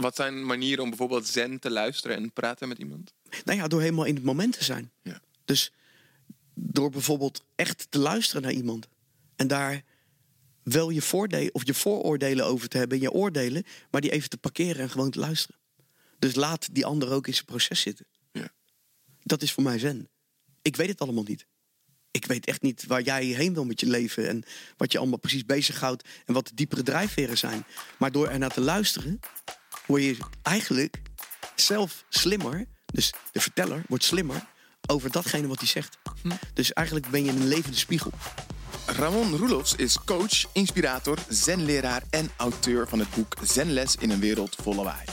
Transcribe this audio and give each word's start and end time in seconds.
Wat 0.00 0.16
zijn 0.16 0.46
manieren 0.46 0.82
om 0.82 0.88
bijvoorbeeld 0.88 1.26
zen 1.26 1.58
te 1.58 1.70
luisteren 1.70 2.16
en 2.16 2.32
praten 2.32 2.68
met 2.68 2.78
iemand? 2.78 3.12
Nou 3.44 3.58
ja, 3.58 3.68
door 3.68 3.80
helemaal 3.80 4.04
in 4.04 4.14
het 4.14 4.24
moment 4.24 4.58
te 4.58 4.64
zijn. 4.64 4.90
Ja. 5.02 5.20
Dus 5.44 5.72
door 6.54 6.90
bijvoorbeeld 6.90 7.44
echt 7.54 7.86
te 7.90 7.98
luisteren 7.98 8.42
naar 8.42 8.52
iemand. 8.52 8.88
En 9.36 9.46
daar 9.46 9.82
wel 10.62 10.90
je 10.90 11.02
voordelen 11.02 11.54
of 11.54 11.66
je 11.66 11.74
vooroordelen 11.74 12.44
over 12.44 12.68
te 12.68 12.78
hebben, 12.78 13.00
je 13.00 13.12
oordelen, 13.12 13.64
maar 13.90 14.00
die 14.00 14.10
even 14.10 14.28
te 14.28 14.36
parkeren 14.36 14.82
en 14.82 14.90
gewoon 14.90 15.10
te 15.10 15.18
luisteren. 15.18 15.60
Dus 16.18 16.34
laat 16.34 16.74
die 16.74 16.86
ander 16.86 17.10
ook 17.10 17.26
in 17.26 17.34
zijn 17.34 17.44
proces 17.44 17.80
zitten. 17.80 18.06
Ja. 18.32 18.48
Dat 19.22 19.42
is 19.42 19.52
voor 19.52 19.62
mij 19.62 19.78
zen. 19.78 20.08
Ik 20.62 20.76
weet 20.76 20.88
het 20.88 21.00
allemaal 21.00 21.24
niet. 21.24 21.46
Ik 22.10 22.26
weet 22.26 22.46
echt 22.46 22.62
niet 22.62 22.86
waar 22.86 23.02
jij 23.02 23.24
heen 23.24 23.54
wil 23.54 23.64
met 23.64 23.80
je 23.80 23.86
leven 23.86 24.28
en 24.28 24.44
wat 24.76 24.92
je 24.92 24.98
allemaal 24.98 25.18
precies 25.18 25.44
bezighoudt 25.44 26.08
en 26.24 26.34
wat 26.34 26.46
de 26.46 26.54
diepere 26.54 26.82
drijfveren 26.82 27.38
zijn. 27.38 27.64
Maar 27.98 28.12
door 28.12 28.28
ernaar 28.28 28.52
te 28.52 28.60
luisteren, 28.60 29.20
word 29.86 30.02
je 30.02 30.16
eigenlijk 30.42 31.02
zelf 31.54 32.04
slimmer. 32.08 32.66
Dus 32.86 33.12
de 33.32 33.40
verteller 33.40 33.82
wordt 33.88 34.04
slimmer 34.04 34.46
over 34.86 35.10
datgene 35.10 35.46
wat 35.46 35.58
hij 35.58 35.68
zegt. 35.68 35.98
Dus 36.54 36.72
eigenlijk 36.72 37.10
ben 37.10 37.24
je 37.24 37.30
een 37.30 37.48
levende 37.48 37.76
spiegel. 37.76 38.12
Ramon 38.86 39.36
Roelofs 39.36 39.74
is 39.74 39.98
coach, 40.04 40.44
inspirator, 40.52 41.18
zenleraar 41.28 42.02
en 42.10 42.30
auteur 42.36 42.88
van 42.88 42.98
het 42.98 43.14
boek 43.14 43.34
Zenles 43.42 43.96
in 43.96 44.10
een 44.10 44.20
wereld 44.20 44.56
vol 44.62 44.74
lawaai. 44.74 45.04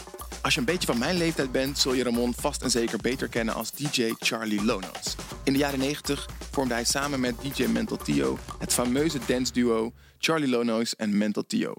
Als 0.41 0.53
je 0.53 0.59
een 0.59 0.65
beetje 0.65 0.87
van 0.87 0.97
mijn 0.97 1.17
leeftijd 1.17 1.51
bent, 1.51 1.77
zul 1.77 1.93
je 1.93 2.03
Ramon 2.03 2.33
vast 2.33 2.61
en 2.61 2.71
zeker 2.71 2.97
beter 2.97 3.27
kennen 3.27 3.53
als 3.53 3.71
DJ 3.71 4.13
Charlie 4.19 4.63
Lonos. 4.63 5.15
In 5.43 5.53
de 5.53 5.59
jaren 5.59 5.79
90 5.79 6.29
vormde 6.51 6.73
hij 6.73 6.83
samen 6.83 7.19
met 7.19 7.35
DJ 7.41 7.65
Mental 7.65 7.97
Tio 7.97 8.37
het 8.59 8.73
fameuze 8.73 9.19
dance 9.25 9.51
duo 9.51 9.93
Charlie 10.17 10.49
Lonos 10.49 10.95
en 10.95 11.17
Mental 11.17 11.45
Tio. 11.45 11.73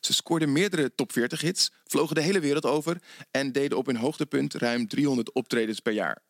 Ze 0.00 0.12
scoorden 0.12 0.52
meerdere 0.52 0.94
top 0.94 1.12
40 1.12 1.40
hits, 1.40 1.72
vlogen 1.86 2.14
de 2.14 2.20
hele 2.20 2.40
wereld 2.40 2.64
over 2.64 3.02
en 3.30 3.52
deden 3.52 3.78
op 3.78 3.86
hun 3.86 3.96
hoogtepunt 3.96 4.54
ruim 4.54 4.88
300 4.88 5.32
optredens 5.32 5.80
per 5.80 5.92
jaar. 5.92 6.22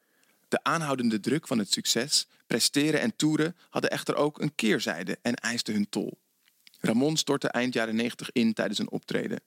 De 0.49 0.63
aanhoudende 0.63 1.21
druk 1.21 1.47
van 1.47 1.59
het 1.59 1.73
succes, 1.73 2.27
presteren 2.47 3.01
en 3.01 3.17
toeren 3.17 3.57
hadden 3.69 3.91
echter 3.91 4.15
ook 4.15 4.41
een 4.41 4.55
keerzijde 4.55 5.19
en 5.23 5.35
eisten 5.35 5.75
hun 5.75 5.89
tol. 5.89 6.19
Ramon 6.81 7.17
stortte 7.17 7.49
eind 7.49 7.75
jaren 7.75 7.97
90 7.97 8.31
in 8.33 8.53
tijdens 8.53 8.79
een 8.79 8.91
optreden. 8.91 9.41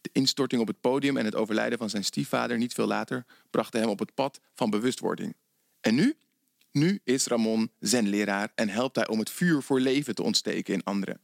De 0.00 0.10
instorting 0.12 0.60
op 0.60 0.66
het 0.66 0.80
podium 0.80 1.16
en 1.16 1.24
het 1.24 1.34
overlijden 1.34 1.78
van 1.78 1.90
zijn 1.90 2.04
stiefvader 2.04 2.58
niet 2.58 2.72
veel 2.72 2.86
later 2.86 3.24
brachten 3.50 3.80
hem 3.80 3.88
op 3.88 3.98
het 3.98 4.14
pad 4.14 4.40
van 4.54 4.70
bewustwording. 4.70 5.34
En 5.80 5.94
nu? 5.94 6.16
Nu 6.72 7.00
is 7.04 7.26
Ramon 7.26 7.70
zenleraar 7.78 8.52
en 8.54 8.68
helpt 8.68 8.96
hij 8.96 9.08
om 9.08 9.18
het 9.18 9.30
vuur 9.30 9.62
voor 9.62 9.80
leven 9.80 10.14
te 10.14 10.22
ontsteken 10.22 10.74
in 10.74 10.84
anderen. 10.84 11.20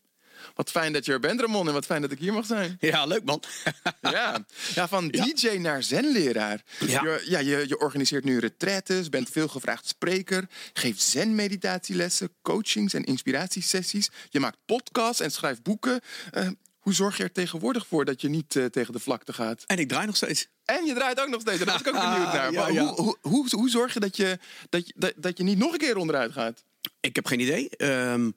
Wat 0.55 0.71
fijn 0.71 0.93
dat 0.93 1.05
je 1.05 1.13
er 1.13 1.21
bent, 1.21 1.41
Ramon, 1.41 1.67
en 1.67 1.73
wat 1.73 1.87
fijn 1.87 2.01
dat 2.03 2.11
ik 2.11 2.19
hier 2.19 2.33
mag 2.33 2.47
zijn. 2.47 2.77
Ja, 2.87 3.05
leuk 3.05 3.25
man. 3.25 3.43
Ja, 4.01 4.45
ja 4.75 4.89
van 4.89 5.09
DJ 5.09 5.49
naar 5.49 5.83
zenleraar. 5.83 6.63
Ja. 6.79 7.03
Je, 7.03 7.23
ja, 7.25 7.39
je, 7.39 7.65
je 7.69 7.79
organiseert 7.79 8.25
nu 8.25 8.39
retraites, 8.39 9.09
bent 9.09 9.31
veelgevraagd 9.31 9.89
spreker, 9.89 10.49
geeft 10.73 11.03
zenmeditatielessen, 11.03 12.31
coachings 12.43 12.95
en 12.95 13.05
inspiratiesessies. 13.05 14.11
Je 14.29 14.41
maakt 14.41 14.59
podcasts 14.65 15.21
en 15.21 15.31
schrijft 15.31 15.63
boeken. 15.63 16.01
Eh, 16.31 16.49
hoe 16.87 16.95
zorg 16.95 17.17
je 17.17 17.23
er 17.23 17.33
tegenwoordig 17.33 17.87
voor 17.87 18.05
dat 18.05 18.21
je 18.21 18.29
niet 18.29 18.57
eh, 18.57 18.65
tegen 18.65 18.93
de 18.93 18.99
vlakte 18.99 19.33
gaat? 19.33 19.65
En 19.67 19.79
ik 19.79 19.89
draai 19.89 20.07
nog 20.07 20.17
steeds. 20.17 20.49
En 20.65 20.85
je 20.85 20.95
draait 20.95 21.21
ook 21.21 21.29
nog 21.29 21.41
steeds. 21.41 21.59
Daar 21.65 21.67
was 21.67 21.81
ik 21.81 21.87
ook 21.87 22.01
benieuwd 22.01 22.33
naar. 22.33 22.53
Ja, 22.53 22.61
Maar 22.61 22.73
ja. 22.73 22.85
Hoe, 22.85 23.03
hoe, 23.03 23.17
hoe, 23.21 23.47
hoe 23.51 23.71
zorg 23.71 23.95
je 23.95 24.01
dat, 24.01 24.17
je 24.17 24.39
dat, 24.69 24.87
je 24.87 24.93
dat, 24.97 25.13
dat 25.17 25.39
je 25.39 25.45
niet 25.45 25.59
nog 25.59 25.73
een 25.73 25.79
keer 25.79 25.97
onderuit 25.97 26.33
gaat? 26.33 26.65
Ik 27.01 27.15
heb 27.17 27.27
geen 27.27 27.41
idee. 27.41 27.69
Ehm, 27.69 28.31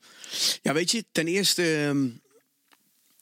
ja, 0.62 0.74
weet 0.74 0.92
je, 0.92 1.06
ten 1.12 1.28
eerste 1.28 1.76
ehm, 1.76 2.08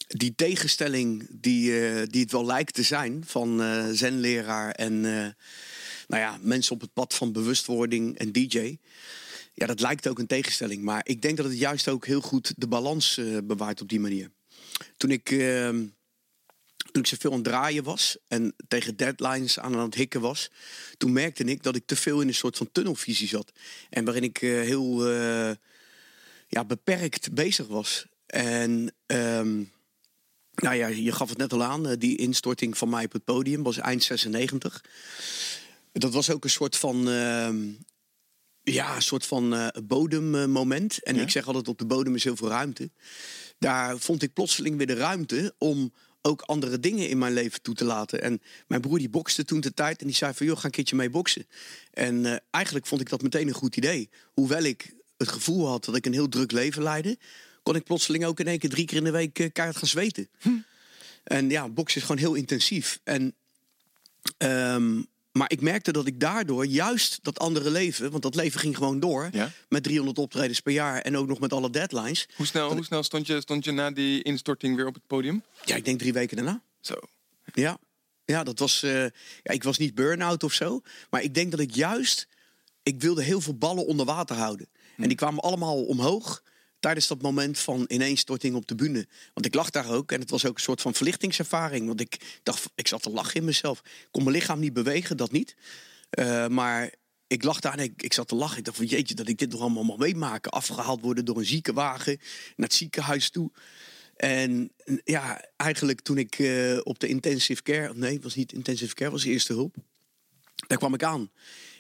die 0.08 0.36
tegenstelling 0.36 1.28
die, 1.30 1.90
eh, 1.90 2.08
die 2.10 2.22
het 2.22 2.32
wel 2.32 2.46
lijkt 2.46 2.74
te 2.74 2.84
zijn 2.84 3.24
van 3.26 3.62
eh, 3.62 3.88
zenleraar 3.92 4.72
en 4.72 5.06
eh, 5.06 5.28
nou 6.08 6.22
ja, 6.22 6.38
mensen 6.42 6.74
op 6.74 6.82
het 6.82 6.94
pad 6.94 7.14
van 7.14 7.32
bewustwording 7.32 8.18
en 8.18 8.32
DJ. 8.32 8.78
Ja, 9.54 9.66
dat 9.66 9.80
lijkt 9.80 10.08
ook 10.08 10.20
een 10.20 10.28
tegenstelling. 10.28 10.84
Maar 10.84 11.02
ik 11.04 11.22
denk 11.22 11.38
dat 11.38 11.46
het 11.46 11.58
juist 11.58 11.88
ook 11.88 12.06
heel 12.06 12.22
goed 12.22 12.54
de 12.58 12.68
balans 12.68 13.20
bewaart 13.44 13.82
op 13.82 13.90
die 13.90 14.00
manier. 14.00 14.32
Toen 14.98 15.12
ik, 15.12 15.32
ehm, 15.32 15.86
toen 16.92 17.02
ik 17.02 17.08
zoveel 17.08 17.30
aan 17.32 17.38
het 17.38 17.46
draaien 17.46 17.84
was 17.84 18.18
en 18.28 18.56
tegen 18.68 18.96
deadlines 18.98 19.60
aan 19.60 19.80
het 19.80 19.96
hikken 19.96 20.22
was, 20.22 20.50
toen 20.98 21.12
merkte 21.12 21.44
ik 21.44 21.64
dat 21.64 21.76
ik 21.76 21.86
te 21.86 21.96
veel 21.96 22.22
in 22.22 22.28
een 22.28 22.34
soort 22.34 22.58
van 22.58 22.72
tunnelvisie 22.72 23.28
zat. 23.28 23.52
En 23.90 24.06
waarin 24.06 24.24
ik 24.24 24.42
eh, 24.42 24.50
heel 24.50 25.08
eh, 25.10 25.52
ja, 26.48 26.66
beperkt 26.66 27.34
bezig 27.34 27.68
was. 27.68 28.06
En 28.26 28.94
ehm, 29.06 29.56
nou 30.56 30.76
ja, 30.76 30.88
je 30.88 31.12
gaf 31.12 31.30
het 31.30 31.38
net 31.38 31.54
al 31.54 31.64
aan, 31.64 31.88
eh, 31.88 31.98
die 31.98 32.18
instorting 32.18 32.78
van 32.78 32.90
mij 32.90 33.06
op 33.06 33.12
het 33.12 33.24
podium 33.24 33.64
was 33.64 33.78
eind 33.78 34.04
96. 34.04 34.84
Dat 35.92 36.14
was 36.14 36.30
ook 36.30 36.44
een 36.44 36.50
soort 36.50 36.76
van. 36.76 37.10
ehm, 37.10 37.58
ja, 38.64 38.96
een 38.96 39.02
soort 39.02 39.26
van 39.26 39.72
bodemmoment. 39.84 41.04
En 41.04 41.16
Ja? 41.16 41.22
ik 41.22 41.30
zeg 41.30 41.48
altijd: 41.48 41.68
op 41.68 41.78
de 41.78 41.86
bodem 41.86 42.16
is 42.16 42.24
heel 42.24 42.36
veel 42.36 42.50
ruimte. 42.50 42.90
Daar 43.60 43.98
vond 43.98 44.22
ik 44.24 44.34
plotseling 44.34 44.78
weer 44.78 44.88
de 44.88 44.94
ruimte 44.94 45.54
om 45.58 45.94
ook 46.28 46.42
andere 46.42 46.80
dingen 46.80 47.10
in 47.10 47.18
mijn 47.18 47.34
leven 47.34 47.62
toe 47.62 47.76
te 47.76 47.86
laten. 47.86 48.22
En 48.22 48.42
mijn 48.68 48.82
broer 48.82 48.98
die 48.98 49.10
bokste 49.10 49.46
toen 49.46 49.60
de 49.60 49.74
tijd 49.74 50.02
en 50.02 50.08
die 50.08 50.16
zei 50.16 50.34
van 50.34 50.46
joh, 50.46 50.58
ga 50.58 50.66
een 50.66 50.72
keertje 50.72 50.96
mee 50.96 51.10
boksen. 51.10 51.48
En 51.94 52.26
eh, 52.26 52.38
eigenlijk 52.52 52.86
vond 52.86 53.02
ik 53.02 53.10
dat 53.10 53.22
meteen 53.22 53.48
een 53.48 53.54
goed 53.54 53.76
idee. 53.76 54.10
Hoewel 54.34 54.64
ik 54.64 54.94
het 55.18 55.28
gevoel 55.28 55.68
had 55.68 55.86
dat 55.86 55.96
ik 55.96 56.06
een 56.06 56.14
heel 56.14 56.30
druk 56.30 56.52
leven 56.52 56.84
leidde, 56.84 57.18
kon 57.64 57.76
ik 57.76 57.84
plotseling 57.84 58.26
ook 58.26 58.40
in 58.40 58.48
één 58.48 58.60
keer 58.60 58.70
drie 58.70 58.86
keer 58.86 58.98
in 58.98 59.04
de 59.04 59.12
week 59.12 59.40
eh, 59.40 59.52
keihard 59.52 59.80
gaan 59.80 59.88
zweten. 59.88 60.30
En 61.24 61.50
ja, 61.50 61.70
boksen 61.70 62.02
is 62.02 62.08
gewoon 62.08 62.22
heel 62.22 62.34
intensief. 62.34 63.00
En 63.04 63.36
Ehm, 64.38 65.02
maar 65.38 65.52
ik 65.52 65.62
merkte 65.62 65.92
dat 65.92 66.08
ik 66.08 66.20
daardoor 66.20 66.66
juist 66.66 67.20
dat 67.22 67.40
andere 67.40 67.70
leven, 67.70 68.12
want 68.12 68.24
dat 68.24 68.36
leven 68.36 68.60
ging 68.60 68.76
gewoon 68.78 69.00
door, 69.00 69.30
Ja. 69.32 69.52
met 69.70 69.84
300 69.84 70.18
optredens 70.18 70.60
per 70.60 70.74
jaar 70.74 71.02
en 71.02 71.18
ook 71.18 71.28
nog 71.28 71.40
met 71.40 71.54
alle 71.54 71.70
deadlines. 71.70 72.28
Hoe 72.36 72.46
snel, 72.46 72.74
hoe 72.74 72.84
snel 72.84 73.04
stond, 73.04 73.28
je, 73.28 73.42
stond 73.42 73.66
je 73.66 73.72
na 73.72 73.92
die 73.92 74.22
instorting 74.24 74.76
weer 74.76 74.86
op 74.88 74.94
het 74.94 75.08
podium? 75.08 75.44
Ja, 75.66 75.76
ik 75.76 75.86
denk 75.86 76.00
drie 76.00 76.14
weken 76.14 76.36
daarna. 76.38 76.62
Zo. 76.82 76.94
Ja, 77.54 77.78
ja 78.26 78.44
dat 78.44 78.60
was. 78.60 78.84
eh, 78.84 79.02
ja, 79.44 79.52
ik 79.54 79.64
was 79.64 79.78
niet 79.78 79.96
burn-out 79.96 80.44
of 80.44 80.54
zo, 80.54 80.82
maar 81.10 81.22
ik 81.24 81.34
denk 81.34 81.52
dat 81.52 81.60
ik 81.60 81.76
juist. 81.76 82.28
Ik 82.84 83.02
wilde 83.02 83.24
heel 83.24 83.42
veel 83.42 83.58
ballen 83.58 83.86
onder 83.86 84.06
water 84.06 84.36
houden. 84.36 84.68
En 84.98 85.08
die 85.08 85.18
kwamen 85.18 85.44
allemaal 85.44 85.84
omhoog 85.84 86.44
tijdens 86.80 87.08
dat 87.08 87.22
moment 87.22 87.60
van 87.60 87.86
ineenstorting 87.88 88.56
op 88.56 88.68
de 88.68 88.76
bühne. 88.76 89.08
Want 89.34 89.46
ik 89.46 89.54
lag 89.54 89.70
daar 89.70 89.92
ook 89.92 90.12
en 90.12 90.20
het 90.20 90.30
was 90.30 90.46
ook 90.46 90.56
een 90.56 90.62
soort 90.62 90.82
van 90.82 90.94
verlichtingservaring. 90.94 91.88
Want 91.88 92.02
ik 92.02 92.40
dacht, 92.44 92.70
ik 92.76 92.88
zat 92.88 93.02
te 93.02 93.10
lachen 93.10 93.36
in 93.36 93.46
mezelf. 93.46 93.80
Ik 93.80 94.08
kon 94.12 94.24
mijn 94.24 94.36
lichaam 94.36 94.60
niet 94.60 94.74
bewegen, 94.74 95.18
dat 95.18 95.32
niet. 95.32 95.56
Eh, 96.10 96.48
maar 96.48 96.94
ik 97.28 97.44
lag 97.44 97.60
daar 97.60 97.74
en 97.74 97.84
ik, 97.84 98.02
ik 98.04 98.14
zat 98.14 98.28
te 98.28 98.36
lachen. 98.36 98.58
Ik 98.58 98.66
dacht 98.66 98.78
van 98.78 98.86
jeetje, 98.86 99.16
dat 99.16 99.28
ik 99.28 99.38
dit 99.38 99.52
nog 99.52 99.62
allemaal 99.62 99.84
mag 99.84 99.98
meemaken. 99.98 100.52
Afgehaald 100.52 101.02
worden 101.02 101.26
door 101.26 101.38
een 101.38 101.46
ziekenwagen 101.46 102.18
naar 102.56 102.68
het 102.68 102.74
ziekenhuis 102.74 103.30
toe. 103.30 103.52
En 104.16 104.72
ja, 105.04 105.46
eigenlijk 105.56 106.02
toen 106.02 106.18
ik 106.18 106.40
eh, 106.40 106.78
op 106.84 107.00
de 107.00 107.08
intensive 107.08 107.62
care... 107.62 107.94
Nee, 107.96 108.14
het 108.14 108.24
was 108.24 108.36
niet 108.36 108.54
intensive 108.54 108.94
care, 108.94 109.12
het 109.12 109.22
was 109.22 109.32
eerste 109.32 109.54
hulp. 109.54 109.76
Daar 110.68 110.78
kwam 110.78 110.94
ik 110.94 111.04
aan. 111.04 111.32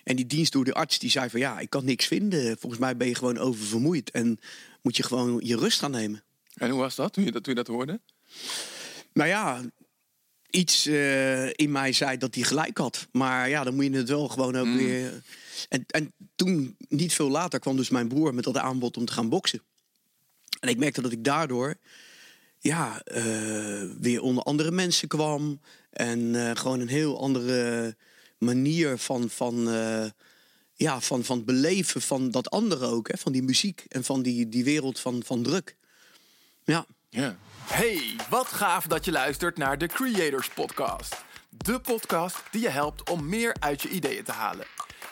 En 0.03 0.15
die 0.15 0.25
dienst 0.25 0.51
door 0.51 0.65
de 0.65 0.73
arts 0.73 0.99
die 0.99 1.09
zei 1.09 1.29
van 1.29 1.39
ja, 1.39 1.59
ik 1.59 1.69
kan 1.69 1.85
niks 1.85 2.05
vinden. 2.05 2.57
Volgens 2.57 2.81
mij 2.81 2.97
ben 2.97 3.07
je 3.07 3.15
gewoon 3.15 3.37
oververmoeid. 3.37 4.11
En 4.11 4.39
moet 4.87 4.97
je 4.97 5.03
gewoon 5.03 5.39
je 5.43 5.57
rust 5.57 5.79
gaan 5.79 5.91
nemen. 5.91 6.23
En 6.53 6.69
hoe 6.69 6.79
was 6.79 6.95
dat 6.95 7.13
toen 7.13 7.23
je 7.23 7.31
dat, 7.31 7.43
toen 7.43 7.53
je 7.53 7.63
dat 7.63 7.75
hoorde? 7.75 7.99
Nou 9.13 9.29
ja, 9.29 9.61
iets 10.49 10.85
eh, 10.85 11.47
in 11.47 11.71
mij 11.71 11.91
zei 11.91 12.17
dat 12.17 12.35
hij 12.35 12.43
gelijk 12.43 12.77
had. 12.77 13.07
Maar 13.11 13.49
ja, 13.49 13.63
dan 13.63 13.75
moet 13.75 13.85
je 13.85 13.91
het 13.91 14.09
wel 14.09 14.27
gewoon 14.27 14.55
ook 14.55 14.75
weer... 14.75 15.21
En, 15.69 15.83
en 15.87 16.13
toen, 16.35 16.75
niet 16.89 17.13
veel 17.13 17.29
later, 17.29 17.59
kwam 17.59 17.75
dus 17.75 17.89
mijn 17.89 18.07
broer 18.07 18.33
met 18.33 18.43
dat 18.43 18.57
aanbod 18.57 18.97
om 18.97 19.05
te 19.05 19.13
gaan 19.13 19.29
boksen. 19.29 19.61
En 20.59 20.69
ik 20.69 20.77
merkte 20.77 21.01
dat 21.01 21.11
ik 21.11 21.23
daardoor 21.23 21.75
ja, 22.59 23.01
eh, 23.03 23.83
weer 23.99 24.21
onder 24.21 24.43
andere 24.43 24.71
mensen 24.71 25.07
kwam. 25.07 25.59
En 25.89 26.35
eh, 26.35 26.55
gewoon 26.55 26.79
een 26.79 26.87
heel 26.87 27.21
andere 27.21 27.95
manier 28.38 28.97
van, 28.97 29.29
van, 29.29 29.67
ja, 30.77 31.01
van, 31.01 31.24
van 31.24 31.38
het 31.38 31.45
beleven 31.45 32.01
van 32.01 32.31
dat 32.31 32.50
andere 32.50 32.85
ook. 32.85 33.07
Hè, 33.07 33.18
van 33.18 33.31
die 33.31 33.44
muziek 33.44 33.85
en 33.88 34.03
van 34.03 34.21
die, 34.21 34.50
die 34.50 34.63
wereld 34.63 35.00
van, 35.00 35.21
van 35.25 35.44
druk. 35.44 35.75
Ja. 36.63 36.85
Ja. 37.09 37.38
Hey, 37.59 38.15
wat 38.29 38.47
gaaf 38.47 38.85
dat 38.85 39.06
je 39.06 39.12
luistert 39.12 39.57
naar 39.57 39.77
de 39.77 39.88
Creators 39.88 40.50
Podcast. 40.50 41.15
De 41.50 41.79
podcast 41.79 42.44
die 42.51 42.62
je 42.62 42.69
helpt 42.69 43.09
om 43.09 43.29
meer 43.29 43.56
uit 43.59 43.81
je 43.81 43.89
ideeën 43.89 44.24
te 44.24 44.31
halen. 44.31 44.65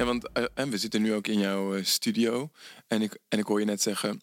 Ja, 0.00 0.06
want 0.06 0.28
uh, 0.34 0.64
we 0.64 0.78
zitten 0.78 1.02
nu 1.02 1.14
ook 1.14 1.26
in 1.26 1.38
jouw 1.38 1.76
uh, 1.76 1.84
studio. 1.84 2.50
En 2.86 3.02
ik, 3.02 3.18
en 3.28 3.38
ik 3.38 3.46
hoor 3.46 3.58
je 3.60 3.66
net 3.66 3.82
zeggen 3.82 4.22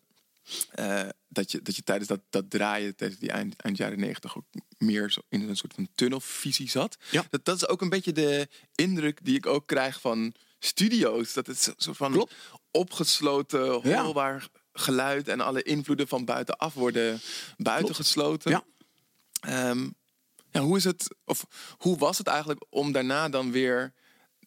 uh, 0.79 1.09
dat, 1.27 1.51
je, 1.51 1.62
dat 1.62 1.75
je 1.75 1.83
tijdens 1.83 2.07
dat, 2.07 2.19
dat 2.29 2.50
draaien, 2.50 2.95
tijdens 2.95 3.19
die 3.19 3.31
eind, 3.31 3.56
eind 3.56 3.77
jaren 3.77 4.00
negentig, 4.00 4.38
ook 4.38 4.45
meer 4.77 5.12
zo 5.12 5.21
in 5.29 5.50
een 5.50 5.57
soort 5.57 5.74
van 5.74 5.88
tunnelvisie 5.95 6.69
zat. 6.69 6.97
Ja. 7.12 7.25
Dat, 7.29 7.45
dat 7.45 7.56
is 7.56 7.68
ook 7.68 7.81
een 7.81 7.89
beetje 7.89 8.12
de 8.12 8.47
indruk 8.75 9.19
die 9.24 9.35
ik 9.35 9.45
ook 9.45 9.68
krijg 9.68 10.01
van 10.01 10.33
studio's. 10.59 11.33
Dat 11.33 11.47
het 11.47 11.74
zo 11.77 11.94
van 11.94 12.12
Klopt. 12.12 12.33
opgesloten, 12.71 13.89
Ja. 13.89 14.03
hoorbaar 14.03 14.47
geluid 14.73 15.27
en 15.27 15.39
alle 15.39 15.63
invloeden 15.63 16.07
van 16.07 16.25
buitenaf 16.25 16.73
worden 16.73 17.19
buitengesloten. 17.57 18.51
Ja. 18.51 18.63
Ehm, 19.39 19.89
ja, 20.51 20.62
hoe 20.62 20.77
is 20.77 20.83
het, 20.83 21.15
of 21.25 21.45
hoe 21.77 21.97
was 21.97 22.18
het 22.18 22.27
eigenlijk 22.27 22.65
om 22.69 22.91
daarna 22.91 23.30
dan 23.30 23.51
weer 23.51 23.94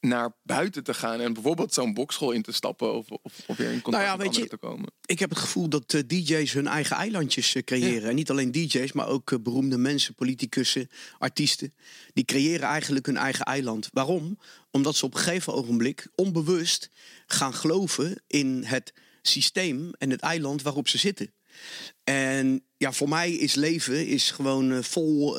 naar 0.00 0.36
buiten 0.42 0.84
te 0.84 0.94
gaan 0.94 1.20
en 1.20 1.32
bijvoorbeeld 1.32 1.74
zo'n 1.74 1.94
bokschool 1.94 2.30
in 2.30 2.42
te 2.42 2.52
stappen 2.52 2.94
of, 2.94 3.10
of, 3.10 3.42
of 3.46 3.56
weer 3.56 3.70
in 3.70 3.80
contact 3.80 4.04
Nou 4.04 4.18
ja, 4.18 4.24
met 4.24 4.36
je, 4.36 4.46
te 4.46 4.56
komen? 4.56 4.92
Ik 5.04 5.18
heb 5.18 5.30
het 5.30 5.38
gevoel 5.38 5.68
dat 5.68 5.94
eh, 5.94 6.00
DJ's 6.06 6.52
hun 6.52 6.66
eigen 6.66 6.96
eilandjes 6.96 7.54
eh, 7.54 7.62
creëren. 7.62 8.08
En 8.08 8.14
niet 8.14 8.30
alleen 8.30 8.52
DJ's, 8.52 8.92
maar 8.92 9.08
ook 9.08 9.32
eh, 9.32 9.38
beroemde 9.38 9.78
mensen, 9.78 10.14
politicussen, 10.14 10.90
artiesten. 11.18 11.74
Die 12.12 12.24
creëren 12.24 12.68
eigenlijk 12.68 13.06
hun 13.06 13.16
eigen 13.16 13.44
eiland. 13.44 13.88
Waarom? 13.92 14.38
Omdat 14.70 14.96
ze 14.96 15.04
op 15.04 15.14
een 15.14 15.20
gegeven 15.20 15.54
ogenblik 15.54 16.08
onbewust 16.14 16.90
gaan 17.26 17.54
geloven 17.54 18.22
in 18.26 18.62
het 18.64 18.92
systeem 19.22 19.90
en 19.98 20.10
het 20.10 20.20
eiland 20.20 20.62
waarop 20.62 20.88
ze 20.88 20.98
zitten. 20.98 21.32
En 22.04 22.64
ja, 22.76 22.92
voor 22.92 23.08
mij 23.08 23.32
is 23.32 23.54
leven 23.54 24.06
is 24.06 24.30
gewoon 24.30 24.84
vol 24.84 25.38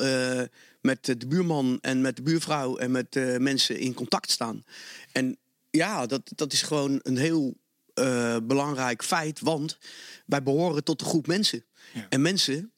met 0.82 1.04
de 1.04 1.26
buurman 1.26 1.78
en 1.80 2.00
met 2.00 2.16
de 2.16 2.22
buurvrouw 2.22 2.76
en 2.76 2.90
met 2.90 3.16
eh, 3.16 3.36
mensen 3.36 3.78
in 3.78 3.94
contact 3.94 4.30
staan. 4.30 4.64
En 5.12 5.38
ja, 5.70 6.06
dat, 6.06 6.32
dat 6.34 6.52
is 6.52 6.62
gewoon 6.62 7.00
een 7.02 7.16
heel 7.16 7.54
eh, 7.94 8.36
belangrijk 8.42 9.04
feit, 9.04 9.40
want 9.40 9.78
wij 10.26 10.42
behoren 10.42 10.84
tot 10.84 11.00
een 11.00 11.06
groep 11.06 11.26
mensen. 11.26 11.64
Ja. 11.94 12.06
En 12.08 12.22
mensen, 12.22 12.72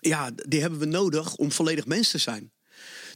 ja, 0.00 0.30
die 0.48 0.60
hebben 0.60 0.78
we 0.78 0.86
nodig 0.86 1.36
om 1.36 1.52
volledig 1.52 1.86
mens 1.86 2.10
te 2.10 2.18
zijn. 2.18 2.52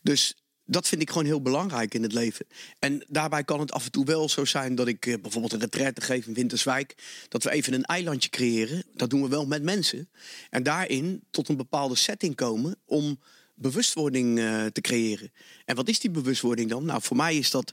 Dus 0.03 0.35
dat 0.65 0.89
vind 0.89 1.03
ik 1.03 1.09
gewoon 1.09 1.25
heel 1.25 1.43
belangrijk 1.43 1.95
in 1.95 2.03
het 2.03 2.13
leven. 2.13 2.47
En 2.79 3.05
daarbij 3.09 3.45
kan 3.45 3.61
het 3.61 3.73
af 3.73 3.85
en 3.85 3.91
toe 3.91 4.05
wel 4.05 4.29
zo 4.29 4.45
zijn 4.45 4.75
dat 4.75 4.87
ik 4.87 5.07
eh, 5.07 5.21
bijvoorbeeld 5.21 5.53
een 5.53 5.61
retraite 5.61 6.01
geef 6.01 6.27
in 6.27 6.35
Winterswijk. 6.35 6.95
Dat 7.29 7.43
we 7.43 7.51
even 7.51 7.73
een 7.73 7.85
eilandje 7.85 8.31
creëren. 8.31 8.85
Dat 8.95 9.11
doen 9.11 9.23
we 9.23 9.29
wel 9.29 9.47
met 9.47 9.63
mensen. 9.63 10.11
En 10.51 10.63
daarin 10.63 11.23
tot 11.31 11.49
een 11.49 11.57
bepaalde 11.57 11.97
setting 11.97 12.35
komen 12.35 12.77
om 12.85 13.19
bewustwording 13.61 14.39
eh, 14.39 14.67
te 14.67 14.81
creëren. 14.81 15.33
En 15.65 15.77
wat 15.77 15.89
is 15.89 16.01
die 16.01 16.11
bewustwording 16.11 16.71
dan? 16.71 16.85
Nou, 16.85 17.03
voor 17.03 17.17
mij 17.17 17.37
is 17.37 17.51
dat 17.51 17.73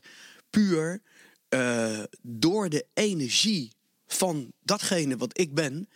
puur 0.50 1.02
eh, 1.50 2.04
door 2.22 2.70
de 2.70 2.86
energie 2.94 3.72
van 4.08 4.52
datgene 4.64 5.18
wat 5.18 5.40
ik 5.40 5.54
ben. 5.54 5.90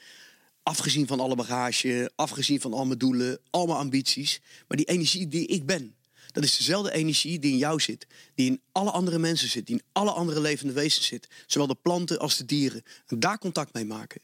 Afgezien 0.63 1.07
van 1.07 1.19
alle 1.19 1.35
bagage, 1.35 2.11
afgezien 2.15 2.61
van 2.61 2.73
al 2.73 2.85
mijn 2.85 2.99
doelen, 2.99 3.39
al 3.49 3.65
mijn 3.65 3.77
ambities. 3.77 4.41
Maar 4.67 4.77
die 4.77 4.85
energie 4.85 5.27
die 5.27 5.47
ik 5.47 5.65
ben. 5.65 5.95
Dat 6.31 6.43
is 6.43 6.57
dezelfde 6.57 6.93
energie 6.93 7.39
die 7.39 7.51
in 7.51 7.57
jou 7.57 7.79
zit. 7.79 8.07
Die 8.35 8.49
in 8.49 8.61
alle 8.71 8.91
andere 8.91 9.19
mensen 9.19 9.49
zit. 9.49 9.67
Die 9.67 9.75
in 9.75 9.83
alle 9.91 10.11
andere 10.11 10.41
levende 10.41 10.73
wezens 10.73 11.05
zit. 11.05 11.27
Zowel 11.47 11.67
de 11.67 11.75
planten 11.81 12.19
als 12.19 12.37
de 12.37 12.45
dieren. 12.45 12.83
En 13.07 13.19
daar 13.19 13.37
contact 13.37 13.73
mee 13.73 13.85
maken. 13.85 14.21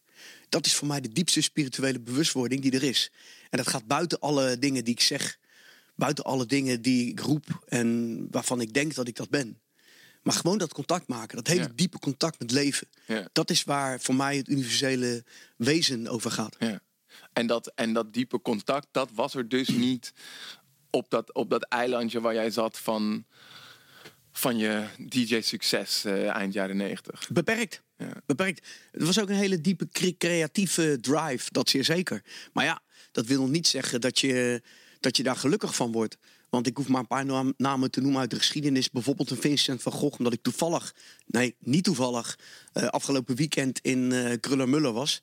Dat 0.49 0.65
is 0.65 0.73
voor 0.73 0.87
mij 0.87 1.01
de 1.01 1.11
diepste 1.11 1.41
spirituele 1.41 1.99
bewustwording 1.99 2.61
die 2.61 2.71
er 2.71 2.83
is. 2.83 3.11
En 3.49 3.57
dat 3.57 3.67
gaat 3.67 3.87
buiten 3.87 4.19
alle 4.19 4.59
dingen 4.59 4.83
die 4.83 4.93
ik 4.93 5.01
zeg. 5.01 5.39
Buiten 5.97 6.23
alle 6.23 6.45
dingen 6.45 6.81
die 6.81 7.09
ik 7.09 7.19
roep. 7.19 7.63
En 7.67 8.27
waarvan 8.31 8.61
ik 8.61 8.73
denk 8.73 8.95
dat 8.95 9.07
ik 9.07 9.15
dat 9.15 9.29
ben. 9.29 9.59
Maar 10.23 10.33
gewoon 10.35 10.57
dat 10.57 10.73
contact 10.73 11.07
maken. 11.07 11.35
Dat 11.35 11.47
hele 11.47 11.61
Ja. 11.61 11.71
diepe 11.75 11.99
contact 11.99 12.39
met 12.39 12.51
leven. 12.51 12.87
Ja. 13.05 13.29
Dat 13.33 13.49
is 13.49 13.63
waar 13.63 13.99
voor 14.01 14.15
mij 14.15 14.37
het 14.37 14.47
universele 14.47 15.23
wezen 15.57 16.07
over 16.07 16.31
gaat. 16.31 16.55
Ja. 16.59 16.79
En, 17.33 17.47
dat, 17.47 17.71
en 17.75 17.93
dat 17.93 18.13
diepe 18.13 18.41
contact, 18.41 18.87
dat 18.91 19.09
was 19.13 19.35
er 19.35 19.49
dus 19.49 19.67
niet 19.67 20.13
op 20.89 21.09
dat, 21.09 21.33
op 21.33 21.49
dat 21.49 21.63
eilandje 21.63 22.21
waar 22.21 22.33
jij 22.33 22.49
zat 22.51 22.77
van, 22.79 23.25
van 24.31 24.57
je 24.57 24.85
DJ-succes 25.09 26.05
eh, 26.05 26.29
eind 26.29 26.53
jaren 26.53 26.77
negentig. 26.77 27.29
Beperkt. 27.31 27.81
Ja. 27.97 28.11
Beperkt. 28.25 28.67
Het 28.91 29.03
was 29.03 29.19
ook 29.19 29.29
een 29.29 29.35
hele 29.35 29.61
diepe 29.61 29.87
cre- 29.91 30.17
creatieve 30.17 30.97
drive, 31.01 31.51
dat 31.51 31.69
zeer 31.69 31.83
zeker. 31.83 32.23
Maar 32.53 32.65
ja, 32.65 32.81
dat 33.11 33.25
wil 33.25 33.47
niet 33.47 33.67
zeggen 33.67 34.01
dat 34.01 34.19
je, 34.19 34.61
dat 34.99 35.17
je 35.17 35.23
daar 35.23 35.35
gelukkig 35.35 35.75
van 35.75 35.91
wordt. 35.91 36.17
Want 36.49 36.67
ik 36.67 36.77
hoef 36.77 36.87
maar 36.87 36.99
een 36.99 37.07
paar 37.07 37.25
naam- 37.25 37.53
namen 37.57 37.91
te 37.91 38.01
noemen 38.01 38.19
uit 38.19 38.29
de 38.29 38.35
geschiedenis. 38.35 38.89
Bijvoorbeeld 38.89 39.29
een 39.31 39.37
Vincent 39.41 39.81
van 39.81 39.91
Gogh, 39.91 40.17
omdat 40.17 40.33
ik 40.33 40.41
toevallig, 40.41 40.95
nee, 41.25 41.55
niet 41.59 41.83
toevallig, 41.83 42.39
eh, 42.73 42.87
afgelopen 42.87 43.35
weekend 43.35 43.79
in 43.81 44.11
eh 44.11 44.37
Krullermuller 44.39 44.91
was. 44.93 45.19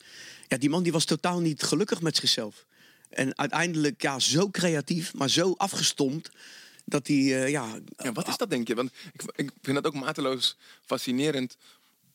Ja, 0.48 0.56
die 0.56 0.70
man 0.70 0.82
die 0.82 0.92
was 0.92 1.04
totaal 1.04 1.40
niet 1.40 1.62
gelukkig 1.62 2.00
met 2.00 2.16
zichzelf. 2.16 2.66
En 3.08 3.38
uiteindelijk 3.38 4.02
ja, 4.02 4.18
zo 4.18 4.50
creatief, 4.50 5.14
maar 5.14 5.30
zo 5.30 5.52
afgestompt. 5.56 6.30
Dat 6.84 7.06
hij, 7.06 7.16
eh, 7.16 7.48
ja, 7.48 7.78
Ja, 7.96 8.12
wat 8.12 8.28
is 8.28 8.36
dat 8.36 8.50
denk 8.50 8.68
je? 8.68 8.74
Want 8.74 8.90
ik, 9.12 9.22
ik 9.36 9.50
vind 9.62 9.82
dat 9.82 9.86
ook 9.86 9.94
mateloos 10.00 10.56
fascinerend 10.84 11.56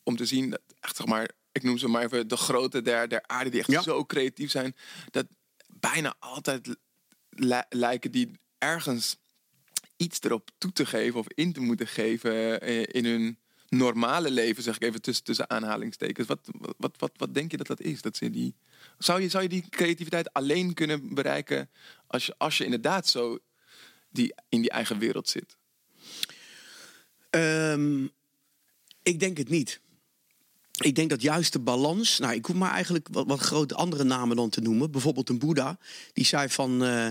om 0.02 0.16
te 0.16 0.26
zien 0.26 0.50
dat 0.50 0.60
echt 0.80 0.96
zeg 0.96 1.06
maar, 1.06 1.30
ik 1.52 1.62
noem 1.62 1.78
ze 1.78 1.88
maar 1.88 2.02
even 2.02 2.28
de 2.28 2.36
grote 2.36 2.82
der, 2.82 3.08
der 3.08 3.22
aarde 3.26 3.50
die 3.50 3.60
echt 3.60 3.70
Ja. 3.70 3.82
zo 3.82 4.04
creatief 4.04 4.50
zijn, 4.50 4.76
dat 5.10 5.26
bijna 5.66 6.14
altijd 6.18 6.76
li- 7.40 7.68
lijken 7.68 8.10
die 8.10 8.30
ergens 8.58 9.16
iets 9.96 10.20
erop 10.20 10.50
toe 10.58 10.72
te 10.72 10.86
geven 10.86 11.18
of 11.20 11.26
in 11.34 11.52
te 11.52 11.60
moeten 11.60 11.86
geven 11.86 12.60
eh, 12.60 12.82
in 12.86 13.04
hun 13.04 13.38
normale 13.68 14.30
leven, 14.30 14.62
zeg 14.62 14.74
ik 14.74 14.82
even 14.82 15.02
tussen, 15.02 15.24
tussen 15.24 15.50
aanhalingstekens. 15.50 16.26
Wat, 16.26 16.40
wat, 16.76 16.94
wat, 16.98 17.12
wat 17.16 17.34
denk 17.34 17.50
je 17.50 17.56
dat 17.56 17.66
dat 17.66 17.80
is? 17.80 18.02
Dat 18.02 18.16
ze 18.16 18.30
die, 18.30 18.54
zou, 18.98 19.20
je, 19.20 19.28
zou 19.28 19.42
je 19.42 19.48
die 19.48 19.68
creativiteit 19.68 20.32
alleen 20.32 20.74
kunnen 20.74 21.14
bereiken 21.14 21.70
als 22.06 22.26
je, 22.26 22.34
als 22.38 22.58
je 22.58 22.64
inderdaad 22.64 23.08
zo 23.08 23.38
die, 24.08 24.34
in 24.48 24.60
die 24.60 24.70
eigen 24.70 24.98
wereld 24.98 25.28
zit? 25.28 25.56
Ehm, 27.30 28.04
ik 29.02 29.20
denk 29.20 29.36
het 29.36 29.48
niet. 29.48 29.80
Ik 30.80 30.94
denk 30.94 31.10
dat 31.10 31.22
juist 31.22 31.52
de 31.52 31.58
balans. 31.60 32.18
Nou, 32.18 32.34
ik 32.34 32.44
hoef 32.46 32.56
maar 32.56 32.72
eigenlijk 32.72 33.08
wat, 33.10 33.26
wat 33.26 33.38
grote 33.40 33.74
andere 33.74 34.04
namen 34.04 34.36
dan 34.36 34.48
te 34.50 34.60
noemen. 34.60 34.90
Bijvoorbeeld 34.90 35.28
een 35.28 35.38
Boeddha. 35.38 35.78
Die 36.12 36.24
zei 36.24 36.48
van. 36.48 36.84
eh, 36.84 37.08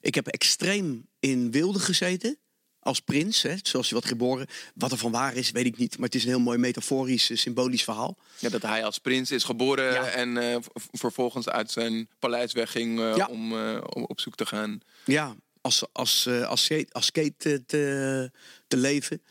ik 0.00 0.14
heb 0.14 0.26
extreem 0.26 1.06
in 1.20 1.50
wilde 1.50 1.78
gezeten. 1.78 2.38
Als 2.80 3.00
prins, 3.00 3.42
hè, 3.42 3.54
zoals 3.62 3.90
hij 3.90 3.98
wat 4.00 4.08
geboren. 4.08 4.46
Wat 4.74 4.92
er 4.92 4.98
van 4.98 5.10
waar 5.12 5.34
is, 5.34 5.50
weet 5.50 5.66
ik 5.66 5.76
niet. 5.76 5.96
Maar 5.98 6.06
het 6.06 6.14
is 6.14 6.22
een 6.22 6.28
heel 6.28 6.40
mooi 6.40 6.58
metaforisch, 6.58 7.30
eh, 7.30 7.36
symbolisch 7.36 7.84
verhaal. 7.84 8.16
Ja, 8.38 8.48
dat 8.48 8.62
hij 8.62 8.84
als 8.84 8.98
prins 8.98 9.30
is 9.30 9.44
geboren 9.44 9.92
Ja. 9.92 10.04
en 10.06 10.36
eh, 10.36 10.56
vervolgens 10.92 11.48
uit 11.48 11.70
zijn 11.70 12.08
paleis 12.18 12.52
wegging 12.52 12.98
Ja. 12.98 13.26
om, 13.26 13.52
om 13.82 14.04
op 14.04 14.20
zoek 14.20 14.34
te 14.34 14.46
gaan. 14.46 14.80
Ja, 15.04 15.34
als, 15.60 15.84
als, 15.92 16.26
als, 16.28 16.64
skate- 16.64 16.92
als 16.92 17.06
skate 17.06 17.34
te, 17.36 17.62
te, 17.66 18.30
te 18.66 18.76
leven. 18.76 19.22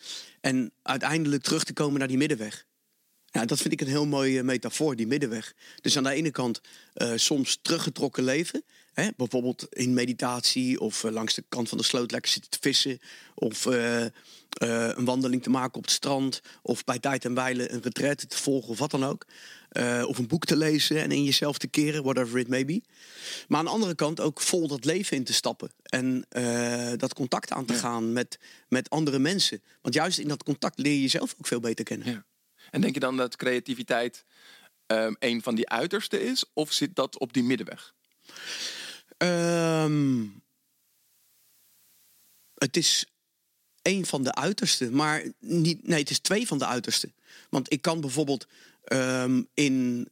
En 0.42 0.72
uiteindelijk 0.82 1.44
terug 1.44 1.64
te 1.64 1.74
komen 1.74 2.00
naar 2.00 2.08
die 2.08 2.18
middenweg. 2.18 2.65
Ja, 3.36 3.46
dat 3.46 3.62
vind 3.62 3.74
ik 3.74 3.82
een 3.82 3.88
heel 3.88 4.06
mooie 4.06 4.44
metafoor, 4.44 4.96
die 4.96 5.08
middenweg. 5.08 5.54
Dus 5.82 5.98
aan 5.98 6.04
de 6.04 6.10
ene 6.12 6.32
kant 6.32 6.62
eh, 6.94 7.12
soms 7.16 7.60
teruggetrokken 7.62 8.24
leven. 8.24 8.64
Hè, 8.94 9.08
bijvoorbeeld 9.18 9.68
in 9.70 9.94
meditatie 9.94 10.80
of 10.80 11.04
eh, 11.04 11.12
langs 11.12 11.34
de 11.34 11.44
kant 11.50 11.70
van 11.70 11.78
de 11.78 11.84
sloot 11.84 12.12
lekker 12.12 12.32
zitten 12.32 12.52
te 12.52 12.58
vissen. 12.62 13.00
Of 13.34 13.66
eh, 13.66 14.06
eh, 14.06 14.10
een 14.96 15.06
wandeling 15.06 15.44
te 15.44 15.50
maken 15.50 15.76
op 15.78 15.82
het 15.84 15.92
strand. 15.92 16.42
Of 16.62 16.84
bij 16.84 17.00
tijd 17.00 17.26
en 17.26 17.34
wijle 17.34 17.72
een 17.72 17.82
retraite 17.82 18.28
te 18.28 18.38
volgen 18.38 18.70
of 18.70 18.80
wat 18.80 18.92
dan 18.92 19.06
ook. 19.06 19.26
Eh, 19.70 20.04
of 20.08 20.18
een 20.18 20.28
boek 20.28 20.46
te 20.46 20.56
lezen 20.58 21.02
en 21.02 21.12
in 21.12 21.24
jezelf 21.24 21.58
te 21.58 21.68
keren, 21.68 22.04
whatever 22.04 22.40
it 22.40 22.48
may 22.48 22.66
be. 22.66 22.82
Maar 23.48 23.60
aan 23.60 23.66
de 23.66 23.72
andere 23.72 23.96
kant 23.96 24.20
ook 24.20 24.42
vol 24.42 24.68
dat 24.68 24.86
leven 24.86 25.18
in 25.18 25.24
te 25.24 25.34
stappen. 25.34 25.70
En 25.84 26.26
eh, 26.30 26.92
dat 26.98 27.14
contact 27.14 27.52
aan 27.52 27.66
te 27.66 27.74
Ja. 27.74 27.80
gaan 27.80 28.14
met, 28.14 28.40
met 28.68 28.90
andere 28.90 29.20
mensen. 29.20 29.62
Want 29.82 29.96
juist 29.96 30.20
in 30.20 30.28
dat 30.28 30.44
contact 30.44 30.80
leer 30.80 30.94
je 30.94 31.02
jezelf 31.02 31.36
ook 31.40 31.48
veel 31.48 31.60
beter 31.60 31.86
kennen. 31.86 32.08
Ja. 32.12 32.26
En 32.76 32.82
denk 32.82 32.94
je 32.94 33.00
dan 33.00 33.18
dat 33.18 33.36
creativiteit 33.36 34.26
ehm, 34.86 35.14
een 35.20 35.42
van 35.42 35.56
die 35.56 35.70
uitersten 35.70 36.22
is? 36.22 36.46
Of 36.54 36.72
zit 36.72 36.96
dat 36.96 37.20
op 37.20 37.34
die 37.34 37.44
middenweg? 37.44 37.94
Ehm, 39.18 40.26
het 42.54 42.78
is 42.78 43.06
een 43.82 44.06
van 44.06 44.24
de 44.24 44.34
uitersten, 44.34 44.96
maar 44.96 45.32
niet, 45.40 45.88
nee, 45.88 46.00
het 46.00 46.10
is 46.10 46.20
twee 46.20 46.48
van 46.48 46.58
de 46.58 46.66
uitersten. 46.66 47.16
Want 47.50 47.72
ik 47.72 47.82
kan 47.82 48.02
bijvoorbeeld 48.02 48.48
ehm, 48.84 49.44
in 49.54 50.08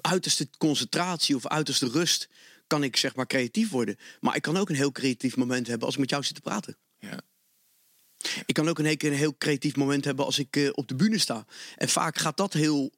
uiterste 0.00 0.48
concentratie 0.58 1.36
of 1.36 1.46
uiterste 1.46 1.88
rust 1.88 2.28
kan 2.66 2.82
ik 2.82 2.96
zeg 2.96 3.14
maar 3.14 3.26
creatief 3.26 3.70
worden. 3.70 3.96
Maar 4.20 4.36
ik 4.36 4.42
kan 4.42 4.56
ook 4.56 4.68
een 4.68 4.74
heel 4.74 4.92
creatief 4.92 5.36
moment 5.36 5.66
hebben 5.66 5.86
als 5.86 5.94
ik 5.94 6.00
met 6.00 6.10
jou 6.10 6.22
zit 6.22 6.34
te 6.34 6.40
praten. 6.40 6.76
Ja. 6.98 7.20
Ik 8.46 8.54
kan 8.54 8.68
ook 8.68 8.78
een, 8.78 8.96
een 8.98 9.12
heel 9.12 9.36
creatief 9.38 9.76
moment 9.76 10.04
hebben 10.04 10.24
als 10.24 10.38
ik 10.38 10.56
eh, 10.56 10.68
op 10.72 10.88
de 10.88 10.94
bühne 10.94 11.18
sta. 11.18 11.46
En 11.76 11.88
vaak 11.88 12.18
gaat 12.18 12.36
dat 12.36 12.52
heel 12.52 12.92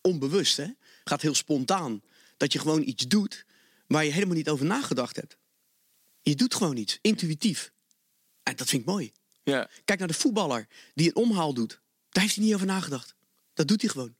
onbewust, 0.00 0.56
hè? 0.56 0.66
gaat 1.04 1.22
heel 1.22 1.34
spontaan. 1.34 2.02
Dat 2.36 2.52
je 2.52 2.58
gewoon 2.58 2.82
iets 2.82 3.06
doet 3.08 3.44
waar 3.86 4.04
je 4.04 4.10
helemaal 4.12 4.36
niet 4.36 4.48
over 4.48 4.66
nagedacht 4.66 5.16
hebt. 5.16 5.36
Je 6.22 6.34
doet 6.34 6.54
gewoon 6.54 6.76
iets, 6.76 6.98
intuïtief. 7.00 7.72
En 8.42 8.56
dat 8.56 8.68
vind 8.68 8.82
ik 8.82 8.88
mooi. 8.88 9.12
Ja. 9.42 9.70
Kijk 9.84 9.98
naar 9.98 10.08
de 10.08 10.14
voetballer 10.14 10.68
die 10.94 11.08
een 11.08 11.16
omhaal 11.16 11.54
doet. 11.54 11.80
Daar 12.08 12.22
heeft 12.22 12.34
hij 12.34 12.44
niet 12.44 12.54
over 12.54 12.66
nagedacht. 12.66 13.14
Dat 13.54 13.68
doet 13.68 13.80
hij 13.80 13.90
gewoon. 13.90 14.14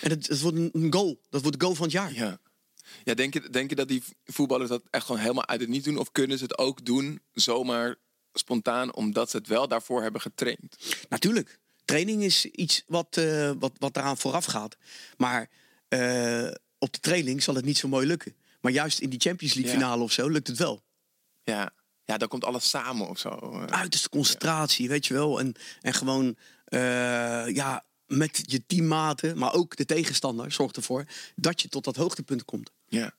En 0.00 0.10
het, 0.10 0.26
het 0.26 0.40
wordt 0.40 0.56
een 0.56 0.70
een 0.72 0.92
goal. 0.92 1.20
Dat 1.30 1.42
wordt 1.42 1.58
de 1.58 1.64
goal 1.64 1.76
van 1.76 1.84
het 1.84 1.92
jaar. 1.92 2.14
Ja. 2.14 2.40
Ja, 3.04 3.14
denk 3.14 3.34
je, 3.34 3.50
denk 3.50 3.70
je 3.70 3.76
dat 3.76 3.88
die 3.88 4.02
voetballers 4.24 4.70
dat 4.70 4.82
echt 4.90 5.06
gewoon 5.06 5.20
helemaal 5.20 5.46
uit 5.46 5.60
het 5.60 5.68
niet 5.68 5.84
doen? 5.84 5.98
Of 5.98 6.12
kunnen 6.12 6.38
ze 6.38 6.44
het 6.44 6.58
ook 6.58 6.84
doen 6.84 7.20
zomaar 7.32 7.96
spontaan, 8.38 8.94
omdat 8.94 9.30
ze 9.30 9.36
het 9.36 9.46
wel 9.46 9.68
daarvoor 9.68 10.02
hebben 10.02 10.20
getraind? 10.20 10.76
Natuurlijk. 11.08 11.58
Training 11.84 12.22
is 12.22 12.44
iets 12.44 12.82
wat, 12.86 13.16
eh, 13.16 13.50
wat, 13.58 13.72
wat 13.78 13.94
daaraan 13.94 14.16
vooraf 14.18 14.44
gaat. 14.44 14.76
Maar 15.16 15.48
eh, 15.88 16.48
op 16.78 16.92
de 16.92 17.00
training 17.00 17.42
zal 17.42 17.54
het 17.54 17.64
niet 17.64 17.78
zo 17.78 17.88
mooi 17.88 18.06
lukken. 18.06 18.34
Maar 18.60 18.72
juist 18.72 18.98
in 19.00 19.10
die 19.10 19.20
Champions 19.20 19.54
League 19.54 19.72
Ja. 19.72 19.78
finale 19.78 20.02
of 20.02 20.12
zo 20.12 20.28
lukt 20.28 20.46
het 20.46 20.58
wel. 20.58 20.82
Ja, 21.44 21.70
ja 22.04 22.16
dan 22.16 22.28
komt 22.28 22.44
alles 22.44 22.68
samen 22.70 23.08
of 23.08 23.18
zo. 23.18 23.28
Eh, 23.28 23.64
Uiterste 23.64 24.08
concentratie, 24.08 24.88
weet 24.88 25.06
je 25.06 25.14
wel. 25.14 25.38
En, 25.40 25.54
en 25.80 25.94
gewoon 25.94 26.36
ja, 27.54 27.84
met 28.06 28.42
je 28.46 28.66
teammaten, 28.66 29.38
maar 29.38 29.54
ook 29.54 29.76
de 29.76 29.84
tegenstander 29.84 30.52
zorgt 30.52 30.76
ervoor 30.76 31.04
dat 31.36 31.62
je 31.62 31.68
tot 31.68 31.84
dat 31.84 31.96
hoogtepunt 31.96 32.44
komt. 32.44 32.70
Ja. 32.86 33.14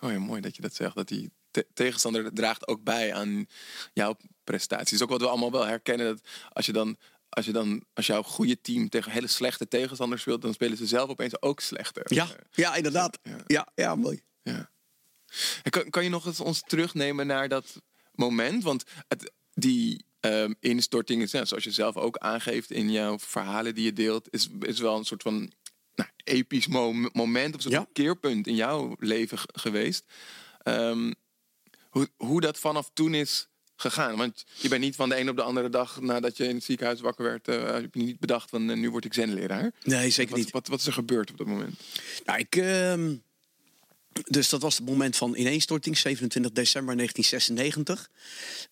Oh 0.00 0.10
ja, 0.12 0.18
mooi 0.18 0.40
dat 0.40 0.56
je 0.56 0.62
dat 0.62 0.74
zegt. 0.74 0.94
Dat 0.94 1.08
die 1.08 1.30
te- 1.50 1.66
tegenstander 1.74 2.32
draagt 2.34 2.66
ook 2.68 2.82
bij 2.82 3.14
aan 3.14 3.46
jouw 3.92 4.16
prestaties. 4.50 5.02
ook 5.02 5.08
wat 5.08 5.20
we 5.20 5.28
allemaal 5.28 5.50
wel 5.50 5.66
herkennen. 5.66 6.06
Dat 6.06 6.20
als 6.52 6.66
je 6.66 6.72
dan, 6.72 6.96
als 7.28 7.46
je 7.46 7.52
dan, 7.52 7.84
als 7.94 8.06
jouw 8.06 8.22
goede 8.22 8.60
team 8.60 8.88
tegen 8.88 9.12
hele 9.12 9.26
slechte 9.26 9.68
tegenstanders 9.68 10.20
speelt, 10.20 10.42
dan 10.42 10.52
spelen 10.52 10.76
ze 10.76 10.86
zelf 10.86 11.10
opeens 11.10 11.42
ook 11.42 11.60
slechter. 11.60 12.14
Ja, 12.14 12.28
ja 12.52 12.74
inderdaad. 12.74 13.18
Ja. 13.22 13.36
Ja, 13.46 13.68
ja, 13.74 13.94
mooi. 13.94 14.22
Ja. 14.42 14.70
Kan, 15.70 15.90
kan 15.90 16.04
je 16.04 16.10
nog 16.10 16.26
eens 16.26 16.40
ons 16.40 16.62
terugnemen 16.66 17.26
naar 17.26 17.48
dat 17.48 17.82
moment? 18.12 18.62
Want 18.62 18.84
het, 19.08 19.32
die 19.54 20.04
ehm 20.20 20.52
instorting, 20.60 21.28
zoals 21.28 21.64
je 21.64 21.70
zelf 21.70 21.96
ook 21.96 22.16
aangeeft 22.18 22.70
in 22.70 22.90
jouw 22.90 23.18
verhalen 23.18 23.74
die 23.74 23.84
je 23.84 23.92
deelt, 23.92 24.28
is, 24.30 24.48
is 24.60 24.78
wel 24.78 24.96
een 24.96 25.04
soort 25.04 25.22
van 25.22 25.52
nou, 25.94 26.10
episch 26.24 26.66
mo- 26.66 27.08
moment 27.12 27.54
of 27.54 27.60
soort 27.62 27.74
Ja. 27.74 27.86
keerpunt 27.92 28.46
in 28.46 28.54
jouw 28.54 28.94
leven 28.98 29.38
geweest. 29.52 30.04
Ehm, 30.62 31.12
hoe, 31.88 32.08
hoe 32.16 32.40
dat 32.40 32.58
vanaf 32.58 32.90
toen 32.92 33.14
is 33.14 33.48
gegaan. 33.80 34.16
Want 34.16 34.44
je 34.54 34.68
bent 34.68 34.80
niet 34.82 34.96
van 34.96 35.08
de 35.08 35.20
een 35.20 35.28
op 35.28 35.36
de 35.36 35.42
andere 35.42 35.68
dag 35.68 36.00
nadat 36.00 36.36
je 36.36 36.48
in 36.48 36.54
het 36.54 36.64
ziekenhuis 36.64 37.00
wakker 37.00 37.24
werd, 37.24 37.48
eh, 37.48 37.72
heb 37.72 37.94
je 37.94 38.02
niet 38.02 38.20
bedacht 38.20 38.50
van 38.50 38.70
eh, 38.70 38.76
nu 38.76 38.90
word 38.90 39.04
ik 39.04 39.14
zenleraar. 39.14 39.72
Nee, 39.82 40.10
zeker 40.10 40.30
Wat, 40.30 40.40
niet. 40.40 40.50
wat, 40.50 40.68
wat 40.68 40.80
is 40.80 40.86
er 40.86 40.92
gebeurd 40.92 41.30
op 41.30 41.38
dat 41.38 41.46
moment? 41.46 41.80
Nou, 42.24 42.38
ik, 42.38 42.56
ehm, 42.56 43.14
dus 44.12 44.48
dat 44.48 44.62
was 44.62 44.76
het 44.76 44.86
moment 44.86 45.16
van 45.16 45.36
ineenstorting, 45.36 45.98
27 45.98 46.52
december 46.52 46.96
1996. 46.96 48.10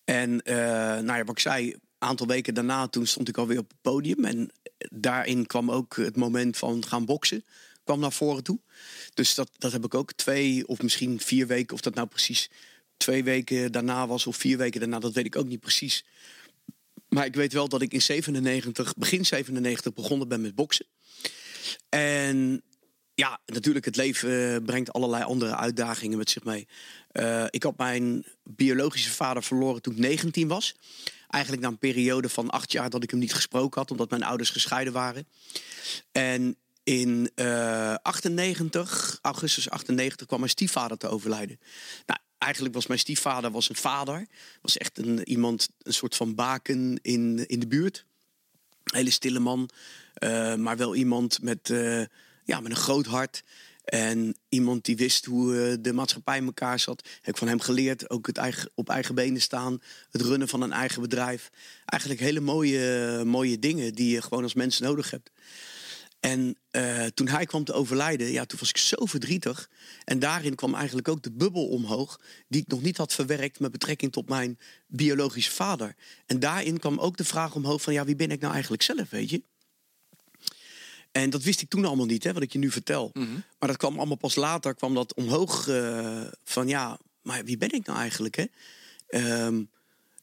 En 0.03 0.41
eh, 0.41 0.55
nou 1.03 1.17
ja, 1.17 1.23
wat 1.23 1.29
ik 1.35 1.39
zei, 1.39 1.71
een 1.71 1.81
aantal 1.97 2.27
weken 2.27 2.53
daarna 2.53 2.87
toen 2.87 3.07
stond 3.07 3.27
ik 3.27 3.37
alweer 3.37 3.59
op 3.59 3.69
het 3.69 3.81
podium. 3.81 4.25
En 4.25 4.51
daarin 4.77 5.45
kwam 5.45 5.71
ook 5.71 5.95
het 5.95 6.15
moment 6.15 6.57
van 6.57 6.85
gaan 6.87 7.05
boksen, 7.05 7.45
kwam 7.83 7.99
naar 7.99 8.11
voren 8.11 8.43
toe. 8.43 8.59
Dus 9.13 9.35
dat, 9.35 9.49
dat 9.57 9.71
heb 9.71 9.85
ik 9.85 9.93
ook 9.93 10.13
twee 10.13 10.67
of 10.67 10.81
misschien 10.81 11.19
vier 11.19 11.47
weken, 11.47 11.73
of 11.73 11.81
dat 11.81 11.95
nou 11.95 12.07
precies 12.07 12.49
twee 12.97 13.23
weken 13.23 13.71
daarna 13.71 14.07
was 14.07 14.27
of 14.27 14.35
vier 14.35 14.57
weken 14.57 14.79
daarna, 14.79 14.99
dat 14.99 15.13
weet 15.13 15.25
ik 15.25 15.35
ook 15.35 15.47
niet 15.47 15.59
precies. 15.59 16.05
Maar 17.09 17.25
ik 17.25 17.35
weet 17.35 17.53
wel 17.53 17.69
dat 17.69 17.81
ik 17.81 17.93
in 17.93 18.01
97, 18.01 18.93
begin 18.93 19.25
97 19.25 19.93
begonnen 19.93 20.27
ben 20.27 20.41
met 20.41 20.55
boksen. 20.55 20.85
En 21.89 22.63
ja, 23.13 23.39
natuurlijk, 23.45 23.85
het 23.85 23.95
leven 23.95 24.53
eh, 24.53 24.63
brengt 24.65 24.93
allerlei 24.93 25.23
andere 25.23 25.55
uitdagingen 25.55 26.17
met 26.17 26.29
zich 26.29 26.43
mee. 26.43 26.67
Eh, 27.11 27.45
ik 27.49 27.63
had 27.63 27.77
mijn 27.77 28.25
biologische 28.43 29.11
vader 29.11 29.43
verloren 29.43 29.81
toen 29.81 29.93
ik 29.93 29.99
19 29.99 30.47
was. 30.47 30.75
Eigenlijk 31.29 31.63
na 31.63 31.69
een 31.69 31.77
periode 31.77 32.29
van 32.29 32.49
acht 32.49 32.71
jaar 32.71 32.89
dat 32.89 33.03
ik 33.03 33.09
hem 33.09 33.19
niet 33.19 33.33
gesproken 33.33 33.81
had, 33.81 33.91
omdat 33.91 34.09
mijn 34.09 34.23
ouders 34.23 34.49
gescheiden 34.49 34.93
waren. 34.93 35.27
En 36.11 36.57
in 36.83 37.31
eh 37.35 37.93
98, 37.93 39.19
augustus 39.21 39.69
98, 39.69 40.27
kwam 40.27 40.39
mijn 40.39 40.51
stiefvader 40.51 40.97
te 40.97 41.07
overlijden. 41.07 41.59
Nou, 42.05 42.19
eigenlijk 42.37 42.73
was 42.73 42.87
mijn 42.87 42.99
stiefvader 42.99 43.51
was 43.51 43.69
een 43.69 43.75
vader. 43.75 44.27
Was 44.61 44.77
echt 44.77 44.97
een, 44.97 45.29
iemand, 45.29 45.69
een 45.81 45.93
soort 45.93 46.15
van 46.15 46.35
baken 46.35 46.99
in, 47.01 47.47
in 47.47 47.59
de 47.59 47.67
buurt. 47.67 48.05
Hele 48.83 49.09
stille 49.09 49.39
man, 49.39 49.69
eh, 50.13 50.55
maar 50.55 50.77
wel 50.77 50.95
iemand 50.95 51.41
met, 51.41 51.69
eh, 51.69 52.03
ja, 52.43 52.59
met 52.59 52.71
een 52.71 52.77
groot 52.77 53.05
hart. 53.05 53.43
En 53.83 54.35
iemand 54.49 54.85
die 54.85 54.97
wist 54.97 55.25
hoe 55.25 55.61
eh, 55.61 55.77
de 55.79 55.93
maatschappij 55.93 56.37
in 56.37 56.45
elkaar 56.45 56.79
zat. 56.79 57.07
Heb 57.15 57.33
ik 57.33 57.37
van 57.37 57.47
hem 57.47 57.59
geleerd. 57.59 58.09
Ook 58.09 58.27
het 58.27 58.37
eigen, 58.37 58.69
op 58.73 58.89
eigen 58.89 59.15
benen 59.15 59.41
staan. 59.41 59.81
Het 60.11 60.21
runnen 60.21 60.47
van 60.47 60.61
een 60.61 60.71
eigen 60.71 61.01
bedrijf. 61.01 61.49
Eigenlijk 61.85 62.21
hele 62.21 62.39
mooie, 62.39 63.23
mooie 63.25 63.59
dingen 63.59 63.93
die 63.93 64.13
je 64.13 64.21
gewoon 64.21 64.43
als 64.43 64.53
mens 64.53 64.79
nodig 64.79 65.11
hebt. 65.11 65.31
En 66.19 66.57
eh, 66.69 67.05
toen 67.05 67.27
hij 67.27 67.45
kwam 67.45 67.63
te 67.63 67.73
overlijden, 67.73 68.31
ja, 68.31 68.45
toen 68.45 68.59
was 68.59 68.69
ik 68.69 68.77
zo 68.77 69.05
verdrietig. 69.05 69.69
En 70.03 70.19
daarin 70.19 70.55
kwam 70.55 70.75
eigenlijk 70.75 71.07
ook 71.07 71.21
de 71.21 71.31
bubbel 71.31 71.67
omhoog, 71.67 72.19
die 72.47 72.61
ik 72.61 72.67
nog 72.67 72.81
niet 72.81 72.97
had 72.97 73.13
verwerkt 73.13 73.59
met 73.59 73.71
betrekking 73.71 74.11
tot 74.11 74.29
mijn 74.29 74.59
biologische 74.87 75.51
vader. 75.51 75.95
En 76.25 76.39
daarin 76.39 76.79
kwam 76.79 76.99
ook 76.99 77.17
de 77.17 77.25
vraag 77.25 77.55
omhoog 77.55 77.81
van, 77.81 77.93
ja, 77.93 78.05
wie 78.05 78.15
ben 78.15 78.31
ik 78.31 78.39
nou 78.39 78.53
eigenlijk 78.53 78.83
zelf, 78.83 79.09
weet 79.09 79.29
je? 79.29 79.41
En 81.11 81.29
dat 81.29 81.43
wist 81.43 81.61
ik 81.61 81.69
toen 81.69 81.85
allemaal 81.85 82.05
niet, 82.05 82.23
hè, 82.23 82.33
wat 82.33 82.41
ik 82.41 82.51
je 82.51 82.59
nu 82.59 82.71
vertel. 82.71 83.11
Maar 83.59 83.69
dat 83.69 83.77
kwam 83.77 83.97
allemaal 83.97 84.17
pas 84.17 84.35
later, 84.35 84.75
kwam 84.75 84.93
dat 84.93 85.13
omhoog 85.13 85.67
eh, 85.67 86.21
van, 86.43 86.67
ja, 86.67 86.99
maar 87.21 87.43
wie 87.43 87.57
ben 87.57 87.71
ik 87.71 87.85
nou 87.85 87.99
eigenlijk, 87.99 88.35
hè? 88.35 88.45
Ehm, 89.07 89.63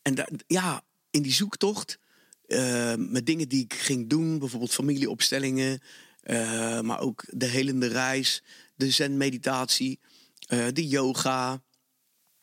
en 0.02 0.42
ja, 0.46 0.82
in 1.10 1.22
die 1.22 1.32
zoektocht, 1.32 1.98
eh, 2.46 2.94
met 2.96 3.26
dingen 3.26 3.48
die 3.48 3.64
ik 3.64 3.74
ging 3.74 4.08
doen, 4.08 4.38
bijvoorbeeld 4.38 4.72
familieopstellingen, 4.72 5.80
eh, 6.24 6.80
maar 6.80 7.00
ook 7.00 7.24
de 7.30 7.46
helende 7.46 7.86
reis, 7.86 8.42
de 8.74 8.90
zen-meditatie, 8.90 10.00
eh, 10.46 10.66
de 10.72 10.88
yoga, 10.88 11.62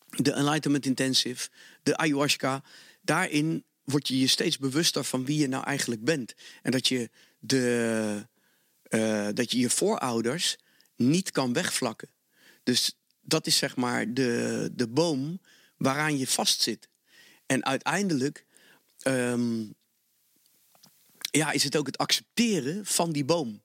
de 0.10 0.32
Enlightenment 0.32 0.86
Intensive, 0.86 1.50
de 1.84 1.98
ayahuasca. 1.98 2.64
Daarin 3.02 3.64
word 3.84 4.08
je 4.08 4.20
je 4.20 4.28
steeds 4.28 4.58
bewuster 4.58 5.04
van 5.04 5.26
wie 5.26 5.38
je 5.38 5.48
nou 5.48 5.64
eigenlijk 5.64 6.04
bent. 6.04 6.34
En 6.62 6.72
dat 6.72 6.88
je, 6.88 7.10
de, 7.40 8.28
eh, 8.84 9.28
dat 9.34 9.52
je 9.52 9.58
je 9.58 9.70
voorouders 9.70 10.58
niet 10.96 11.32
kan 11.32 11.54
wegvlakken. 11.54 12.10
Dus 12.64 12.98
dat 13.22 13.48
is 13.48 13.58
zeg 13.58 13.76
maar 13.76 14.14
de, 14.14 14.70
de 14.74 14.88
boom 14.88 15.42
waaraan 15.78 16.18
je 16.18 16.28
vastzit. 16.28 16.90
En 17.46 17.66
uiteindelijk 17.66 18.46
ehm, 19.00 19.64
ja, 21.32 21.52
is 21.52 21.64
het 21.64 21.78
ook 21.78 21.86
het 21.86 21.98
accepteren 21.98 22.86
van 22.86 23.12
die 23.12 23.26
boom. 23.26 23.62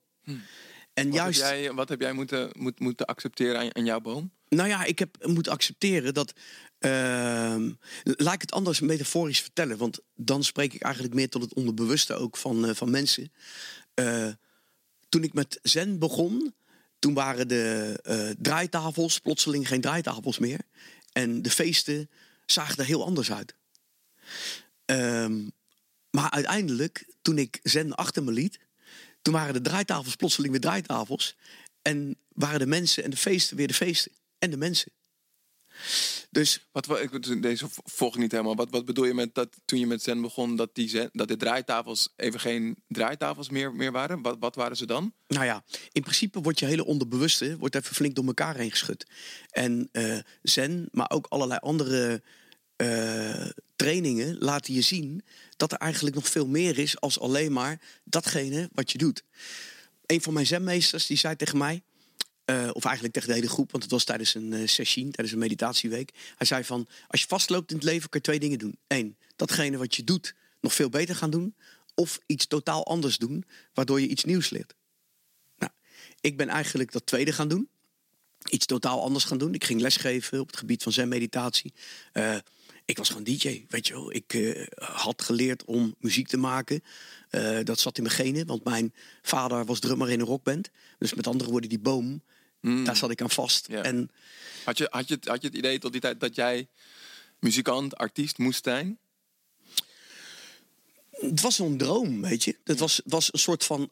En 0.95 1.07
Wat, 1.07 1.15
juist. 1.15 1.41
heb 1.43 1.51
jij, 1.51 1.73
wat 1.73 1.89
heb 1.89 2.01
jij 2.01 2.13
moeten, 2.13 2.51
moet, 2.59 2.81
moeten 2.81 3.07
accepteren 3.07 3.61
aan, 3.61 3.77
aan 3.77 3.85
jouw 3.85 4.01
boom? 4.01 4.31
Nou 4.49 4.69
ja, 4.69 4.85
ik 4.85 4.99
heb 4.99 5.17
moeten 5.27 5.53
accepteren 5.53 6.15
dat. 6.15 6.33
ehm, 6.79 7.71
laat 8.03 8.35
ik 8.35 8.41
het 8.41 8.53
anders 8.53 8.81
metaforisch 8.81 9.41
vertellen, 9.41 9.77
want 9.77 9.99
dan 10.15 10.45
spreek 10.45 10.73
ik 10.75 10.83
eigenlijk 10.83 11.15
meer 11.15 11.29
tot 11.29 11.43
het 11.43 11.55
onderbewuste 11.55 12.15
ook 12.15 12.37
van, 12.37 12.67
eh, 12.67 12.75
van 12.75 12.91
mensen. 12.91 13.33
Eh, 13.95 14.29
toen 15.09 15.23
ik 15.23 15.33
met 15.33 15.59
Zen 15.63 15.99
begon, 15.99 16.55
toen 16.99 17.15
waren 17.15 17.49
de 17.49 17.99
eh, 18.03 18.31
draaitafels 18.39 19.19
plotseling 19.19 19.69
geen 19.69 19.81
draaitafels 19.81 20.39
meer. 20.39 20.61
En 21.13 21.43
de 21.43 21.51
feesten 21.51 22.11
zagen 22.47 22.79
er 22.79 22.85
heel 22.85 23.05
anders 23.05 23.33
uit. 23.33 23.55
Ehm, 24.85 25.49
maar 26.17 26.31
uiteindelijk, 26.31 27.07
toen 27.23 27.39
ik 27.39 27.61
Zen 27.63 27.95
achter 27.95 28.23
me 28.25 28.33
liet, 28.33 28.59
toen 29.23 29.35
waren 29.35 29.55
de 29.55 29.61
draaitafels 29.61 30.17
plotseling 30.17 30.53
weer 30.53 30.63
draaitafels. 30.63 31.37
En 31.83 32.19
waren 32.29 32.59
de 32.59 32.67
mensen 32.67 33.05
en 33.05 33.11
de 33.11 33.17
feesten 33.17 33.57
weer 33.57 33.67
de 33.67 33.75
feesten. 33.75 34.13
En 34.39 34.51
de 34.51 34.57
mensen. 34.57 34.93
Dus 36.31 36.67
Wat, 36.73 36.87
wa- 36.87 36.99
ik, 36.99 37.43
deze 37.43 37.67
volg 37.85 38.15
ik 38.15 38.21
niet 38.21 38.31
helemaal. 38.33 38.57
Wat, 38.57 38.71
wat 38.71 38.85
bedoel 38.85 39.05
je 39.05 39.15
met 39.15 39.35
dat 39.35 39.57
toen 39.65 39.79
je 39.79 39.87
met 39.87 40.03
Zen 40.03 40.21
begon, 40.21 40.57
dat, 40.57 40.75
die 40.75 40.89
zen, 40.89 41.09
dat 41.13 41.29
de 41.29 41.37
draaitafels 41.37 42.13
even 42.17 42.41
geen 42.41 42.77
draaitafels 42.89 43.49
meer, 43.49 43.75
meer 43.75 43.93
waren? 43.93 44.23
Wat, 44.23 44.37
wat 44.39 44.55
waren 44.55 44.77
ze 44.77 44.87
dan? 44.87 45.15
Nou 45.27 45.45
ja, 45.45 45.65
in 45.93 46.03
principe 46.03 46.41
wordt 46.41 46.59
je 46.59 46.67
hele 46.67 46.85
onderbewuste 46.85 47.57
wordt 47.59 47.75
even 47.75 47.95
flink 47.95 48.15
door 48.15 48.27
elkaar 48.27 48.57
heen 48.57 48.71
geschud. 48.71 49.07
En 49.51 49.89
eh, 49.93 50.19
zen, 50.43 50.89
maar 50.91 51.11
ook 51.11 51.27
allerlei 51.27 51.59
andere 51.63 52.23
eh, 52.77 53.49
trainingen 53.77 54.39
laten 54.39 54.75
je 54.75 54.81
zien 54.81 55.25
dat 55.57 55.73
er 55.73 55.79
eigenlijk 55.79 56.15
nog 56.15 56.29
veel 56.29 56.47
meer 56.47 56.79
is 56.79 57.01
als 57.01 57.21
alleen 57.21 57.53
maar 57.53 57.81
datgene 58.05 58.69
wat 58.73 58.93
je 58.93 58.99
doet. 58.99 59.23
Een 60.07 60.23
van 60.23 60.33
mijn 60.33 60.47
zenmeesters 60.47 61.07
die 61.07 61.17
zei 61.17 61.37
tegen 61.37 61.59
mij, 61.59 61.83
eh, 62.45 62.71
of 62.73 62.85
eigenlijk 62.85 63.15
tegen 63.15 63.29
de 63.29 63.35
hele 63.35 63.49
groep, 63.49 63.71
want 63.71 63.83
het 63.83 63.93
was 63.93 64.05
tijdens 64.05 64.35
een 64.35 64.53
eh, 64.53 64.67
sessie, 64.67 65.03
tijdens 65.03 65.33
een 65.33 65.39
meditatieweek. 65.39 66.13
Hij 66.37 66.47
zei 66.47 66.65
van, 66.65 66.87
als 67.09 67.21
je 67.21 67.27
vastloopt 67.27 67.71
in 67.71 67.77
het 67.77 67.85
leven 67.85 68.09
kun 68.09 68.21
je 68.23 68.27
twee 68.27 68.41
dingen 68.41 68.59
doen. 68.59 68.79
Eén, 68.87 69.17
datgene 69.37 69.77
wat 69.77 69.95
je 69.95 70.05
doet 70.05 70.35
nog 70.61 70.75
veel 70.75 70.89
beter 70.89 71.17
gaan 71.17 71.31
doen. 71.31 71.55
Of 71.95 72.19
iets 72.27 72.47
totaal 72.47 72.87
anders 72.87 73.19
doen, 73.19 73.45
waardoor 73.75 74.01
je 74.01 74.09
iets 74.09 74.25
nieuws 74.25 74.51
leert. 74.51 74.75
Nou, 75.59 75.73
ik 76.21 76.37
ben 76.37 76.49
eigenlijk 76.49 76.93
dat 76.93 77.07
tweede 77.07 77.33
gaan 77.33 77.49
doen. 77.49 77.69
Iets 78.49 78.67
totaal 78.67 79.03
anders 79.03 79.25
gaan 79.25 79.39
doen. 79.39 79.55
Ik 79.55 79.65
ging 79.65 79.81
lesgeven 79.81 80.41
op 80.41 80.47
het 80.47 80.57
gebied 80.57 80.83
van 80.83 80.93
zen-meditatie. 80.93 81.73
Ik 82.87 82.99
was 82.99 83.09
gewoon 83.09 83.25
DJ, 83.25 83.65
weet 83.69 83.87
je 83.87 83.93
wel. 83.93 84.13
Ik 84.13 84.35
eh, 84.35 84.67
had 84.77 85.23
geleerd 85.23 85.65
om 85.65 85.95
muziek 85.99 86.29
te 86.29 86.37
maken. 86.37 86.83
Eh, 87.31 87.59
dat 87.63 87.81
zat 87.81 87.97
in 87.97 88.03
mijn 88.03 88.15
genen, 88.15 88.47
want 88.47 88.65
mijn 88.65 88.95
vader 89.23 89.65
was 89.65 89.81
drummer 89.81 90.11
in 90.11 90.21
een 90.21 90.27
rockband. 90.27 90.71
Dus 90.99 91.15
met 91.15 91.27
andere 91.27 91.51
woorden, 91.51 91.69
die 91.69 91.79
boom, 91.79 92.23
daar 92.61 92.97
zat 92.97 93.11
ik 93.11 93.23
aan 93.23 93.31
vast. 93.31 93.69
Ja. 93.69 93.83
En 93.83 94.11
Had 94.65 94.79
je, 94.79 94.87
had, 94.91 95.09
je, 95.09 95.19
had 95.21 95.43
je 95.43 95.49
het 95.49 95.57
idee 95.57 95.79
tot 95.79 95.93
die 95.93 96.01
tijd 96.01 96.21
dat 96.21 96.35
jij 96.35 96.69
muzikant, 97.39 97.97
artiest 97.97 98.39
moest 98.39 98.65
zijn? 98.65 98.99
het 101.11 101.41
was 101.41 101.59
een 101.59 101.77
droom, 101.77 102.21
weet 102.23 102.45
je. 102.45 102.57
Het 102.65 102.79
was, 102.79 103.01
was 103.05 103.33
een 103.33 103.39
soort 103.39 103.65
van... 103.65 103.91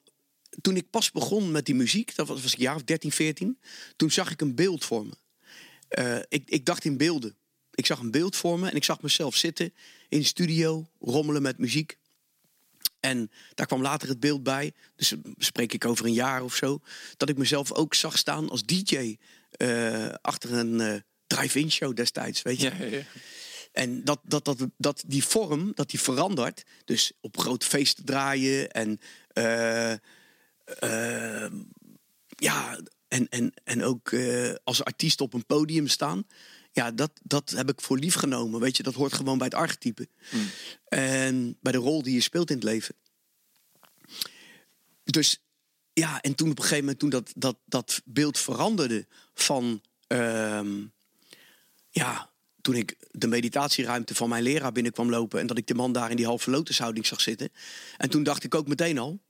Toen 0.61 0.77
ik 0.77 0.91
pas 0.91 1.11
begon 1.11 1.51
met 1.51 1.67
die 1.67 1.75
muziek, 1.75 2.15
dat 2.15 2.27
was, 2.29 2.43
was 2.43 2.53
ik 2.53 2.59
jaar 2.59 2.75
of 2.75 2.85
13, 2.85 3.13
14... 3.13 3.59
toen 3.97 4.11
zag 4.11 4.31
ik 4.31 4.41
een 4.41 4.55
beeld 4.55 4.85
voor 4.85 5.07
me. 5.07 5.13
Eh, 5.89 6.19
ik, 6.29 6.43
ik 6.47 6.65
dacht 6.65 6.85
in 6.85 6.97
beelden. 6.97 7.37
Ik 7.75 7.87
zag 7.87 7.99
een 7.99 8.11
beeld 8.11 8.37
voor 8.37 8.59
me 8.59 8.69
en 8.71 8.77
ik 8.77 8.85
zag 8.85 9.03
mezelf 9.03 9.37
zitten 9.37 9.75
in 10.09 10.19
de 10.19 10.25
studio... 10.25 10.89
rommelen 11.01 11.43
met 11.43 11.59
muziek. 11.59 11.99
En 13.01 13.31
daar 13.55 13.67
kwam 13.67 13.83
later 13.83 14.09
het 14.09 14.21
beeld 14.21 14.43
bij, 14.43 14.73
dus 14.97 15.15
spreek 15.39 15.73
ik 15.73 15.85
over 15.85 16.07
een 16.07 16.13
jaar 16.13 16.43
of 16.43 16.55
zo... 16.55 16.81
dat 17.17 17.29
ik 17.29 17.37
mezelf 17.37 17.73
ook 17.73 17.95
zag 17.95 18.19
staan 18.19 18.51
als 18.51 18.65
DJ 18.65 19.17
eh, 19.51 20.09
achter 20.21 20.53
een 20.53 20.81
eh, 20.81 21.01
drive-in 21.27 21.71
show 21.71 21.97
destijds, 21.97 22.43
weet 22.43 22.61
je. 22.61 22.91
ja. 22.91 23.03
En 23.73 24.05
dat, 24.05 24.21
dat, 24.23 24.45
dat, 24.45 24.67
dat 24.77 25.03
die 25.07 25.25
vorm, 25.25 25.73
dat 25.75 25.91
die 25.91 26.01
verandert. 26.01 26.63
Dus 26.85 27.13
op 27.21 27.39
grote 27.39 27.67
feesten 27.67 28.05
draaien 28.05 28.71
en 28.71 29.01
eh, 29.29 29.93
eh, 29.93 31.53
ja, 32.37 32.79
en, 33.09 33.29
en, 33.29 33.53
en 33.65 33.83
ook 33.83 34.15
als 34.65 34.85
artiest 34.85 35.21
op 35.21 35.35
een 35.35 35.47
podium 35.47 35.89
staan. 35.89 36.27
Ja, 36.75 36.91
dat, 36.91 37.11
dat 37.23 37.51
heb 37.51 37.71
ik 37.71 37.81
voor 37.81 37.99
lief 37.99 38.15
genomen. 38.15 38.61
Weet 38.61 38.77
je, 38.77 38.83
dat 38.83 38.95
hoort 38.95 39.13
gewoon 39.13 39.39
bij 39.39 39.47
het 39.47 39.57
archetype. 39.57 40.09
En 40.89 41.57
bij 41.61 41.73
de 41.73 41.79
rol 41.79 42.03
die 42.03 42.15
je 42.15 42.21
speelt 42.21 42.51
in 42.51 42.57
het 42.57 42.65
leven. 42.65 42.95
Dus 45.05 45.43
ja, 45.93 46.21
en 46.21 46.35
toen 46.35 46.51
op 46.51 46.57
een 46.57 46.63
gegeven 46.63 46.85
moment, 46.85 46.99
toen 46.99 47.11
dat, 47.11 47.33
dat, 47.37 47.57
dat 47.65 48.03
beeld 48.05 48.39
veranderde 48.39 49.07
van. 49.35 49.83
ehm, 50.07 50.83
ja, 51.91 52.31
toen 52.61 52.75
ik 52.75 52.97
de 53.11 53.27
meditatieruimte 53.27 54.15
van 54.15 54.29
mijn 54.29 54.43
leraar 54.43 54.73
binnenkwam 54.73 55.11
lopen 55.11 55.41
en 55.41 55.47
dat 55.47 55.59
ik 55.59 55.67
de 55.67 55.75
man 55.75 55.93
daar 55.93 56.11
in 56.11 56.17
die 56.17 56.27
halve 56.27 56.51
lotushouding 56.51 57.07
zag 57.07 57.21
zitten. 57.21 57.51
En 57.97 58.11
toen 58.11 58.23
dacht 58.23 58.45
ik 58.45 58.55
ook 58.55 58.69
meteen 58.69 58.99
al, 58.99 59.21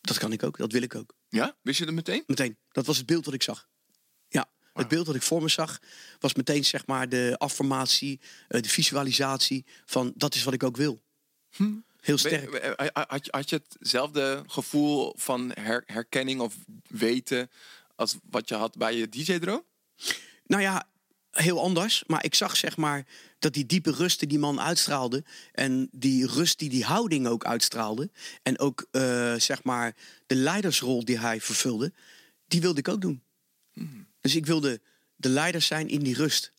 dat 0.00 0.18
kan 0.18 0.32
ik 0.32 0.42
ook, 0.42 0.56
dat 0.56 0.72
wil 0.72 0.82
ik 0.82 0.94
ook. 0.94 1.14
Ja? 1.28 1.56
Wist 1.62 1.78
je 1.78 1.84
dat 1.84 1.94
meteen? 1.94 2.22
Meteen. 2.26 2.56
Dat 2.72 2.86
was 2.86 2.96
het 2.96 3.06
beeld 3.06 3.24
dat 3.24 3.34
ik 3.34 3.42
zag. 3.42 3.68
Het 4.72 4.88
beeld 4.88 5.06
dat 5.06 5.14
ik 5.14 5.22
voor 5.22 5.42
me 5.42 5.48
zag 5.48 5.78
was 6.18 6.34
meteen 6.34 6.64
zeg 6.64 6.86
maar 6.86 7.08
de 7.08 7.34
affirmatie, 7.38 8.20
eh, 8.48 8.60
de 8.62 8.68
visualisatie 8.68 9.64
van 9.84 10.12
dat 10.16 10.34
is 10.34 10.42
wat 10.44 10.54
ik 10.54 10.62
ook 10.62 10.76
wil. 10.76 11.02
Heel 12.00 12.18
sterk. 12.18 12.50
We- 12.50 12.74
we- 12.76 12.90
Had 13.08 13.24
je, 13.24 13.30
had 13.30 13.50
je 13.50 13.62
hetzelfde 13.78 14.44
gevoel 14.46 15.14
van 15.16 15.50
her- 15.60 15.82
herkenning 15.86 16.40
of 16.40 16.54
weten 16.88 17.50
als 17.96 18.16
wat 18.30 18.48
je 18.48 18.54
had 18.54 18.76
bij 18.76 18.96
je 18.96 19.08
DJ-droom? 19.08 19.64
Nou 20.46 20.62
ja, 20.62 20.88
heel 21.30 21.60
anders. 21.60 22.04
Maar 22.06 22.24
ik 22.24 22.34
zag 22.34 22.56
zeg 22.56 22.76
maar 22.76 23.06
dat 23.38 23.52
die 23.54 23.66
diepe 23.66 23.90
rust 23.92 24.18
die 24.18 24.28
die 24.28 24.38
man 24.38 24.60
uitstraalde. 24.60 25.24
En 25.52 25.88
die 25.92 26.26
rust 26.26 26.58
die 26.58 26.68
die 26.68 26.84
houding 26.84 27.26
ook 27.26 27.44
uitstraalde. 27.44 28.10
En 28.42 28.58
ook 28.58 28.86
eh, 28.90 29.34
zeg 29.34 29.62
maar 29.62 29.96
de 30.26 30.34
leidersrol 30.34 31.04
die 31.04 31.18
hij 31.18 31.40
vervulde. 31.40 31.92
Die 32.48 32.60
wilde 32.60 32.78
ik 32.78 32.88
ook 32.88 33.00
doen. 33.00 33.22
Dus 34.20 34.34
ik 34.34 34.46
wilde 34.46 34.80
de 35.16 35.28
leider 35.28 35.62
zijn 35.62 35.88
in 35.88 36.00
die 36.00 36.14
rust. 36.14 36.52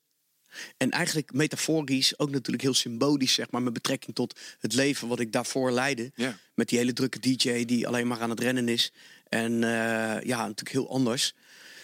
En 0.77 0.91
eigenlijk 0.91 1.33
metaforisch, 1.33 2.19
ook 2.19 2.29
natuurlijk 2.29 2.63
heel 2.63 2.73
symbolisch, 2.73 3.33
zeg 3.33 3.51
maar, 3.51 3.61
met 3.61 3.73
betrekking 3.73 4.15
tot 4.15 4.39
het 4.59 4.73
leven 4.73 5.07
wat 5.07 5.19
ik 5.19 5.31
daarvoor 5.31 5.71
leidde. 5.71 6.11
Ja. 6.15 6.37
Met 6.53 6.69
die 6.69 6.77
hele 6.77 6.93
drukke 6.93 7.19
DJ 7.19 7.65
die 7.65 7.87
alleen 7.87 8.07
maar 8.07 8.19
aan 8.19 8.29
het 8.29 8.39
rennen 8.39 8.67
is. 8.67 8.91
En 9.29 9.63
eh, 9.63 10.23
ja, 10.23 10.37
natuurlijk 10.37 10.69
heel 10.69 10.89
anders. 10.89 11.33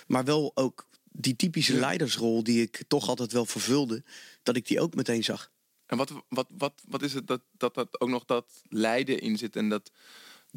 Maar 0.07 0.23
wel 0.23 0.51
ook 0.53 0.87
die 1.11 1.35
typische 1.35 1.73
leidersrol 1.73 2.43
die 2.43 2.61
ik 2.61 2.83
toch 2.87 3.07
altijd 3.07 3.31
wel 3.31 3.45
vervulde, 3.45 4.03
dat 4.43 4.55
ik 4.55 4.67
die 4.67 4.79
ook 4.79 4.95
meteen 4.95 5.23
zag. 5.23 5.51
En 5.85 5.97
wat, 5.97 6.11
wat, 6.29 6.47
wat, 6.57 6.73
wat 6.87 7.01
is 7.01 7.13
het 7.13 7.27
dat, 7.27 7.41
dat 7.57 7.73
dat 7.73 8.01
ook 8.01 8.09
nog 8.09 8.25
dat 8.25 8.45
lijden 8.69 9.19
in 9.19 9.37
zit 9.37 9.55
en 9.55 9.69
dat 9.69 9.91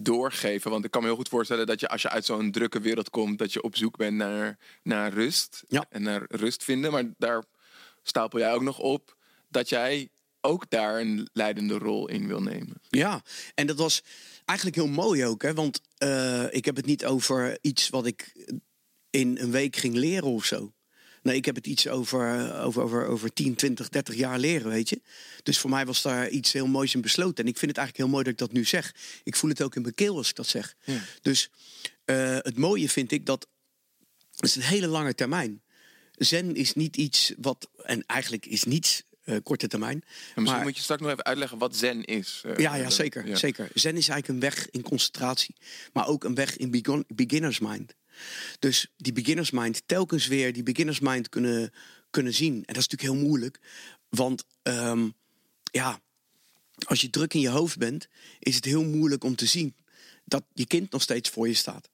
doorgeven? 0.04 0.70
Want 0.70 0.84
ik 0.84 0.90
kan 0.90 1.00
me 1.00 1.06
heel 1.06 1.16
goed 1.16 1.28
voorstellen 1.28 1.66
dat 1.66 1.80
je 1.80 1.88
als 1.88 2.02
je 2.02 2.08
uit 2.08 2.24
zo'n 2.24 2.50
drukke 2.50 2.80
wereld 2.80 3.10
komt, 3.10 3.38
dat 3.38 3.52
je 3.52 3.62
op 3.62 3.76
zoek 3.76 3.96
bent 3.96 4.16
naar, 4.16 4.58
naar 4.82 5.12
rust 5.12 5.64
Ja. 5.68 5.86
en 5.90 6.02
naar 6.02 6.24
rust 6.28 6.64
vinden. 6.64 6.92
Maar 6.92 7.04
daar 7.18 7.44
stapel 8.02 8.38
jij 8.38 8.52
ook 8.52 8.62
nog 8.62 8.78
op 8.78 9.16
dat 9.48 9.68
jij 9.68 10.08
ook 10.40 10.70
daar 10.70 11.00
een 11.00 11.28
leidende 11.32 11.78
rol 11.78 12.08
in 12.08 12.26
wil 12.26 12.42
nemen. 12.42 12.80
Ja, 12.88 13.22
en 13.54 13.66
dat 13.66 13.76
was 13.76 14.02
eigenlijk 14.44 14.78
heel 14.78 14.88
mooi 14.88 15.26
ook, 15.26 15.42
hè? 15.42 15.54
want 15.54 15.80
eh, 15.98 16.54
ik 16.54 16.64
heb 16.64 16.76
het 16.76 16.86
niet 16.86 17.04
over 17.06 17.58
iets 17.60 17.88
wat 17.88 18.06
ik 18.06 18.46
in 19.10 19.38
een 19.40 19.50
week 19.50 19.76
ging 19.76 19.94
leren 19.94 20.28
of 20.28 20.44
zo. 20.44 20.72
Nee, 21.22 21.36
ik 21.36 21.44
heb 21.44 21.54
het 21.54 21.66
iets 21.66 21.88
over, 21.88 22.54
over, 22.62 22.82
over, 22.82 23.06
over 23.06 23.32
10, 23.32 23.54
20, 23.54 23.88
30 23.88 24.14
jaar 24.14 24.38
leren, 24.38 24.70
weet 24.70 24.88
je. 24.88 25.00
Dus 25.42 25.58
voor 25.58 25.70
mij 25.70 25.86
was 25.86 26.02
daar 26.02 26.28
iets 26.28 26.52
heel 26.52 26.66
moois 26.66 26.94
in 26.94 27.00
besloten. 27.00 27.44
En 27.44 27.50
ik 27.50 27.58
vind 27.58 27.70
het 27.70 27.80
eigenlijk 27.80 27.96
heel 27.96 28.08
mooi 28.08 28.24
dat 28.24 28.32
ik 28.32 28.38
dat 28.38 28.52
nu 28.52 28.64
zeg. 28.64 28.94
Ik 29.24 29.36
voel 29.36 29.50
het 29.50 29.62
ook 29.62 29.76
in 29.76 29.82
mijn 29.82 29.94
keel 29.94 30.16
als 30.16 30.28
ik 30.28 30.36
dat 30.36 30.46
zeg. 30.46 30.76
Ja. 30.84 31.00
Dus 31.22 31.50
eh, 32.04 32.36
het 32.38 32.58
mooie 32.58 32.88
vind 32.88 33.12
ik 33.12 33.26
dat 33.26 33.46
het 34.36 34.44
is 34.44 34.56
een 34.56 34.62
hele 34.62 34.86
lange 34.86 35.14
termijn. 35.14 35.62
Zen 36.12 36.54
is 36.54 36.74
niet 36.74 36.96
iets 36.96 37.32
wat, 37.36 37.68
en 37.82 38.06
eigenlijk 38.06 38.46
is 38.46 38.64
niets 38.64 39.02
eh, 39.24 39.36
korte 39.42 39.68
termijn. 39.68 40.02
En 40.02 40.08
misschien 40.34 40.52
maar- 40.52 40.62
moet 40.62 40.76
je 40.76 40.82
straks 40.82 41.00
nog 41.02 41.10
even 41.10 41.24
uitleggen 41.24 41.58
wat 41.58 41.76
zen 41.76 42.04
is. 42.04 42.42
Eh, 42.44 42.56
ja, 42.56 42.74
ja, 42.74 42.84
eh, 42.84 42.90
zeker, 42.90 43.26
ja. 43.26 43.36
zeker. 43.36 43.68
Zen 43.74 43.96
is 43.96 44.08
eigenlijk 44.08 44.28
een 44.28 44.50
weg 44.50 44.70
in 44.70 44.82
concentratie, 44.82 45.56
maar 45.92 46.06
ook 46.06 46.24
een 46.24 46.34
weg 46.34 46.56
in 46.56 46.82
beginners 47.06 47.58
mind. 47.58 47.94
Dus 48.58 48.92
die 48.96 49.12
beginners 49.12 49.50
mind, 49.50 49.82
telkens 49.86 50.26
weer 50.26 50.52
die 50.52 50.62
beginners 50.62 51.00
mind 51.00 51.28
kunnen, 51.28 51.72
kunnen 52.10 52.34
zien. 52.34 52.54
En 52.54 52.74
dat 52.74 52.76
is 52.76 52.88
natuurlijk 52.88 53.18
heel 53.18 53.28
moeilijk, 53.28 53.60
want 54.08 54.44
ehm, 54.62 55.08
ja, 55.72 56.00
als 56.84 57.00
je 57.00 57.10
druk 57.10 57.34
in 57.34 57.40
je 57.40 57.48
hoofd 57.48 57.78
bent, 57.78 58.08
is 58.38 58.54
het 58.54 58.64
heel 58.64 58.84
moeilijk 58.84 59.24
om 59.24 59.36
te 59.36 59.46
zien 59.46 59.76
dat 60.24 60.44
je 60.52 60.66
kind 60.66 60.90
nog 60.90 61.02
steeds 61.02 61.28
voor 61.30 61.48
je 61.48 61.54
staat. 61.54 61.90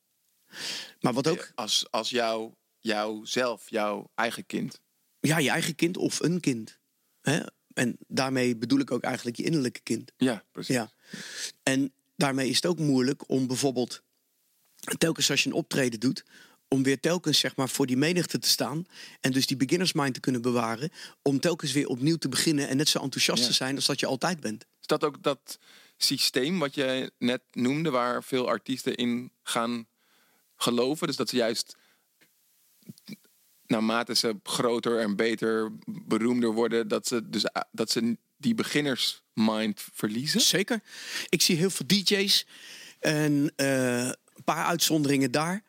Maar 1.01 1.13
wat 1.13 1.27
ook, 1.27 1.53
Als, 1.55 1.87
als 1.91 2.11
jou, 2.11 2.53
jou 2.81 3.27
zelf, 3.27 3.71
jouw 3.71 4.11
eigen 4.15 4.47
kind. 4.47 4.81
ja, 5.21 5.39
je 5.39 5.51
eigen 5.51 5.75
kind 5.75 5.97
of 5.97 6.21
een 6.21 6.41
kind. 6.41 6.79
Hè? 7.21 7.41
En 7.75 7.97
daarmee 8.07 8.57
bedoel 8.57 8.81
ik 8.81 8.91
ook 8.91 9.03
eigenlijk 9.03 9.37
je 9.37 9.43
innerlijke 9.43 9.81
kind. 9.81 10.13
Ja, 10.17 10.45
precies. 10.53 10.75
Ja. 10.75 10.91
En 11.63 11.93
daarmee 12.17 12.49
is 12.49 12.57
het 12.57 12.67
ook 12.67 12.79
moeilijk 12.79 13.29
om 13.29 13.47
bijvoorbeeld 13.47 14.03
telkens 14.99 15.31
als 15.31 15.42
je 15.42 15.49
een 15.49 15.55
optreden 15.55 16.01
doet, 16.01 16.25
om 16.68 16.83
weer 16.83 17.01
telkens 17.01 17.38
zeg 17.38 17.57
maar 17.57 17.68
voor 17.68 17.87
die 17.87 17.96
menigte 17.96 18.38
te 18.38 18.49
staan 18.49 18.87
en 19.20 19.33
dus 19.33 19.46
die 19.46 19.57
beginners 19.57 19.92
mind 19.92 20.14
te 20.14 20.20
kunnen 20.20 20.42
bewaren, 20.42 20.90
om 21.22 21.40
telkens 21.40 21.72
weer 21.72 21.87
opnieuw 21.87 22.16
te 22.16 22.29
beginnen 22.29 22.68
en 22.68 22.77
net 22.77 22.88
zo 22.88 22.99
enthousiast 23.01 23.42
Ja. 23.42 23.49
te 23.49 23.55
zijn 23.55 23.75
als 23.75 23.87
dat 23.87 24.01
je 24.01 24.07
altijd 24.07 24.40
bent. 24.40 24.64
Is 24.81 24.87
dat 24.87 25.05
ook 25.05 25.22
dat 25.22 25.59
systeem 25.96 26.59
wat 26.59 26.75
je 26.75 27.12
net 27.18 27.42
noemde, 27.53 27.90
waar 27.90 28.25
veel 28.25 28.49
artiesten 28.49 28.94
in 28.94 29.31
gaan 29.42 29.87
geloven? 30.57 31.07
Dus 31.07 31.16
dat 31.16 31.29
ze 31.29 31.37
juist 31.37 31.77
naarmate 33.66 34.14
ze 34.14 34.37
groter 34.42 34.99
en 35.01 35.16
beter, 35.16 35.72
beroemder 35.87 36.53
worden, 36.53 36.88
dat 36.88 37.07
ze, 37.07 37.29
dus, 37.29 37.44
dat 37.72 37.90
ze 37.90 38.16
die 38.37 38.55
beginnersmind 38.55 39.85
verliezen? 39.92 40.40
Zeker. 40.40 40.81
Ik 41.29 41.42
zie 41.42 41.57
heel 41.57 41.70
veel 41.70 41.87
DJ's 41.87 42.46
en 43.01 43.53
eh, 43.57 44.11
paar 44.47 44.65
uitzonderingen 44.65 45.31
daar. 45.31 45.63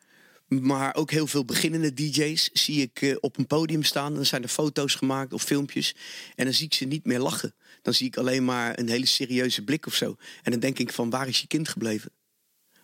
Maar 0.48 0.94
ook 0.94 1.10
heel 1.10 1.26
veel 1.26 1.44
beginnende 1.44 1.94
DJ's 1.94 2.50
zie 2.52 2.82
ik 2.82 3.02
eh, 3.02 3.16
op 3.20 3.38
een 3.38 3.46
podium 3.46 3.82
staan. 3.82 4.14
Dan 4.14 4.26
zijn 4.26 4.42
er 4.42 4.48
foto's 4.48 4.94
gemaakt 4.94 5.32
of 5.32 5.42
filmpjes. 5.42 5.94
En 6.34 6.44
dan 6.44 6.54
zie 6.54 6.66
ik 6.66 6.74
ze 6.74 6.84
niet 6.84 7.04
meer 7.04 7.18
lachen. 7.18 7.54
Dan 7.82 7.94
zie 7.94 8.06
ik 8.06 8.16
alleen 8.16 8.44
maar 8.44 8.78
een 8.78 8.88
hele 8.88 9.06
serieuze 9.06 9.64
blik 9.64 9.86
of 9.86 9.94
zo. 9.94 10.16
En 10.42 10.50
dan 10.50 10.60
denk 10.60 10.78
ik 10.78 10.92
van 10.92 11.10
waar 11.10 11.28
is 11.28 11.40
je 11.40 11.46
kind 11.46 11.68
gebleven? 11.68 12.10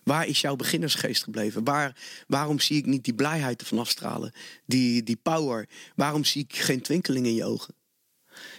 Waar 0.03 0.27
is 0.27 0.41
jouw 0.41 0.57
beginnersgeest 0.57 1.23
gebleven? 1.23 1.65
Waar, 1.65 1.97
waarom 2.27 2.61
zie 2.61 2.77
ik 2.77 2.87
niet 2.87 3.05
die 3.05 3.15
blijheid 3.15 3.61
ervan 3.61 3.79
afstralen? 3.79 4.33
Die, 4.67 5.03
die 5.03 5.17
power? 5.17 5.69
Waarom 5.97 6.25
zie 6.25 6.43
ik 6.43 6.57
geen 6.57 6.81
twinkeling 6.81 7.27
in 7.27 7.35
je 7.35 7.45
ogen? 7.45 7.75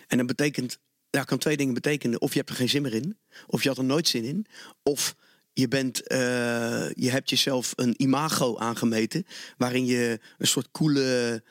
En 0.08 0.17
dat 0.17 0.28
betekent, 0.28 0.78
dat 1.10 1.26
kan 1.26 1.38
twee 1.38 1.58
dingen 1.58 1.74
betekenen. 1.74 2.21
Of 2.21 2.32
je 2.32 2.38
hebt 2.38 2.50
er 2.50 2.56
geen 2.56 2.69
zin 2.69 2.82
meer 2.82 2.93
in, 2.93 3.17
of 3.48 3.63
je 3.63 3.69
had 3.69 3.78
er 3.78 3.84
nooit 3.84 4.08
zin 4.08 4.24
in. 4.24 4.45
Of 4.84 5.15
je, 5.56 5.68
bent, 5.68 6.08
eh, 6.08 6.91
je 6.94 7.10
hebt 7.10 7.30
jezelf 7.30 7.74
een 7.76 7.94
imago 7.98 8.58
aangemeten, 8.58 9.26
waarin 9.58 9.86
je 9.86 10.20
een 10.38 10.48
soort 10.48 10.72
coole, 10.72 11.44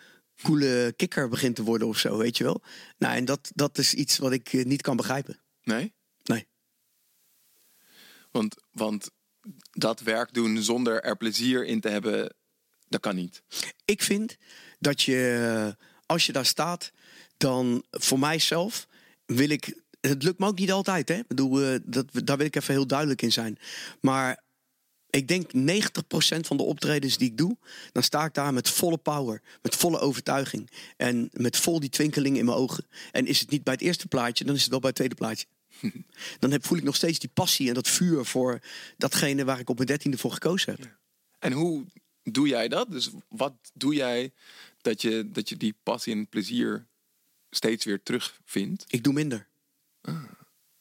coole 0.43 0.93
kikker 0.97 1.29
begint 1.29 1.57
te 1.57 1.62
worden 1.62 1.88
of 1.88 1.99
zo, 1.99 2.17
weet 2.17 2.37
je 2.37 2.45
wel. 2.45 2.62
Nou, 2.99 3.17
en 3.17 3.25
dat, 3.25 3.51
dat 3.55 3.79
is 3.79 3.95
iets 3.95 4.19
wat 4.19 4.33
ik 4.33 4.53
eh, 4.53 4.64
niet 4.64 4.83
kan 4.83 4.97
begrijpen. 4.97 5.40
Nee? 5.62 5.95
Nee. 6.23 6.47
Want, 8.31 8.57
want 8.71 9.11
dat 9.71 10.01
werk 10.01 10.33
doen 10.33 10.62
zonder 10.62 11.03
er 11.03 11.17
plezier 11.17 11.64
in 11.64 11.81
te 11.81 11.88
hebben, 11.88 12.35
dat 12.88 13.01
kan 13.01 13.14
niet. 13.17 13.43
Ik 13.85 14.03
vind 14.03 14.37
dat 14.79 15.03
je, 15.03 15.77
als 16.07 16.27
je 16.27 16.33
daar 16.33 16.47
staat, 16.47 16.93
dan 17.37 17.85
voor 17.90 18.19
mijzelf 18.19 18.87
wil 19.27 19.49
ik. 19.49 19.83
Het 20.09 20.23
lukt 20.23 20.38
me 20.38 20.47
ook 20.47 20.59
niet 20.59 20.73
altijd, 20.73 21.09
hè? 21.09 21.14
Ik 21.14 21.27
bedoel, 21.27 21.62
eh, 21.62 21.79
dat, 21.85 22.07
daar 22.12 22.37
wil 22.37 22.47
ik 22.47 22.57
even 22.57 22.75
heel 22.75 22.87
duidelijk 22.87 23.23
in 23.23 23.33
zijn. 23.33 23.59
Maar 24.01 24.43
ik 25.11 25.29
denk 25.29 25.53
90% 25.53 26.47
van 26.47 26.57
de 26.57 26.62
optredens 26.62 27.17
die 27.17 27.31
ik 27.31 27.37
doe, 27.37 27.57
dan 27.93 28.03
sta 28.03 28.25
ik 28.25 28.35
daar 28.35 28.53
met 28.53 28.69
volle 28.69 28.97
power, 28.97 29.43
met 29.62 29.77
volle 29.77 29.99
overtuiging 29.99 30.71
en 30.97 31.29
met 31.33 31.57
vol 31.57 31.81
die 31.81 31.90
twinkeling 31.90 32.37
in 32.37 32.45
mijn 32.45 32.57
ogen. 32.57 32.87
En 33.12 33.27
is 33.27 33.40
het 33.40 33.51
niet 33.51 33.64
bij 33.64 33.73
het 33.73 33.83
eerste 33.83 34.07
plaatje, 34.07 34.45
dan 34.45 34.55
is 34.55 34.61
het 34.61 34.71
wel 34.71 34.81
bij 34.81 34.88
het 34.88 34.99
tweede 34.99 35.14
plaatje. 35.14 35.47
dan 36.40 36.51
heb, 36.51 36.67
voel 36.67 36.79
ik 36.79 36.85
nog 36.85 36.97
steeds 36.97 37.19
die 37.19 37.31
passie 37.35 37.69
en 37.69 37.75
dat 37.75 37.88
vuur 37.88 38.25
voor 38.25 38.61
datgene 38.97 39.45
waar 39.45 39.59
ik 39.59 39.71
op 39.71 39.77
mijn 39.77 39.88
dertiende 39.88 40.19
voor 40.19 40.33
gekozen 40.33 40.73
heb. 40.73 40.99
En 41.38 41.53
hoe 41.53 41.85
doe 42.23 42.49
jij 42.49 42.69
dat? 42.69 42.90
Dus 42.90 43.11
wat 43.29 43.55
doe 43.75 43.95
jij 43.95 44.33
dat 44.81 45.03
je, 45.03 45.29
dat 45.33 45.49
je 45.49 45.57
die 45.57 45.75
passie 45.83 46.14
en 46.14 46.29
plezier 46.29 46.87
steeds 47.51 47.85
weer 47.85 48.03
terugvindt? 48.03 48.85
Ik 48.88 49.05
doe 49.05 49.12
minder. 49.12 49.49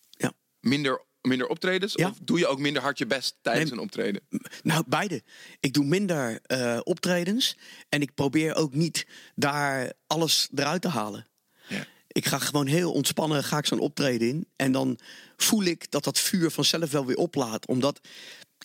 Ja. 0.09 0.33
Minder, 0.59 1.01
minder 1.21 1.47
optredens? 1.47 1.93
Ja. 1.93 2.09
Of 2.09 2.17
doe 2.21 2.39
je 2.39 2.47
ook 2.47 2.59
minder 2.59 2.81
hard 2.81 2.97
je 2.97 3.05
best 3.05 3.37
tijdens 3.41 3.69
Nee. 3.69 3.79
een 3.79 3.85
optreden? 3.85 4.21
Nou, 4.63 4.83
beide. 4.87 5.23
Ik 5.59 5.73
doe 5.73 5.85
minder 5.85 6.39
eh, 6.41 6.79
optredens 6.83 7.57
en 7.89 8.01
ik 8.01 8.13
probeer 8.13 8.55
ook 8.55 8.73
niet 8.73 9.07
daar 9.35 9.93
alles 10.07 10.49
eruit 10.55 10.81
te 10.81 10.87
halen. 10.87 11.27
Ja. 11.67 11.85
Ik 12.07 12.25
ga 12.25 12.37
gewoon 12.39 12.67
heel 12.67 12.91
ontspannen, 12.91 13.43
ga 13.43 13.57
ik 13.57 13.65
zo'n 13.65 13.79
optreden 13.79 14.27
in. 14.27 14.47
En 14.55 14.71
dan 14.71 14.99
voel 15.37 15.63
ik 15.63 15.91
dat 15.91 16.03
dat 16.03 16.19
vuur 16.19 16.51
vanzelf 16.51 16.91
wel 16.91 17.05
weer 17.05 17.17
oplaat. 17.17 17.67
Omdat 17.67 17.99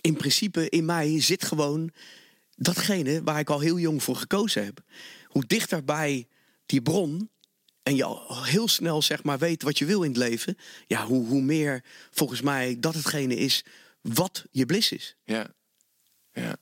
in 0.01 0.17
principe 0.17 0.69
in 0.69 0.85
mij 0.85 1.21
zit 1.21 1.45
gewoon 1.45 1.91
datgene 2.57 3.23
waar 3.23 3.39
ik 3.39 3.51
al 3.51 3.61
heel 3.61 3.79
jong 3.79 4.03
voor 4.03 4.17
gekozen 4.17 4.65
heb. 4.65 4.81
Hoe 5.27 5.47
dichter 5.47 5.85
bij 5.85 6.29
die 6.67 6.83
bron 6.83 7.31
en 7.89 7.97
je 7.97 8.05
al 8.05 8.45
heel 8.45 8.69
snel 8.69 9.03
zeg 9.03 9.23
maar 9.23 9.39
weet 9.39 9.63
wat 9.63 9.79
je 9.79 9.85
wil 9.85 10.03
in 10.03 10.09
het 10.09 10.19
leven. 10.19 10.57
Ja, 10.87 11.07
hoe, 11.07 11.27
hoe 11.27 11.43
meer 11.43 11.85
volgens 12.11 12.41
mij 12.41 12.77
dat 12.81 12.95
hetgene 12.95 13.35
is 13.35 13.65
wat 14.01 14.45
je 14.51 14.67
bliss 14.67 14.93
is. 14.93 15.17
Ja. 15.25 15.55
ja. 16.33 16.57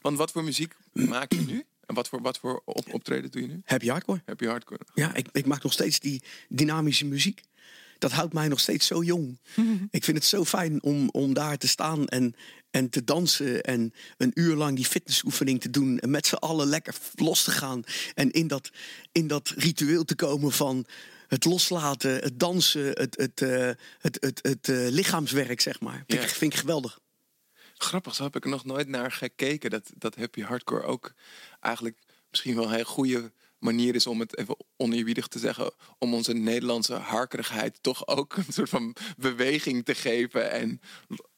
Want 0.00 0.18
wat 0.18 0.30
voor 0.30 0.44
muziek 0.44 0.76
maak 0.92 1.32
je 1.32 1.40
nu? 1.40 1.64
En 1.86 1.94
wat 1.94 2.08
voor, 2.08 2.22
wat 2.22 2.38
voor 2.38 2.62
op, 2.64 2.94
optreden 2.94 3.30
doe 3.30 3.42
je 3.42 3.48
nu? 3.48 3.60
Happy 3.64 3.88
hardcore. 3.88 4.22
Heb 4.24 4.40
je 4.40 4.48
hardcore? 4.48 4.80
Ja, 4.94 5.14
ik, 5.14 5.28
ik 5.32 5.46
maak 5.46 5.62
nog 5.62 5.72
steeds 5.72 6.00
die 6.00 6.22
dynamische 6.48 7.04
muziek. 7.04 7.40
Dat 7.98 8.12
houdt 8.12 8.32
mij 8.32 8.48
nog 8.48 8.60
steeds 8.60 8.86
zo 8.86 9.02
jong. 9.02 9.40
ik 9.90 10.04
vind 10.04 10.16
het 10.16 10.26
zo 10.26 10.44
fijn 10.44 10.82
om, 10.82 11.08
om 11.10 11.34
daar 11.34 11.58
te 11.58 11.68
staan 11.68 12.06
en, 12.06 12.34
en 12.70 12.90
te 12.90 13.04
dansen. 13.04 13.62
En 13.62 13.92
een 14.16 14.30
uur 14.34 14.56
lang 14.56 14.76
die 14.76 14.84
fitnessoefening 14.84 15.60
te 15.60 15.70
doen. 15.70 15.98
En 15.98 16.10
met 16.10 16.26
z'n 16.26 16.34
allen 16.34 16.66
lekker 16.66 16.94
los 17.14 17.44
te 17.44 17.50
gaan. 17.50 17.82
En 18.14 18.30
in 18.30 18.46
dat, 18.46 18.70
in 19.12 19.26
dat 19.26 19.48
ritueel 19.48 20.04
te 20.04 20.14
komen 20.14 20.52
van 20.52 20.86
het 21.28 21.44
loslaten, 21.44 22.10
het 22.10 22.38
dansen, 22.38 22.86
het, 22.86 23.16
het, 23.16 23.42
eh, 23.42 23.70
het, 23.98 24.16
het, 24.20 24.38
het, 24.42 24.68
eh, 24.68 24.86
lichaamswerk, 24.88 25.60
zeg 25.60 25.80
maar. 25.80 26.04
Vind, 26.06 26.22
ik, 26.22 26.28
vind 26.28 26.52
ik 26.52 26.58
geweldig. 26.58 26.98
Grappig, 27.74 28.14
zo 28.14 28.22
heb 28.22 28.36
ik 28.36 28.44
er 28.44 28.50
nog 28.50 28.64
nooit 28.64 28.88
naar 28.88 29.12
gekeken. 29.12 29.70
Dat, 29.70 29.90
dat 29.96 30.16
happy 30.16 30.40
hardcore 30.40 30.82
ook 30.82 31.12
eigenlijk 31.60 31.98
misschien 32.30 32.54
wel 32.54 32.64
een 32.64 32.70
hele 32.70 32.84
goede 32.84 33.32
manier 33.58 33.94
is 33.94 34.06
om 34.06 34.20
het 34.20 34.38
even 34.38 34.56
oneerbiedig 34.76 35.26
te 35.26 35.38
zeggen. 35.38 35.72
Om 35.98 36.14
onze 36.14 36.32
Nederlandse 36.32 36.94
harkerigheid 36.94 37.78
toch 37.80 38.06
ook 38.06 38.36
een 38.36 38.44
soort 38.52 38.68
van 38.68 38.96
beweging 39.16 39.84
te 39.84 39.94
geven. 39.94 40.50
En 40.50 40.80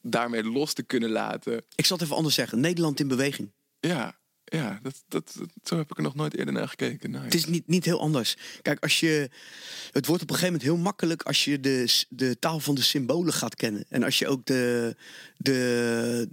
daarmee 0.02 0.44
los 0.44 0.72
te 0.72 0.82
kunnen 0.82 1.10
laten. 1.10 1.64
Ik 1.74 1.86
zal 1.86 1.96
het 1.96 2.04
even 2.04 2.16
anders 2.16 2.34
zeggen. 2.34 2.60
Nederland 2.60 3.00
in 3.00 3.08
beweging. 3.08 3.52
Ja, 3.80 4.18
ja 4.44 4.78
dat, 4.82 5.02
dat, 5.08 5.34
dat- 5.38 5.48
zo 5.64 5.76
heb 5.76 5.90
ik 5.90 5.96
er 5.96 6.02
nog 6.02 6.14
nooit 6.14 6.36
eerder 6.36 6.54
naar 6.54 6.68
gekeken. 6.68 7.10
Nice. 7.10 7.24
Het 7.24 7.34
is 7.34 7.46
niet, 7.46 7.66
niet 7.66 7.84
heel 7.84 8.00
anders. 8.00 8.36
Kijk, 8.62 8.82
als 8.82 9.00
je. 9.00 9.30
Het 9.92 10.06
wordt 10.06 10.22
op 10.22 10.28
een 10.30 10.34
gegeven 10.36 10.46
moment 10.60 10.62
heel 10.62 10.76
makkelijk 10.84 11.22
als 11.22 11.44
je 11.44 11.60
de, 11.60 12.04
de 12.08 12.38
taal 12.38 12.60
van 12.60 12.74
de 12.74 12.82
symbolen 12.82 13.32
gaat 13.32 13.54
kennen. 13.54 13.84
En 13.88 14.02
als 14.02 14.18
je 14.18 14.28
ook 14.28 14.46
de. 14.46 14.96
de 15.36 16.28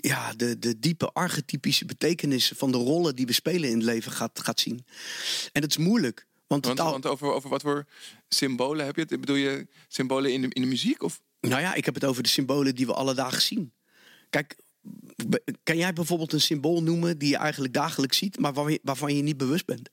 ja, 0.00 0.32
de, 0.32 0.58
de 0.58 0.78
diepe 0.78 1.12
archetypische 1.12 1.84
betekenissen 1.84 2.56
van 2.56 2.72
de 2.72 2.78
rollen 2.78 3.16
die 3.16 3.26
we 3.26 3.32
spelen 3.32 3.68
in 3.68 3.76
het 3.76 3.84
leven 3.84 4.12
gaat, 4.12 4.40
gaat 4.40 4.60
zien. 4.60 4.84
En 5.52 5.60
dat 5.60 5.70
is 5.70 5.76
moeilijk. 5.76 6.26
Want 6.46 6.64
Want, 6.64 6.76
taal, 6.76 6.90
want 6.90 7.06
over, 7.06 7.32
over 7.32 7.50
wat 7.50 7.62
voor 7.62 7.86
symbolen 8.28 8.86
heb 8.86 8.94
je 8.94 9.00
het? 9.00 9.20
Bedoel 9.20 9.36
je 9.36 9.66
symbolen 9.88 10.32
in 10.32 10.40
de, 10.40 10.48
in 10.48 10.62
de 10.62 10.68
muziek? 10.68 11.02
Of? 11.02 11.20
Nou 11.40 11.60
ja, 11.60 11.74
ik 11.74 11.84
heb 11.84 11.94
het 11.94 12.04
over 12.04 12.22
de 12.22 12.28
symbolen 12.28 12.74
die 12.74 12.86
we 12.86 12.94
alledaag 12.94 13.40
zien. 13.40 13.72
Kijk, 14.30 14.56
kan 15.62 15.76
jij 15.76 15.92
bijvoorbeeld 15.92 16.32
een 16.32 16.40
symbool 16.40 16.82
noemen 16.82 17.18
die 17.18 17.28
je 17.28 17.36
eigenlijk 17.36 17.72
dagelijks 17.72 18.16
ziet, 18.16 18.38
maar 18.38 18.52
waarvan 18.52 18.72
je, 18.72 18.80
waarvan 18.82 19.16
je 19.16 19.22
niet 19.22 19.36
bewust 19.36 19.66
bent? 19.66 19.90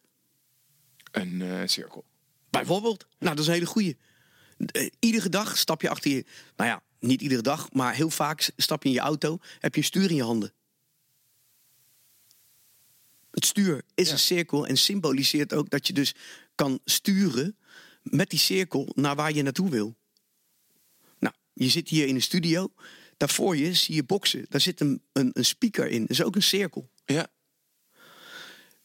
Een 1.12 1.42
eh, 1.42 1.62
cirkel. 1.66 2.06
Bijvoorbeeld. 2.50 3.08
Nou, 3.20 3.36
dat 3.36 3.40
is 3.40 3.48
een 3.48 3.54
hele 3.54 3.66
goeie. 3.66 3.98
Eh, 4.58 4.90
iedere 5.00 5.30
dag 5.30 5.58
stap 5.58 5.82
je 5.82 5.90
achter 5.90 6.12
je... 6.12 6.26
Nou 6.56 6.70
ja, 6.70 6.82
niet 7.00 7.22
iedere 7.22 7.42
dag, 7.42 7.72
maar 7.72 7.94
heel 7.96 8.10
vaak 8.10 8.52
stap 8.58 8.84
je 8.84 8.90
in 8.90 8.96
je 8.96 9.02
auto... 9.02 9.38
heb 9.60 9.74
je 9.74 9.80
een 9.80 9.88
stuur 9.88 10.10
in 10.10 10.16
je 10.16 10.24
handen. 10.24 10.54
Het 13.32 13.46
stuur 13.46 13.84
is 13.96 14.08
Ja. 14.08 14.14
een 14.14 14.20
cirkel 14.20 14.68
en 14.68 14.78
symboliseert 14.78 15.54
ook 15.54 15.70
dat 15.70 15.88
je 15.88 15.94
dus 15.94 16.16
kan 16.56 16.80
sturen... 16.86 17.58
met 18.02 18.30
die 18.30 18.40
cirkel 18.40 18.90
naar 18.96 19.16
waar 19.16 19.34
je 19.34 19.42
naartoe 19.42 19.70
wil. 19.70 19.96
Nou, 21.20 21.36
je 21.54 21.70
zit 21.70 21.90
hier 21.90 22.08
in 22.08 22.16
een 22.16 22.22
studio. 22.22 22.74
Daar 23.18 23.30
voor 23.30 23.58
je 23.58 23.74
zie 23.74 23.96
je 23.96 24.04
boksen. 24.04 24.46
Daar 24.50 24.62
zit 24.62 24.80
een, 24.80 25.02
een, 25.12 25.30
een 25.34 25.46
speaker 25.46 25.88
in. 25.88 26.02
Dat 26.02 26.10
is 26.10 26.24
ook 26.24 26.36
een 26.36 26.44
cirkel. 26.44 26.90
Ja, 27.06 27.28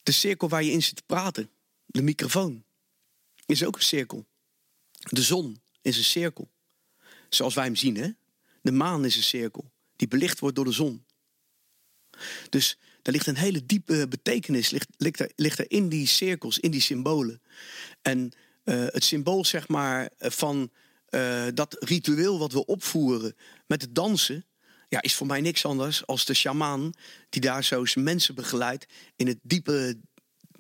De 0.03 0.12
cirkel 0.12 0.48
waar 0.48 0.62
je 0.62 0.70
in 0.70 0.83
zit 0.83 0.96
te 0.96 1.03
praten. 1.07 1.51
De 1.87 2.03
microfoon. 2.03 2.64
Is 3.46 3.64
ook 3.64 3.77
een 3.77 3.83
cirkel. 3.83 4.27
De 4.98 5.22
zon 5.22 5.62
is 5.83 5.96
een 5.96 6.05
cirkel. 6.05 6.51
Zoals 7.34 7.54
wij 7.54 7.64
hem 7.64 7.76
zien, 7.76 7.96
hè? 7.96 8.08
De 8.62 8.72
maan 8.72 9.04
is 9.04 9.16
een 9.16 9.22
cirkel. 9.22 9.70
Die 9.96 10.08
belicht 10.08 10.38
wordt 10.38 10.56
door 10.56 10.64
de 10.64 10.72
zon. 10.72 11.04
Dus 12.48 12.78
daar 13.02 13.14
ligt 13.14 13.26
een 13.26 13.36
hele 13.36 13.66
diepe 13.66 14.08
betekenis 14.08 14.70
ligt, 14.70 14.88
ligt, 15.36 15.58
er, 15.58 15.70
in 15.70 15.88
die 15.88 16.06
cirkels, 16.06 16.58
in 16.58 16.70
die 16.70 16.80
symbolen. 16.80 17.42
En 18.02 18.32
eh, 18.64 18.84
het 18.86 19.04
symbool, 19.04 19.44
zeg 19.44 19.68
maar, 19.68 20.10
eh, 20.18 20.30
van 20.30 20.70
eh, 21.06 21.46
dat 21.54 21.76
ritueel 21.80 22.38
wat 22.38 22.52
we 22.52 22.66
opvoeren 22.66 23.36
met 23.66 23.82
het 23.82 23.94
dansen, 23.94 24.46
ja, 24.88 25.02
is 25.02 25.14
voor 25.14 25.26
mij 25.26 25.40
niks 25.40 25.64
anders 25.64 26.06
als 26.06 26.24
de 26.24 26.34
sjamaan 26.34 26.92
die 27.28 27.40
daar 27.40 27.64
zo 27.64 27.84
mensen 27.94 28.34
begeleidt 28.34 28.86
in 29.16 29.26
het 29.26 29.38
diepe, 29.42 30.00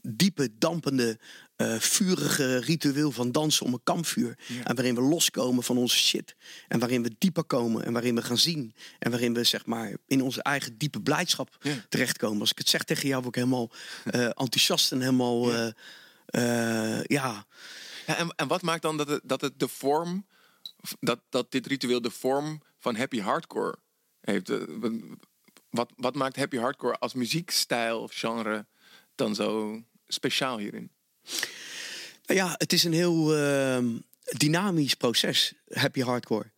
diepe, 0.02 0.48
dampende, 0.58 1.18
eh, 1.56 1.78
vurige 1.78 2.56
ritueel 2.58 3.10
van 3.12 3.32
dansen 3.32 3.66
om 3.66 3.72
een 3.72 3.82
kampvuur. 3.82 4.38
En 4.64 4.74
waarin 4.74 4.94
we 4.94 5.00
loskomen 5.00 5.62
van 5.64 5.76
onze 5.78 5.96
shit. 5.98 6.36
En 6.68 6.78
waarin 6.78 7.02
we 7.02 7.14
dieper 7.18 7.44
komen 7.44 7.84
en 7.84 7.92
waarin 7.92 8.14
we 8.14 8.22
gaan 8.22 8.38
zien. 8.38 8.74
En 8.98 9.10
waarin 9.10 9.34
we 9.34 9.44
zeg 9.44 9.66
maar 9.66 9.92
in 10.06 10.22
onze 10.22 10.42
eigen 10.42 10.78
diepe 10.78 11.00
blijdschap 11.00 11.56
Ja. 11.60 11.74
terechtkomen. 11.88 12.40
Als 12.40 12.50
ik 12.50 12.58
het 12.58 12.68
zeg 12.68 12.82
tegen 12.84 13.08
jou, 13.08 13.22
word 13.22 13.36
ik 13.36 13.42
helemaal 13.42 13.70
eh, 14.04 14.24
enthousiast 14.44 14.92
en 14.92 15.00
helemaal. 15.00 15.52
eh, 16.26 17.02
ja, 17.02 17.46
Ja, 18.06 18.16
en, 18.16 18.28
en 18.36 18.48
wat 18.48 18.62
maakt 18.62 18.82
dan 18.82 18.96
dat 18.96 19.08
het, 19.08 19.20
dat 19.24 19.40
het 19.40 19.58
de 19.58 19.68
vorm, 19.68 20.26
dat, 21.00 21.20
dat 21.28 21.50
dit 21.52 21.66
ritueel 21.66 22.00
de 22.00 22.10
vorm 22.10 22.60
van 22.78 22.96
happy 22.96 23.20
hardcore 23.20 23.76
heeft? 24.20 24.50
Wat, 25.70 25.92
wat 25.96 26.14
maakt 26.14 26.36
happy 26.36 26.56
hardcore 26.56 26.98
als 26.98 27.14
muziekstijl 27.14 28.00
of 28.00 28.12
genre 28.14 28.66
dan 29.14 29.34
zo 29.34 29.80
speciaal 30.12 30.58
hierin? 30.58 30.90
Nou 32.26 32.40
ja, 32.40 32.54
het 32.58 32.72
is 32.72 32.84
een 32.84 32.92
heel 32.92 33.36
ehm, 33.36 33.86
dynamisch 34.22 34.94
proces, 34.94 35.52
happy 35.70 36.00
hardcore. 36.00 36.50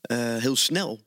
Eh, 0.00 0.36
heel 0.36 0.56
snel. 0.56 1.00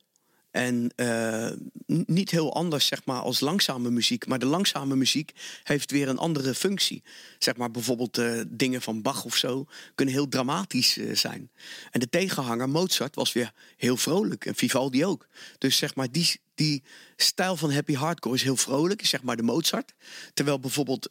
En 0.52 0.92
eh, 0.96 1.50
niet 1.86 2.32
heel 2.32 2.54
anders, 2.54 2.86
zeg 2.86 3.06
maar, 3.06 3.22
als 3.22 3.40
langzame 3.40 3.90
muziek. 3.90 4.28
Maar 4.28 4.40
de 4.40 4.46
langzame 4.46 4.96
muziek 4.96 5.32
heeft 5.64 5.92
weer 5.92 6.10
een 6.10 6.18
andere 6.18 6.54
functie. 6.54 7.04
Zeg 7.40 7.56
maar 7.56 7.72
bijvoorbeeld 7.72 8.18
eh, 8.18 8.42
dingen 8.48 8.82
van 8.82 9.02
Bach 9.02 9.26
of 9.26 9.36
zo 9.36 9.66
kunnen 9.96 10.14
heel 10.14 10.28
dramatisch 10.28 10.98
zijn. 11.14 11.52
En 11.92 12.00
de 12.00 12.10
tegenhanger, 12.10 12.70
Mozart, 12.70 13.16
was 13.16 13.34
weer 13.34 13.52
heel 13.78 13.98
vrolijk. 13.98 14.46
En 14.46 14.56
Vivaldi 14.56 15.06
ook. 15.06 15.28
Dus 15.58 15.78
zeg 15.78 15.96
maar, 15.96 16.12
die, 16.12 16.40
die 16.56 16.84
stijl 17.16 17.56
van 17.58 17.72
happy 17.72 17.94
hardcore 17.94 18.36
is 18.36 18.44
heel 18.44 18.58
vrolijk, 18.58 19.06
zeg 19.06 19.24
maar 19.24 19.38
de 19.38 19.44
Mozart. 19.44 19.94
Terwijl 20.34 20.60
bijvoorbeeld 20.60 21.10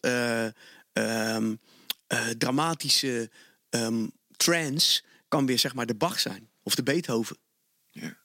eh, 0.93 1.35
ehm, 1.35 1.55
eh, 2.07 2.29
dramatische 2.29 3.31
ehm, 3.71 4.07
trance 4.37 5.03
kan 5.29 5.47
weer 5.47 5.59
zeg 5.59 5.75
maar 5.75 5.87
de 5.87 5.95
Bach 5.95 6.21
zijn. 6.21 6.51
Of 6.63 6.75
de 6.75 6.83
Beethoven. 6.83 7.37
Ja. 7.91 8.17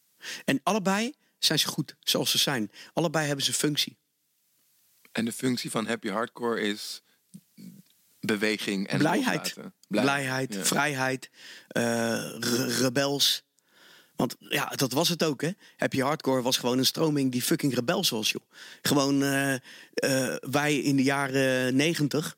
En 0.45 0.59
allebei 0.63 1.13
zijn 1.39 1.59
ze 1.59 1.67
goed, 1.67 1.95
zoals 1.99 2.31
ze 2.31 2.37
zijn. 2.37 2.71
Allebei 2.93 3.27
hebben 3.27 3.45
ze 3.45 3.53
functie. 3.53 3.97
En 5.11 5.25
de 5.25 5.31
functie 5.31 5.71
van 5.71 5.87
happy 5.87 6.09
hardcore 6.09 6.61
is 6.61 7.01
beweging 8.19 8.87
en 8.87 8.97
Blijheid. 8.97 9.37
loslaten. 9.37 9.73
Blijheid, 9.87 10.53
ja. 10.53 10.63
vrijheid, 10.65 11.29
eh, 11.67 11.83
re- 12.39 12.77
rebels. 12.79 13.43
Want 14.15 14.35
ja, 14.39 14.65
dat 14.65 14.91
was 14.91 15.09
het 15.09 15.23
ook, 15.23 15.41
hè. 15.41 15.49
Happy 15.77 15.99
Hardcore 15.99 16.41
was 16.41 16.57
gewoon 16.57 16.77
een 16.77 16.85
stroming 16.85 17.31
die 17.31 17.41
fucking 17.41 17.73
rebels 17.73 18.09
was, 18.09 18.31
joh. 18.31 18.41
Gewoon, 18.81 19.23
eh, 19.23 19.55
wij 20.39 20.77
in 20.77 20.95
de 20.95 21.03
jaren 21.03 21.75
negentig 21.75 22.37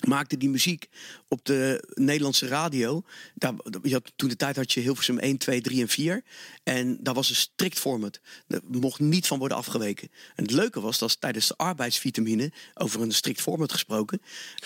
maakte 0.00 0.36
die 0.36 0.48
muziek 0.48 0.88
op 1.28 1.44
de 1.44 1.88
Nederlandse 1.94 2.46
radio. 2.46 3.02
Daar, 3.34 3.54
je 3.82 4.02
toen 4.16 4.28
de 4.28 4.36
tijd 4.36 4.56
had 4.56 4.72
je 4.72 4.80
Hilversum 4.80 5.18
1, 5.18 5.36
2, 5.36 5.60
3 5.60 5.80
en 5.80 5.88
4. 5.88 6.22
En 6.62 6.96
daar 7.00 7.14
was 7.14 7.28
een 7.28 7.34
strikt 7.34 7.78
format. 7.78 8.20
Er 8.48 8.60
mocht 8.64 9.00
niet 9.00 9.26
van 9.26 9.38
worden 9.38 9.56
afgeweken. 9.56 10.08
En 10.34 10.42
het 10.42 10.52
leuke 10.52 10.80
was 10.80 10.98
dat 10.98 11.20
tijdens 11.20 11.48
de 11.48 11.56
arbeidsvitamine, 11.56 12.52
over 12.74 13.00
een 13.00 13.12
strikt 13.12 13.40
format 13.40 13.72
gesproken... 13.72 14.20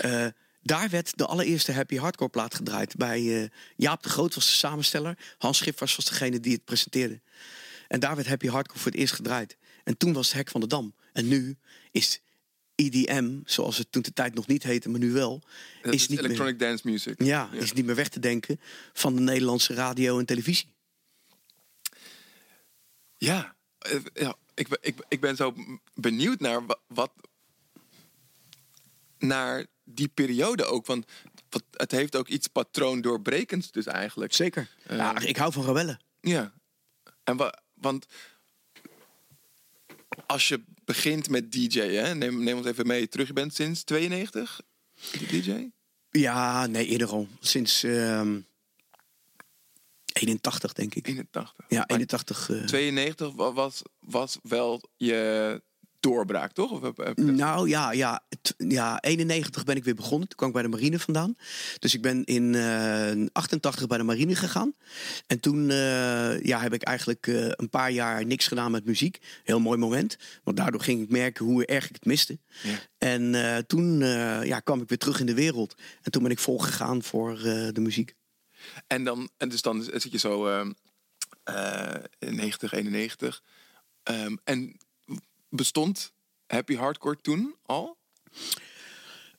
Uh, 0.04 0.26
daar 0.62 0.88
werd 0.88 1.18
de 1.18 1.26
allereerste 1.26 1.72
Happy 1.72 1.96
Hardcore 1.96 2.30
plaat 2.30 2.54
gedraaid. 2.54 2.96
Bij 2.96 3.22
uh, 3.22 3.48
Jaap 3.76 4.02
de 4.02 4.08
Groot 4.08 4.34
was 4.34 4.46
de 4.46 4.52
samensteller. 4.52 5.18
Hans 5.38 5.58
Schiffers 5.58 5.96
was 5.96 6.04
degene 6.04 6.40
die 6.40 6.52
het 6.52 6.64
presenteerde. 6.64 7.20
En 7.88 8.00
daar 8.00 8.16
werd 8.16 8.28
Happy 8.28 8.48
Hardcore 8.48 8.78
voor 8.78 8.90
het 8.90 9.00
eerst 9.00 9.14
gedraaid. 9.14 9.56
En 9.84 9.96
toen 9.96 10.12
was 10.12 10.26
het 10.26 10.36
Hek 10.36 10.48
van 10.48 10.60
de 10.60 10.66
Dam. 10.66 10.94
En 11.12 11.28
nu 11.28 11.56
is 11.90 12.20
EDM, 12.78 13.38
zoals 13.44 13.78
het 13.78 13.92
toen 13.92 14.02
de 14.02 14.12
tijd 14.12 14.34
nog 14.34 14.46
niet 14.46 14.62
heette, 14.62 14.88
maar 14.88 15.00
nu 15.00 15.12
wel, 15.12 15.42
is, 15.82 15.92
is, 15.92 16.08
niet 16.08 16.18
electronic 16.18 16.58
dance 16.58 16.88
music. 16.88 17.22
Ja, 17.22 17.50
is 17.52 17.72
niet 17.72 17.84
meer 17.84 17.94
weg 17.94 18.08
te 18.08 18.20
denken 18.20 18.60
van 18.92 19.14
de 19.14 19.20
Nederlandse 19.20 19.74
radio 19.74 20.18
en 20.18 20.24
televisie. 20.24 20.68
Ja, 23.16 23.56
eh, 23.78 23.98
ja 24.14 24.36
ik, 24.54 24.78
ik, 24.80 24.96
ik 25.08 25.20
ben 25.20 25.36
zo 25.36 25.54
benieuwd 25.94 26.40
naar 26.40 26.62
wat, 26.86 27.12
naar 29.18 29.66
die 29.84 30.08
periode 30.08 30.64
ook, 30.64 30.86
want 30.86 31.06
het 31.70 31.90
heeft 31.90 32.16
ook 32.16 32.28
iets 32.28 32.46
patroon 32.46 33.00
doorbrekends 33.00 33.70
dus 33.70 33.86
eigenlijk. 33.86 34.32
Zeker. 34.32 34.70
ja, 34.88 35.14
eh, 35.14 35.28
ik 35.28 35.36
hou 35.36 35.52
van 35.52 35.64
rebellen. 35.64 36.00
Ja. 36.20 36.52
En 37.24 37.36
wat, 37.36 37.62
want 37.74 38.06
als 40.26 40.48
je 40.48 40.64
begint 40.84 41.28
met 41.28 41.52
DJ, 41.52 41.80
hè? 41.80 42.14
Neem, 42.14 42.42
neem 42.42 42.56
ons 42.56 42.66
even 42.66 42.86
mee 42.86 43.08
terug. 43.08 43.26
Je 43.26 43.32
bent 43.32 43.54
sinds 43.54 43.84
92 43.84 44.60
DJ? 45.28 45.68
Ja, 46.10 46.66
nee, 46.66 46.86
eerder 46.86 47.08
al. 47.08 47.28
Sinds 47.40 47.84
uh, 47.84 48.18
ehm, 48.18 48.40
81, 50.12 50.72
denk 50.72 50.94
ik. 50.94 51.06
81. 51.06 51.54
Ja, 51.68 51.84
81. 51.86 52.48
Uh... 52.48 52.64
92 52.64 53.32
was, 53.34 53.82
was 53.98 54.38
wel 54.42 54.90
je 54.96 55.62
doorbraak, 56.00 56.52
toch? 56.52 56.70
Of 56.70 57.14
nou 57.16 57.68
ja, 57.68 57.92
ja, 57.92 58.22
ja, 58.58 59.00
91 59.00 59.64
ben 59.64 59.76
ik 59.76 59.84
weer 59.84 59.94
begonnen. 59.94 60.28
Toen 60.28 60.36
kwam 60.36 60.48
ik 60.48 60.54
bij 60.54 60.62
de 60.62 60.68
marine 60.68 60.98
vandaan. 60.98 61.36
Dus 61.78 61.94
ik 61.94 62.02
ben 62.02 62.24
in 62.24 62.52
uh, 62.52 63.10
eh, 63.10 63.28
88 63.32 63.86
bij 63.86 63.98
de 63.98 64.04
marine 64.04 64.34
gegaan. 64.34 64.74
En 65.26 65.40
toen 65.40 65.68
uh, 65.68 66.40
ja, 66.42 66.60
heb 66.60 66.72
ik 66.74 66.82
eigenlijk 66.82 67.26
uh, 67.26 67.48
een 67.50 67.70
paar 67.70 67.90
jaar 67.90 68.26
niks 68.26 68.46
gedaan 68.46 68.70
met 68.70 68.84
muziek. 68.84 69.18
Heel 69.44 69.60
mooi 69.60 69.78
moment. 69.78 70.16
Want 70.44 70.56
daardoor 70.56 70.80
ging 70.80 71.02
ik 71.02 71.08
merken 71.08 71.44
hoe 71.44 71.66
erg 71.66 71.84
ik 71.88 71.94
het 71.94 72.04
miste. 72.04 72.38
Ja. 72.62 72.78
En 72.98 73.66
toen 73.66 73.98
ja, 74.44 74.60
kwam 74.60 74.80
ik 74.80 74.88
weer 74.88 74.98
terug 74.98 75.20
in 75.20 75.26
de 75.26 75.34
wereld. 75.34 75.74
En 76.02 76.10
toen 76.10 76.22
ben 76.22 76.30
ik 76.30 76.38
volgegaan 76.38 77.02
voor 77.02 77.38
de 77.72 77.80
muziek. 77.80 78.14
En 78.86 79.04
dan, 79.04 79.30
en 79.36 79.48
dus 79.48 79.62
dan 79.62 79.82
zit 79.82 80.12
je 80.12 80.18
zo 80.18 80.62
in 82.18 82.34
90, 82.34 82.72
91. 82.72 83.42
Um, 84.10 84.38
en 84.44 84.76
bestond 85.48 86.12
Happy 86.46 86.74
Hardcore 86.74 87.16
toen 87.20 87.54
al? 87.62 87.97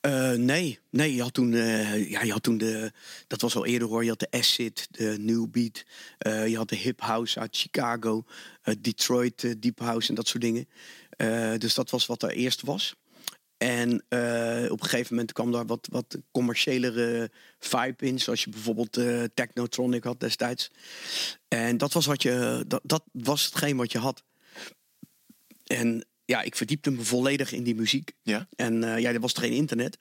Uh, 0.02 0.32
nee, 0.32 0.80
nee, 0.90 1.16
je 1.16 1.22
had 1.22 1.34
toen, 1.34 1.52
uh, 1.52 2.10
ja, 2.10 2.22
je 2.22 2.32
had 2.32 2.44
toen 2.44 2.58
de, 2.58 2.92
dat 3.28 3.42
was 3.42 3.56
al 3.56 3.66
eerder 3.66 3.88
hoor, 3.88 4.04
je 4.04 4.10
had 4.10 4.20
de 4.20 4.32
acid, 4.32 4.88
de 4.92 5.16
new 5.20 5.48
beat, 5.50 5.84
uh, 6.28 6.48
je 6.48 6.58
had 6.58 6.70
de 6.70 6.76
hip 6.76 7.02
house 7.02 7.40
uit 7.40 7.58
Chicago, 7.58 8.24
Detroit 8.80 9.62
deep 9.62 9.80
house 9.80 10.10
en 10.10 10.16
dat 10.16 10.28
soort 10.28 10.44
dingen. 10.44 10.68
dus 11.60 11.74
dat 11.74 11.90
was 11.90 12.06
wat 12.06 12.24
er 12.24 12.30
eerst 12.30 12.62
was. 12.62 12.96
En 13.58 13.94
op 14.70 14.82
een 14.82 14.90
gegeven 14.90 15.16
moment 15.16 15.34
kwam 15.34 15.52
daar 15.52 15.66
wat, 15.66 15.88
wat 15.92 16.18
commerciëlere 16.32 17.32
vibe 17.60 18.06
in, 18.06 18.20
zoals 18.20 18.44
je 18.44 18.50
bijvoorbeeld 18.50 19.00
Technotronic 19.34 20.04
had 20.04 20.20
destijds. 20.20 20.72
En 21.48 21.78
dat 21.78 21.94
was 21.94 22.06
wat 22.06 22.22
je, 22.22 22.64
dat, 22.68 22.82
dat 22.84 23.04
was 23.12 23.46
hetgeen 23.46 23.78
wat 23.78 23.92
je 23.92 23.98
had. 23.98 24.24
En 25.64 26.06
ja, 26.30 26.42
ik 26.42 26.56
verdiepte 26.56 26.92
me 26.92 27.02
volledig 27.02 27.52
in 27.52 27.64
die 27.64 27.76
muziek. 27.76 28.12
Ja. 28.22 28.48
En 28.56 28.84
uh, 28.84 29.00
ja, 29.00 29.12
er 29.12 29.20
was 29.20 29.34
geen 29.34 29.52
internet. 29.52 29.98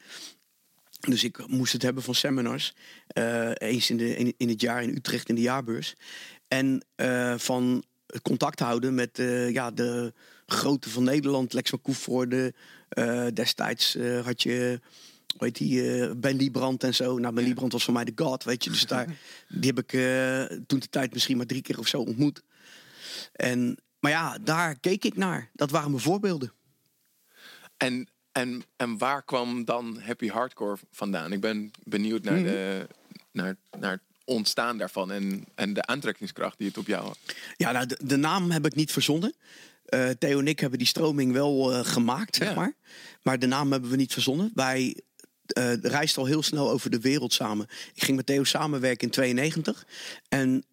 Dus 1.01 1.25
ik 1.25 1.47
moest 1.47 1.73
het 1.73 1.83
hebben 1.83 2.03
van 2.03 2.15
seminars. 2.15 2.75
Uh, 3.19 3.51
eens 3.55 3.91
in, 3.91 3.97
de, 3.97 4.17
in, 4.17 4.35
in, 4.37 4.49
het 4.49 4.61
jaar 4.61 4.83
in 4.83 4.97
Utrecht 4.97 5.29
in 5.29 5.35
de 5.35 5.41
jaarbeurs. 5.41 5.95
En 6.49 6.85
uh, 6.97 7.39
van 7.39 7.85
contact 8.23 8.61
houden 8.61 8.95
met 8.95 9.23
ja, 9.53 9.71
de 9.71 10.13
grote 10.47 10.91
van 10.91 11.05
Nederland. 11.05 11.53
Lex 11.53 11.71
van 11.71 11.81
Koevoorde. 11.81 12.55
destijds 13.35 13.97
had 14.25 14.43
je... 14.43 14.81
Heet 15.39 15.57
die? 15.57 16.15
Ben 16.17 16.37
Liebrand 16.37 16.85
en 16.85 16.95
zo. 16.95 17.19
Nou, 17.19 17.35
Ben 17.35 17.45
Liebrand 17.45 17.73
was 17.73 17.85
voor 17.85 17.95
mij 17.95 18.05
de 18.05 18.13
god, 18.15 18.45
weet 18.45 18.65
je. 18.65 18.71
Dus 18.71 18.87
daar, 18.95 19.17
die 19.49 19.73
heb 19.75 19.79
ik 19.79 19.91
toen 20.67 20.79
de 20.79 20.89
tijd 20.91 21.13
misschien 21.13 21.37
maar 21.37 21.47
drie 21.47 21.63
keer 21.63 21.79
of 21.79 21.89
zo 21.89 22.01
ontmoet. 22.01 22.43
En 23.33 23.79
maar 24.09 24.17
ja, 24.17 24.39
daar 24.45 24.79
keek 24.79 25.05
ik 25.05 25.17
naar. 25.17 25.51
Dat 25.53 25.71
waren 25.71 25.91
mijn 25.91 26.03
voorbeelden. 26.03 26.53
En, 27.77 28.09
en, 28.33 28.63
en 28.77 28.99
waar 28.99 29.23
kwam 29.23 29.65
dan 29.65 30.01
Happy 30.01 30.29
Hardcore 30.29 30.79
vandaan? 30.91 31.33
Ik 31.33 31.41
ben 31.41 31.71
benieuwd 31.85 32.23
naar, 32.23 32.35
mhm. 32.35 32.45
de, 32.45 32.87
naar, 33.33 33.57
naar 33.79 33.91
het 33.91 34.01
ontstaan 34.25 34.79
daarvan 34.79 35.11
en, 35.11 35.45
en 35.55 35.73
de 35.73 35.87
aantrekkingskracht 35.87 36.59
die 36.59 36.69
het 36.69 36.79
op 36.79 36.87
jou 36.87 37.05
had. 37.05 37.19
Ja, 37.57 37.73
nou, 37.73 37.87
de, 37.87 37.99
de 38.03 38.17
naam 38.17 38.51
heb 38.51 38.67
ik 38.67 38.75
niet 38.75 38.93
verzonnen. 38.93 39.35
Uh, 39.89 40.09
Theo 40.09 40.39
en 40.39 40.49
ik 40.49 40.61
hebben 40.61 40.79
die 40.79 40.89
stroming 40.89 41.33
wel 41.33 41.73
uh, 41.73 41.85
gemaakt, 41.85 42.37
zeg 42.37 42.55
maar. 42.55 42.75
Maar 43.23 43.39
de 43.39 43.47
naam 43.47 43.73
hebben 43.73 43.91
we 43.91 43.97
niet 43.97 44.13
verzonnen. 44.13 44.51
Wij 44.55 45.01
uh, 45.59 45.75
reisden 45.75 46.23
al 46.23 46.29
heel 46.29 46.43
snel 46.43 46.71
over 46.71 46.91
de 46.91 47.01
wereld 47.01 47.33
samen. 47.33 47.67
Ik 47.95 48.05
ging 48.05 48.17
met 48.17 48.27
Theo 48.27 48.45
samenwerken 48.45 49.07
in 49.07 49.13
92. 49.13 49.87
En 50.29 50.65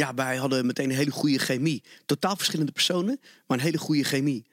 ja, 0.00 0.14
wij 0.14 0.36
hadden 0.36 0.66
meteen 0.66 0.90
een 0.90 0.96
hele 0.96 1.10
goede 1.10 1.38
chemie. 1.38 1.82
Totaal 2.06 2.36
verschillende 2.36 2.72
personen, 2.72 3.20
maar 3.46 3.58
een 3.58 3.64
hele 3.64 3.78
goede 3.78 4.04
chemie. 4.04 4.46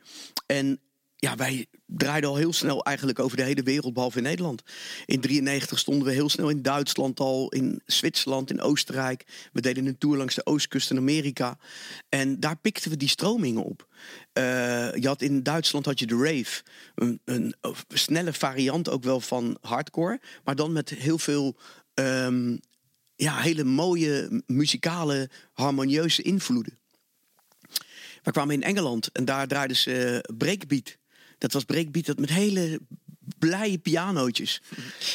En 0.46 0.80
ja, 1.16 1.36
wij 1.36 1.66
draaiden 1.86 2.30
al 2.30 2.36
heel 2.36 2.54
snel 2.54 2.84
eigenlijk 2.84 3.20
over 3.20 3.38
de 3.38 3.44
hele 3.44 3.64
wereld, 3.64 3.94
behalve 3.94 4.18
in 4.18 4.24
Nederland. 4.24 4.62
In 5.06 5.22
93 5.22 5.80
stonden 5.80 6.08
we 6.08 6.14
heel 6.14 6.30
snel 6.30 6.50
in 6.50 6.62
Duitsland 6.62 7.20
al, 7.20 7.50
in 7.50 7.82
Zwitserland, 7.86 8.50
in 8.50 8.62
Oostenrijk. 8.62 9.50
We 9.54 9.62
deden 9.62 9.86
een 9.86 9.98
tour 9.98 10.18
langs 10.18 10.36
de 10.36 10.46
oostkust 10.46 10.92
in 10.92 10.98
Amerika. 10.98 11.58
En 12.10 12.40
daar 12.40 12.58
pikten 12.58 12.92
we 12.92 12.98
die 12.98 13.10
stromingen 13.10 13.64
op. 13.64 13.88
Uh, 14.34 14.44
je 14.94 15.08
had 15.08 15.22
in 15.22 15.44
Duitsland 15.44 15.86
had 15.86 16.00
je 16.00 16.08
de 16.08 16.18
rave. 16.18 16.64
Een, 16.96 17.22
een, 17.26 17.56
snelle 17.88 18.34
variant 18.34 18.90
ook 18.90 19.04
wel 19.04 19.20
van 19.20 19.58
hardcore. 19.62 20.22
Maar 20.44 20.56
dan 20.56 20.72
met 20.72 20.90
heel 20.90 21.18
veel 21.18 21.56
um, 21.94 22.60
ja, 23.18 23.38
hele 23.38 23.64
mooie 23.64 24.44
muzikale, 24.46 25.30
harmonieuze 25.54 26.22
invloeden. 26.22 26.78
We 28.24 28.32
kwamen 28.32 28.56
in 28.56 28.64
Engeland 28.64 29.12
en 29.12 29.26
daar 29.26 29.48
draaiden 29.48 29.78
ze 29.78 30.24
uh, 30.30 30.38
breakbeat. 30.38 30.98
Dat 31.38 31.54
was 31.54 31.64
breakbeat 31.64 32.06
dat 32.06 32.20
met 32.20 32.30
hele 32.30 32.80
blije 33.38 33.78
pianootjes. 33.78 34.62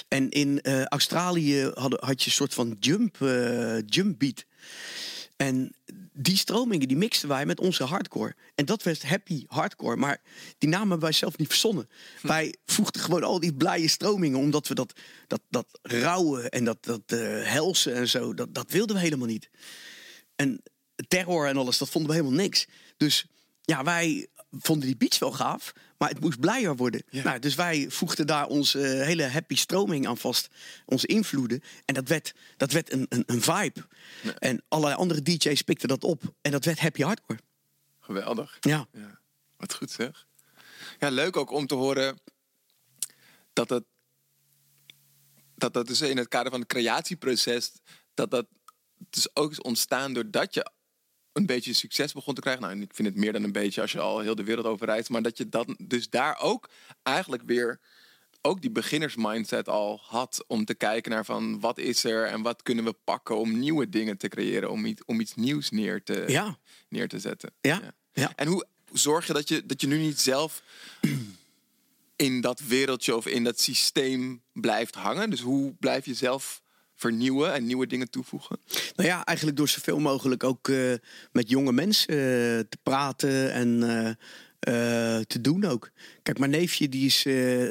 En 0.09 0.31
in 0.31 0.61
uh, 0.62 0.85
Australië 0.85 1.71
had, 1.75 2.01
had 2.01 2.23
je 2.23 2.27
een 2.27 2.37
soort 2.37 2.55
van 2.55 2.77
jump, 2.81 3.19
uh, 3.21 3.79
jump 3.87 4.19
beat. 4.19 4.45
En 5.37 5.75
die 6.12 6.37
stromingen 6.37 6.88
die 6.88 6.96
mixten 6.96 7.29
wij 7.29 7.46
met 7.46 7.61
onze 7.61 7.85
hardcore. 7.85 8.35
En 8.55 8.64
dat 8.64 8.83
werd 8.83 9.03
happy 9.03 9.44
hardcore. 9.46 9.96
Maar 9.96 10.20
die 10.59 10.68
namen 10.68 10.88
hebben 10.88 11.09
wij 11.09 11.12
zelf 11.12 11.38
niet 11.38 11.48
verzonnen. 11.48 11.88
Hm. 12.20 12.27
Wij 12.27 12.55
voegden 12.66 13.03
gewoon 13.03 13.22
al 13.25 13.40
die 13.40 13.55
blije 13.55 13.88
stromingen. 13.88 14.38
Omdat 14.38 14.68
we 14.68 14.75
dat, 14.75 14.92
dat, 15.27 15.40
dat 15.48 15.79
rauwe 15.83 16.48
en 16.48 16.64
dat, 16.64 16.85
dat 16.85 17.03
uh, 17.07 17.18
helsen 17.44 17.94
en 17.94 18.09
zo, 18.09 18.35
dat, 18.35 18.55
dat 18.55 18.70
wilden 18.70 18.96
we 18.96 19.03
helemaal 19.03 19.27
niet. 19.27 19.51
En 20.37 20.62
terror 21.09 21.46
en 21.48 21.57
alles, 21.57 21.79
dat 21.79 21.88
vonden 21.90 22.11
we 22.11 22.16
helemaal 22.16 22.40
niks. 22.40 22.66
Dus 22.96 23.27
ja, 23.61 23.85
wij 23.85 24.29
vonden 24.51 24.87
die 24.87 24.96
beats 24.96 25.18
wel 25.18 25.33
gaaf. 25.33 25.72
Maar 26.03 26.11
het 26.11 26.21
moest 26.21 26.41
blijer 26.41 26.77
worden. 26.77 27.03
Nou, 27.11 27.38
dus 27.38 27.55
wij 27.55 27.91
voegden 27.91 28.27
daar 28.27 28.47
onze 28.47 28.79
hele 28.79 29.29
happy 29.29 29.57
stroming 29.57 30.07
aan 30.07 30.19
vast. 30.19 30.49
Onze 30.87 31.07
invloeden. 31.07 31.62
En 31.85 31.95
dat 31.95 32.09
werd, 32.09 32.35
dat 32.57 32.73
werd 32.73 32.93
een, 32.93 33.07
een, 33.09 33.23
een 33.27 33.43
vibe. 33.43 33.87
En 34.38 34.62
allerlei 34.69 34.97
andere 34.97 35.23
DJ's 35.23 35.62
pikten 35.62 35.88
dat 35.88 36.05
op. 36.05 36.23
En 36.41 36.51
dat 36.51 36.65
werd 36.65 36.81
happy 36.81 37.03
hardcore. 37.03 37.38
Geweldig. 38.01 38.57
Ja. 38.61 38.87
ja. 38.93 39.21
Wat 39.57 39.75
goed 39.75 39.91
zeg. 39.91 40.27
Ja, 40.99 41.11
leuk 41.11 41.37
ook 41.37 41.51
om 41.51 41.67
te 41.67 41.75
horen 41.75 42.19
dat 43.53 43.71
het 43.71 43.85
dat 45.55 45.73
dat 45.73 45.87
dus 45.87 46.01
in 46.01 46.17
het 46.17 46.29
kader 46.29 46.51
van 46.51 46.61
het 46.61 46.69
creatieproces 46.69 47.73
dat 48.15 48.31
dat 48.31 48.47
dus 49.11 49.37
ook 49.37 49.51
is 49.51 49.61
ontstaan 49.61 50.12
doordat 50.12 50.55
je 50.55 50.71
een 51.33 51.47
beetje 51.47 51.73
succes 51.73 52.12
begon 52.12 52.35
te 52.35 52.40
krijgen. 52.40 52.62
Nou, 52.62 52.81
ik 52.81 52.95
vind 52.95 53.09
het 53.09 53.16
meer 53.16 53.33
dan 53.33 53.42
een 53.42 53.53
beetje 53.53 53.81
als 53.81 53.92
je 53.92 54.01
al 54.01 54.21
heel 54.21 54.35
de 54.35 54.45
wereld 54.45 54.66
over 54.66 54.87
reist. 54.87 55.09
Maar 55.09 55.23
dat 55.23 55.38
je 55.38 55.49
dan 55.49 55.77
dus 55.79 56.11
daar 56.11 56.40
ook 56.40 56.68
eigenlijk 57.03 57.42
weer 57.47 57.81
ook 58.40 58.61
die 58.61 58.71
beginnersmindset 58.71 59.68
al 59.68 60.01
had 60.03 60.45
om 60.47 60.64
te 60.64 60.75
kijken 60.75 61.11
naar 61.11 61.25
van 61.25 61.61
wat 61.61 61.79
is 61.79 62.05
er 62.05 62.27
en 62.27 62.42
wat 62.42 62.62
kunnen 62.62 62.85
we 62.85 62.95
pakken 63.05 63.37
om 63.38 63.59
nieuwe 63.59 63.88
dingen 63.88 64.16
te 64.16 64.29
creëren, 64.29 64.71
om 64.71 64.85
iets, 64.85 65.03
om 65.05 65.21
iets 65.21 65.35
nieuws 65.35 65.71
neer 65.71 66.03
te, 66.03 66.25
ja. 66.27 66.59
neer 66.88 67.09
te 67.09 67.18
zetten. 67.18 67.53
Ja. 67.61 67.95
ja. 68.12 68.33
En 68.37 68.47
hoe 68.47 68.66
zorg 68.92 69.27
je 69.27 69.33
dat 69.33 69.49
je 69.49 69.66
dat 69.66 69.81
je 69.81 69.87
nu 69.87 69.99
niet 69.99 70.21
zelf 70.21 70.62
in 72.16 72.40
dat 72.40 72.61
wereldje 72.61 73.16
of 73.16 73.27
in 73.27 73.45
dat 73.45 73.61
systeem 73.61 74.42
blijft 74.53 74.95
hangen? 74.95 75.31
Dus 75.31 75.40
hoe 75.40 75.75
blijf 75.79 76.05
je 76.05 76.14
zelf 76.14 76.62
vernieuwen 77.03 77.53
en 77.53 77.67
nieuwe 77.67 77.87
dingen 77.87 78.11
toevoegen? 78.11 78.59
Nou 78.97 79.09
ja, 79.09 79.25
eigenlijk 79.25 79.57
door 79.57 79.69
zoveel 79.69 79.99
mogelijk 79.99 80.45
ook 80.45 80.69
uh, 80.69 80.93
met 81.33 81.49
jonge 81.49 81.73
mensen 81.73 82.15
uh, 82.15 82.21
te 82.69 82.79
praten 82.83 83.53
en 83.53 83.69
uh, 84.69 85.19
te 85.19 85.41
doen 85.41 85.65
ook. 85.65 85.91
Kijk, 86.23 86.38
mijn 86.38 86.51
neefje 86.51 86.88
die 86.88 87.07
is 87.07 87.23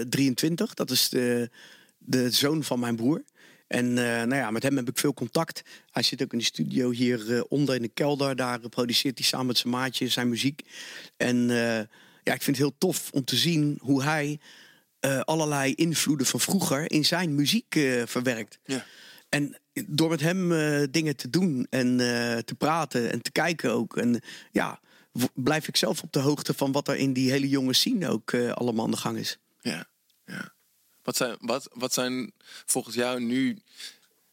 23, 0.10 0.74
dat 0.74 0.91
is 0.91 1.10
de, 1.10 1.50
de 1.98 2.32
zoon 2.32 2.63
van 2.63 2.80
mijn 2.80 2.96
broer. 2.96 3.24
En 3.67 3.94
nou 3.94 4.36
ja, 4.36 4.52
met 4.52 4.63
hem 4.63 4.76
heb 4.76 4.89
ik 4.89 4.98
veel 4.98 5.13
contact. 5.13 5.62
Hij 5.91 6.04
zit 6.04 6.24
ook 6.24 6.32
in 6.32 6.38
de 6.38 6.44
studio 6.44 6.89
hier 6.89 7.46
onder 7.48 7.76
in 7.76 7.82
de 7.82 7.88
kelder. 7.88 8.36
Daar 8.36 8.60
produceert 8.70 9.17
hij 9.17 9.28
samen 9.28 9.46
met 9.46 9.58
zijn 9.58 9.74
maatje 9.74 10.08
zijn 10.08 10.30
muziek. 10.30 10.62
En 11.17 11.38
ja, 12.24 12.34
ik 12.34 12.41
vind 12.41 12.46
het 12.46 12.58
heel 12.58 12.76
tof 12.78 13.10
om 13.12 13.24
te 13.24 13.36
zien 13.36 13.78
hoe 13.82 14.04
hij 14.04 14.39
allerlei 15.24 15.74
invloeden 15.74 16.28
van 16.28 16.39
vroeger 16.39 16.91
in 16.91 17.06
zijn 17.06 17.36
muziek 17.36 17.80
verwerkt. 18.06 18.60
Ja. 18.65 18.86
En 19.32 19.58
door 19.88 20.10
met 20.10 20.22
hem 20.22 20.52
uh, 20.52 20.84
dingen 20.89 21.15
te 21.15 21.30
doen 21.30 21.67
en 21.70 21.88
uh, 21.88 22.38
te 22.38 22.56
praten 22.58 23.12
en 23.12 23.22
te 23.22 23.32
kijken 23.32 23.72
ook. 23.72 23.98
En 23.98 24.22
ja, 24.52 24.80
blijf 25.34 25.67
ik 25.67 25.76
zelf 25.76 26.04
op 26.04 26.12
de 26.12 26.20
hoogte 26.20 26.54
van 26.54 26.72
wat 26.72 26.88
er 26.88 26.96
in 26.96 27.13
die 27.13 27.32
hele 27.32 27.50
jonge 27.50 27.74
scene 27.74 28.10
ook 28.10 28.32
uh, 28.32 28.52
allemaal 28.52 28.86
aan 28.86 28.91
de 28.91 28.98
gang 28.98 29.17
is. 29.17 29.38
Ja, 29.62 29.88
ja. 30.26 30.54
Wat 31.04 31.15
zijn, 31.15 31.38
wat, 31.39 31.70
wat 31.74 31.94
zijn 31.94 32.32
volgens 32.65 32.96
jou 32.96 33.22
nu 33.22 33.62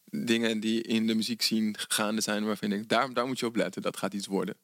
dingen 0.05 0.59
die 0.59 0.81
in 0.81 1.07
de 1.07 1.15
muziek 1.15 1.41
zien 1.41 1.75
gaande 1.77 2.21
zijn 2.21 2.45
waarvan 2.45 2.69
denkt, 2.69 2.89
daar, 2.89 3.13
daar 3.13 3.27
moet 3.27 3.39
je 3.39 3.45
op 3.45 3.55
letten, 3.55 3.81
dat 3.81 3.97
gaat 3.97 4.13
iets 4.13 4.27
worden? 4.27 4.55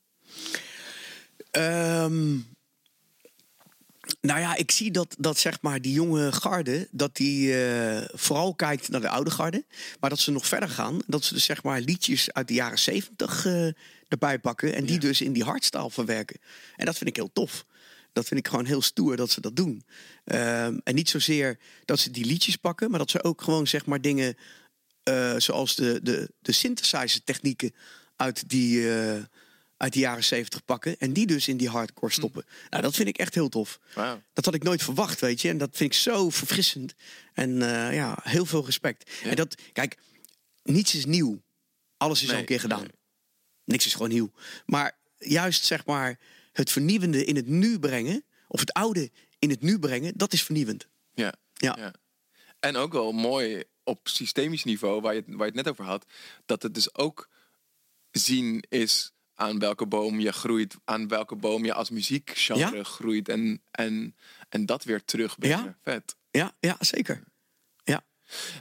Um, 1.52 2.54
nou 4.21 4.39
ja, 4.39 4.55
ik 4.55 4.71
zie 4.71 4.91
dat, 4.91 5.15
dat 5.19 5.37
zeg 5.37 5.61
maar 5.61 5.81
die 5.81 5.93
jonge 5.93 6.31
garde, 6.31 6.87
dat 6.91 7.15
die 7.15 7.47
uh, 7.47 8.01
vooral 8.13 8.55
kijkt 8.55 8.89
naar 8.89 9.01
de 9.01 9.09
oude 9.09 9.31
garde. 9.31 9.65
Maar 9.99 10.09
dat 10.09 10.19
ze 10.19 10.31
nog 10.31 10.47
verder 10.47 10.69
gaan. 10.69 10.99
Dat 11.07 11.23
ze 11.23 11.33
dus 11.33 11.45
zeg 11.45 11.63
maar 11.63 11.79
liedjes 11.81 12.33
uit 12.33 12.47
de 12.47 12.53
jaren 12.53 12.79
zeventig 12.79 13.45
uh, 13.45 13.71
erbij 14.07 14.39
pakken. 14.39 14.75
En 14.75 14.85
die 14.85 14.99
dus 14.99 15.21
in 15.21 15.33
die 15.33 15.43
hardstyle 15.43 15.91
verwerken. 15.91 16.39
En 16.75 16.85
dat 16.85 16.97
vind 16.97 17.09
ik 17.09 17.15
heel 17.15 17.31
tof. 17.33 17.65
Dat 18.13 18.27
vind 18.27 18.39
ik 18.39 18.47
gewoon 18.47 18.65
heel 18.65 18.81
stoer 18.81 19.15
dat 19.15 19.31
ze 19.31 19.41
dat 19.41 19.55
doen. 19.55 19.83
Um, 20.25 20.81
en 20.83 20.95
niet 20.95 21.09
zozeer 21.09 21.59
dat 21.85 21.99
ze 21.99 22.11
die 22.11 22.25
liedjes 22.25 22.55
pakken, 22.55 22.89
maar 22.89 22.99
dat 22.99 23.09
ze 23.09 23.23
ook 23.23 23.41
gewoon 23.41 23.67
zeg 23.67 23.85
maar 23.85 24.01
dingen 24.01 24.37
uh, 25.09 25.33
zoals 25.37 25.75
de, 25.75 25.99
de, 26.03 26.31
de 26.41 26.51
synthesizer 26.51 27.23
technieken 27.23 27.73
uit 28.15 28.49
die 28.49 28.87
uit 29.77 29.93
de 29.93 29.99
jaren 29.99 30.23
70 30.23 30.65
pakken. 30.65 30.97
En 30.97 31.13
die 31.13 31.27
dus 31.27 31.47
in 31.47 31.57
die 31.57 31.69
hardcore 31.69 32.11
hm. 32.13 32.17
stoppen. 32.17 32.45
Nou, 32.69 32.83
dat 32.83 32.95
vind 32.95 33.07
ik 33.07 33.17
echt 33.17 33.33
heel 33.33 33.49
tof. 33.49 33.79
Wow. 33.93 34.19
Dat 34.33 34.45
had 34.45 34.53
ik 34.53 34.63
nooit 34.63 34.83
verwacht, 34.83 35.19
weet 35.19 35.41
je. 35.41 35.49
En 35.49 35.57
dat 35.57 35.69
vind 35.73 35.93
ik 35.93 35.99
zo 35.99 36.29
verfrissend. 36.29 36.95
En 37.33 37.49
uh, 37.49 37.93
ja, 37.93 38.19
heel 38.23 38.45
veel 38.45 38.65
respect. 38.65 39.11
En 39.23 39.35
dat, 39.35 39.55
kijk, 39.73 39.97
niets 40.63 40.95
is 40.95 41.05
nieuw. 41.05 41.41
Alles 41.97 42.23
is 42.23 42.31
al 42.31 42.38
een 42.38 42.45
keer 42.45 42.59
gedaan. 42.59 42.88
Niks 43.63 43.85
is 43.85 43.93
gewoon 43.93 44.09
nieuw. 44.09 44.31
Maar 44.65 44.97
juist 45.17 45.65
zeg 45.65 45.85
maar 45.85 46.19
het 46.51 46.71
vernieuwende 46.71 47.25
in 47.25 47.35
het 47.35 47.47
nu 47.47 47.79
brengen. 47.79 48.25
Of 48.47 48.59
het 48.59 48.73
oude 48.73 49.11
in 49.39 49.49
het 49.49 49.61
nu 49.61 49.79
brengen. 49.79 50.13
Dat 50.15 50.33
is 50.33 50.43
vernieuwend. 50.43 50.88
Ja. 51.13 51.33
ja. 51.53 51.75
ja. 51.79 51.93
En 52.59 52.75
ook 52.75 52.93
wel 52.93 53.11
mooi 53.11 53.63
op 53.83 54.07
systemisch 54.07 54.63
niveau, 54.63 55.01
waar 55.01 55.15
je, 55.15 55.23
waar 55.25 55.38
je 55.38 55.43
het 55.43 55.55
net 55.55 55.67
over 55.67 55.85
had. 55.85 56.05
Dat 56.45 56.63
het 56.63 56.73
dus 56.73 56.95
ook 56.95 57.29
zien 58.11 58.65
is 58.69 59.14
aan 59.36 59.60
welke 59.60 59.86
boom 59.86 60.19
je 60.19 60.32
groeit, 60.32 60.76
aan 60.84 61.08
welke 61.08 61.36
boom 61.36 61.65
je 61.65 61.74
als 61.74 61.89
muziekgenre 61.89 62.84
groeit 62.84 63.30
en, 63.30 63.62
en, 63.71 64.15
en 64.50 64.65
dat 64.65 64.84
weer 64.84 65.06
terugbrengen. 65.06 65.63
Ja. 65.63 65.78
Vet. 65.82 66.15
Ja, 66.32 66.56
ja, 66.60 66.76
zeker. 66.80 67.24
Ja. 67.84 68.06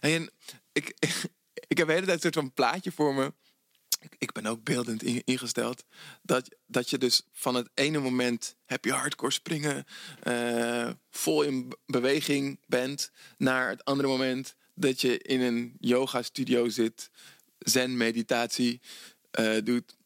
En 0.01 0.31
ik, 0.73 0.95
ik 1.69 1.79
heb 1.79 1.87
de 1.87 1.93
hele 1.93 2.07
tijd 2.07 2.17
een 2.17 2.21
soort 2.21 2.35
van 2.35 2.53
plaatje 2.53 2.93
voor 2.93 3.15
me. 3.15 3.33
Ik 4.19 4.33
ben 4.33 4.47
ook 4.47 4.65
beeldend 4.65 5.03
ingesteld. 5.03 5.85
Dat, 6.23 6.57
dat 6.67 6.91
je 6.91 6.99
dus 6.99 7.23
van 7.33 7.55
het 7.55 7.71
ene 7.75 7.99
moment 7.99 8.57
heb 8.65 8.85
je 8.85 8.93
hardcore 8.93 9.33
springen, 9.33 9.85
uh, 10.25 10.91
vol 11.11 11.43
in 11.43 11.73
beweging 11.87 12.61
bent, 12.67 13.11
naar 13.37 13.69
het 13.69 13.85
andere 13.85 14.09
moment 14.09 14.57
dat 14.75 15.01
je 15.01 15.19
in 15.19 15.41
een 15.41 15.77
yoga 15.79 16.23
studio 16.23 16.69
zit, 16.69 17.11
zen 17.59 17.97
meditatie 17.97 18.81
uh, 19.41 19.57
doet 19.65 19.97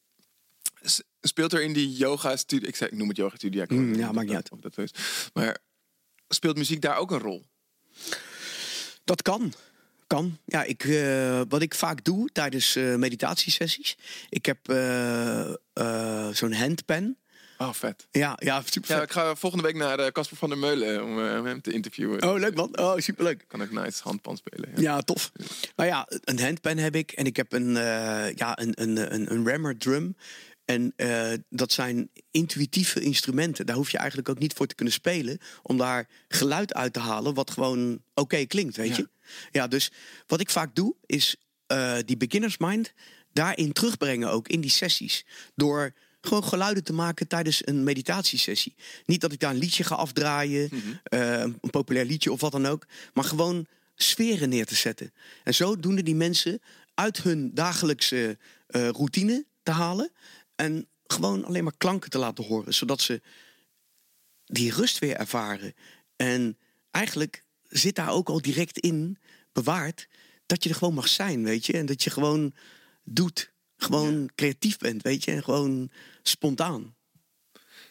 speelt 1.20 1.52
er 1.52 1.62
in 1.62 1.72
die 1.72 1.92
yoga 1.92 2.36
studio, 2.36 2.68
ik, 2.68 2.78
ik 2.78 2.92
noem 2.92 3.08
het 3.08 3.16
yoga 3.16 3.36
studio, 3.36 3.64
mm, 3.68 3.94
ja, 3.94 4.12
maakt 4.12 4.26
niet 4.26 4.36
uit. 4.36 4.50
Of 4.50 4.60
dat 4.60 4.78
is. 4.78 4.90
Maar 5.32 5.58
speelt 6.28 6.56
muziek 6.56 6.80
daar 6.80 6.96
ook 6.96 7.10
een 7.10 7.18
rol? 7.18 7.44
Dat 9.04 9.22
kan. 9.22 9.52
Kan. 10.06 10.38
Ja, 10.44 10.64
ik, 10.64 10.84
uh, 10.84 11.40
wat 11.48 11.62
ik 11.62 11.74
vaak 11.74 12.04
doe 12.04 12.28
tijdens 12.32 12.76
uh, 12.76 12.94
meditatiesessies. 12.94 13.96
Ik 14.28 14.46
heb 14.46 14.70
uh, 14.70 15.52
zo'n 16.32 16.52
handpen. 16.52 17.18
Oh, 17.58 17.72
vet. 17.72 18.06
Ja, 18.10 18.36
ja, 18.38 18.62
super 18.64 18.88
vet. 18.88 18.96
Ja, 18.96 19.02
ik 19.02 19.12
ga 19.12 19.34
volgende 19.34 19.64
week 19.64 19.76
naar 19.76 20.12
Casper 20.12 20.36
van 20.36 20.48
der 20.48 20.58
Meulen 20.58 21.04
om 21.04 21.18
hem 21.18 21.60
te 21.60 21.72
interviewen. 21.72 22.22
Oh, 22.22 22.38
leuk 22.38 22.54
man. 22.54 22.78
Oh, 22.78 22.96
superleuk. 22.96 23.44
Kan 23.46 23.62
ook 23.62 23.70
nice 23.70 24.02
handpan 24.02 24.36
spelen. 24.36 24.70
Ja, 24.74 24.80
ja 24.80 25.00
tof. 25.00 25.32
Nou 25.76 25.88
ja, 25.88 26.06
een 26.24 26.40
handpen 26.40 26.78
heb 26.78 26.94
ik. 26.94 27.12
En 27.12 27.26
ik 27.26 27.36
heb 27.36 27.52
een, 27.52 27.72
ja, 28.34 28.58
een, 28.58 28.72
een, 28.74 29.14
een, 29.14 29.32
een 29.32 29.48
rammer 29.48 29.78
drum. 29.78 30.16
En 30.68 30.92
uh, 30.96 31.32
dat 31.50 31.72
zijn 31.72 32.10
intuïtieve 32.30 33.00
instrumenten. 33.00 33.66
Daar 33.66 33.76
hoef 33.76 33.90
je 33.90 33.98
eigenlijk 33.98 34.28
ook 34.28 34.38
niet 34.38 34.52
voor 34.52 34.66
te 34.66 34.74
kunnen 34.74 34.94
spelen. 34.94 35.38
Om 35.62 35.76
daar 35.76 36.08
geluid 36.28 36.74
uit 36.74 36.92
te 36.92 36.98
halen 36.98 37.34
wat 37.34 37.50
gewoon 37.50 37.92
oké 37.92 38.02
okay 38.14 38.46
klinkt, 38.46 38.76
weet 38.76 38.96
je. 38.96 39.08
Ja, 39.50 39.66
dus 39.66 39.90
wat 40.26 40.40
ik 40.40 40.50
vaak 40.50 40.74
doe 40.74 40.94
is 41.06 41.36
uh, 41.72 41.96
die 42.04 42.16
beginners 42.16 42.58
mind 42.58 42.92
daarin 43.32 43.72
terugbrengen 43.72 44.30
ook 44.30 44.48
in 44.48 44.60
die 44.60 44.70
sessies. 44.70 45.24
Door 45.54 45.94
gewoon 46.20 46.44
geluiden 46.44 46.84
te 46.84 46.92
maken 46.92 47.28
tijdens 47.28 47.66
een 47.66 47.84
meditatiesessie. 47.84 48.74
Niet 49.04 49.20
dat 49.20 49.32
ik 49.32 49.40
daar 49.40 49.50
een 49.50 49.58
liedje 49.58 49.84
ga 49.84 49.94
afdraaien, 49.94 50.68
mm 50.72 50.80
-hmm. 50.80 51.00
uh, 51.20 51.40
een 51.40 51.70
populair 51.70 52.06
liedje 52.06 52.32
of 52.32 52.40
wat 52.40 52.52
dan 52.52 52.66
ook. 52.66 52.86
Maar 53.12 53.24
gewoon 53.24 53.66
sferen 53.94 54.48
neer 54.48 54.66
te 54.66 54.74
zetten. 54.74 55.12
En 55.44 55.54
zo 55.54 55.76
doen 55.76 55.94
die 55.96 56.14
mensen 56.14 56.60
uit 56.94 57.22
hun 57.22 57.50
dagelijkse 57.54 58.38
routine 58.70 59.46
te 59.68 59.74
halen. 59.74 60.10
En 60.58 60.88
gewoon 61.06 61.44
alleen 61.44 61.64
maar 61.64 61.76
klanken 61.76 62.10
te 62.10 62.18
laten 62.18 62.44
horen, 62.44 62.74
zodat 62.74 63.00
ze 63.00 63.22
die 64.44 64.72
rust 64.72 64.98
weer 64.98 65.16
ervaren. 65.16 65.74
En 66.16 66.58
eigenlijk 66.90 67.44
zit 67.62 67.94
daar 67.94 68.10
ook 68.10 68.28
al 68.28 68.40
direct 68.40 68.78
in 68.78 69.18
bewaard 69.52 70.08
dat 70.46 70.62
je 70.62 70.68
er 70.68 70.74
gewoon 70.74 70.94
mag 70.94 71.08
zijn, 71.08 71.44
weet 71.44 71.66
je. 71.66 71.72
En 71.72 71.86
dat 71.86 72.02
je 72.02 72.10
gewoon 72.10 72.54
doet, 73.04 73.52
gewoon 73.76 74.30
creatief 74.34 74.78
bent, 74.78 75.02
weet 75.02 75.24
je. 75.24 75.30
En 75.30 75.42
gewoon 75.42 75.90
spontaan. 76.22 76.96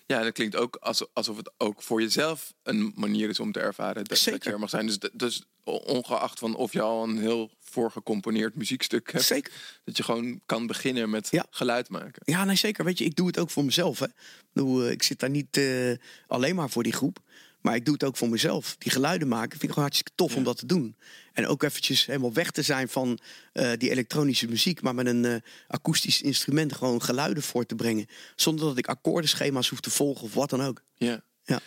Ja, 0.07 0.23
dat 0.23 0.33
klinkt 0.33 0.55
ook 0.55 0.75
alsof 1.13 1.37
het 1.37 1.51
ook 1.57 1.81
voor 1.81 2.01
jezelf 2.01 2.53
een 2.63 2.93
manier 2.95 3.29
is 3.29 3.39
om 3.39 3.51
te 3.51 3.59
ervaren 3.59 4.03
dat, 4.03 4.23
dat 4.23 4.43
je 4.43 4.51
er 4.51 4.59
mag 4.59 4.69
zijn. 4.69 4.85
Dus, 4.85 4.99
dus 5.13 5.43
ongeacht 5.63 6.39
van 6.39 6.55
of 6.55 6.73
je 6.73 6.81
al 6.81 7.03
een 7.03 7.17
heel 7.17 7.51
voorgecomponeerd 7.59 8.55
muziekstuk 8.55 9.11
hebt. 9.11 9.25
Zeker. 9.25 9.53
Dat 9.83 9.97
je 9.97 10.03
gewoon 10.03 10.41
kan 10.45 10.67
beginnen 10.67 11.09
met 11.09 11.29
geluid 11.49 11.89
maken. 11.89 12.21
Ja, 12.25 12.43
nee, 12.43 12.55
zeker. 12.55 12.85
Weet 12.85 12.97
je, 12.97 13.05
ik 13.05 13.15
doe 13.15 13.27
het 13.27 13.39
ook 13.39 13.49
voor 13.49 13.65
mezelf. 13.65 13.99
Hè. 13.99 14.05
Ik, 14.05 14.13
bedoel, 14.53 14.89
ik 14.89 15.03
zit 15.03 15.19
daar 15.19 15.29
niet 15.29 15.57
uh, 15.57 15.95
alleen 16.27 16.55
maar 16.55 16.69
voor 16.69 16.83
die 16.83 16.93
groep. 16.93 17.19
Maar 17.61 17.75
ik 17.75 17.85
doe 17.85 17.93
het 17.93 18.03
ook 18.03 18.17
voor 18.17 18.29
mezelf. 18.29 18.75
Die 18.77 18.91
geluiden 18.91 19.27
maken 19.27 19.49
vind 19.49 19.63
ik 19.63 19.69
gewoon 19.69 19.83
hartstikke 19.83 20.11
tof 20.15 20.35
om 20.35 20.43
dat 20.43 20.57
te 20.57 20.65
doen. 20.65 20.95
En 21.33 21.47
ook 21.47 21.63
eventjes 21.63 22.05
helemaal 22.05 22.33
weg 22.33 22.51
te 22.51 22.61
zijn 22.61 22.89
van 22.89 23.19
uh, 23.53 23.71
die 23.77 23.89
elektronische 23.89 24.47
muziek. 24.47 24.81
Maar 24.81 24.95
met 24.95 25.05
een 25.05 25.23
uh, 25.23 25.35
akoestisch 25.67 26.21
instrument 26.21 26.73
gewoon 26.73 27.01
geluiden 27.01 27.43
voor 27.43 27.65
te 27.65 27.75
brengen. 27.75 28.07
Zonder 28.35 28.65
dat 28.65 28.77
ik 28.77 28.87
akkoordenschema's 28.87 29.69
hoef 29.69 29.79
te 29.79 29.89
volgen 29.89 30.23
of 30.23 30.33
wat 30.33 30.49
dan 30.49 30.61
ook. 30.61 30.83
Ja. 30.95 31.23
Ja, 31.43 31.59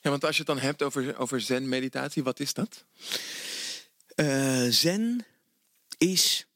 ja 0.00 0.10
want 0.10 0.24
als 0.24 0.36
je 0.36 0.42
het 0.42 0.50
dan 0.50 0.58
hebt 0.58 0.82
over, 0.82 1.16
over 1.16 1.40
zen-meditatie, 1.40 2.22
wat 2.22 2.40
is 2.40 2.52
dat? 2.52 2.84
Uh, 4.16 4.66
zen 4.68 5.26
is 5.98 6.46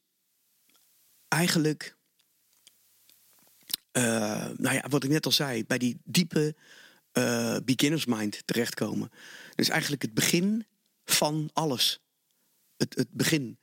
eigenlijk... 1.27 1.95
nou 3.93 4.73
ja, 4.73 4.85
wat 4.89 5.03
ik 5.03 5.09
net 5.09 5.25
al 5.25 5.31
zei, 5.31 5.65
bij 5.65 5.77
die 5.77 5.97
diepe 6.03 6.55
uh, 7.13 7.57
beginners 7.65 8.05
mind 8.05 8.41
terechtkomen. 8.45 9.11
Dus 9.55 9.69
eigenlijk 9.69 10.01
het 10.01 10.13
begin 10.13 10.65
van 11.05 11.49
alles. 11.53 11.99
Het, 12.77 12.95
het 12.95 13.11
begin. 13.11 13.57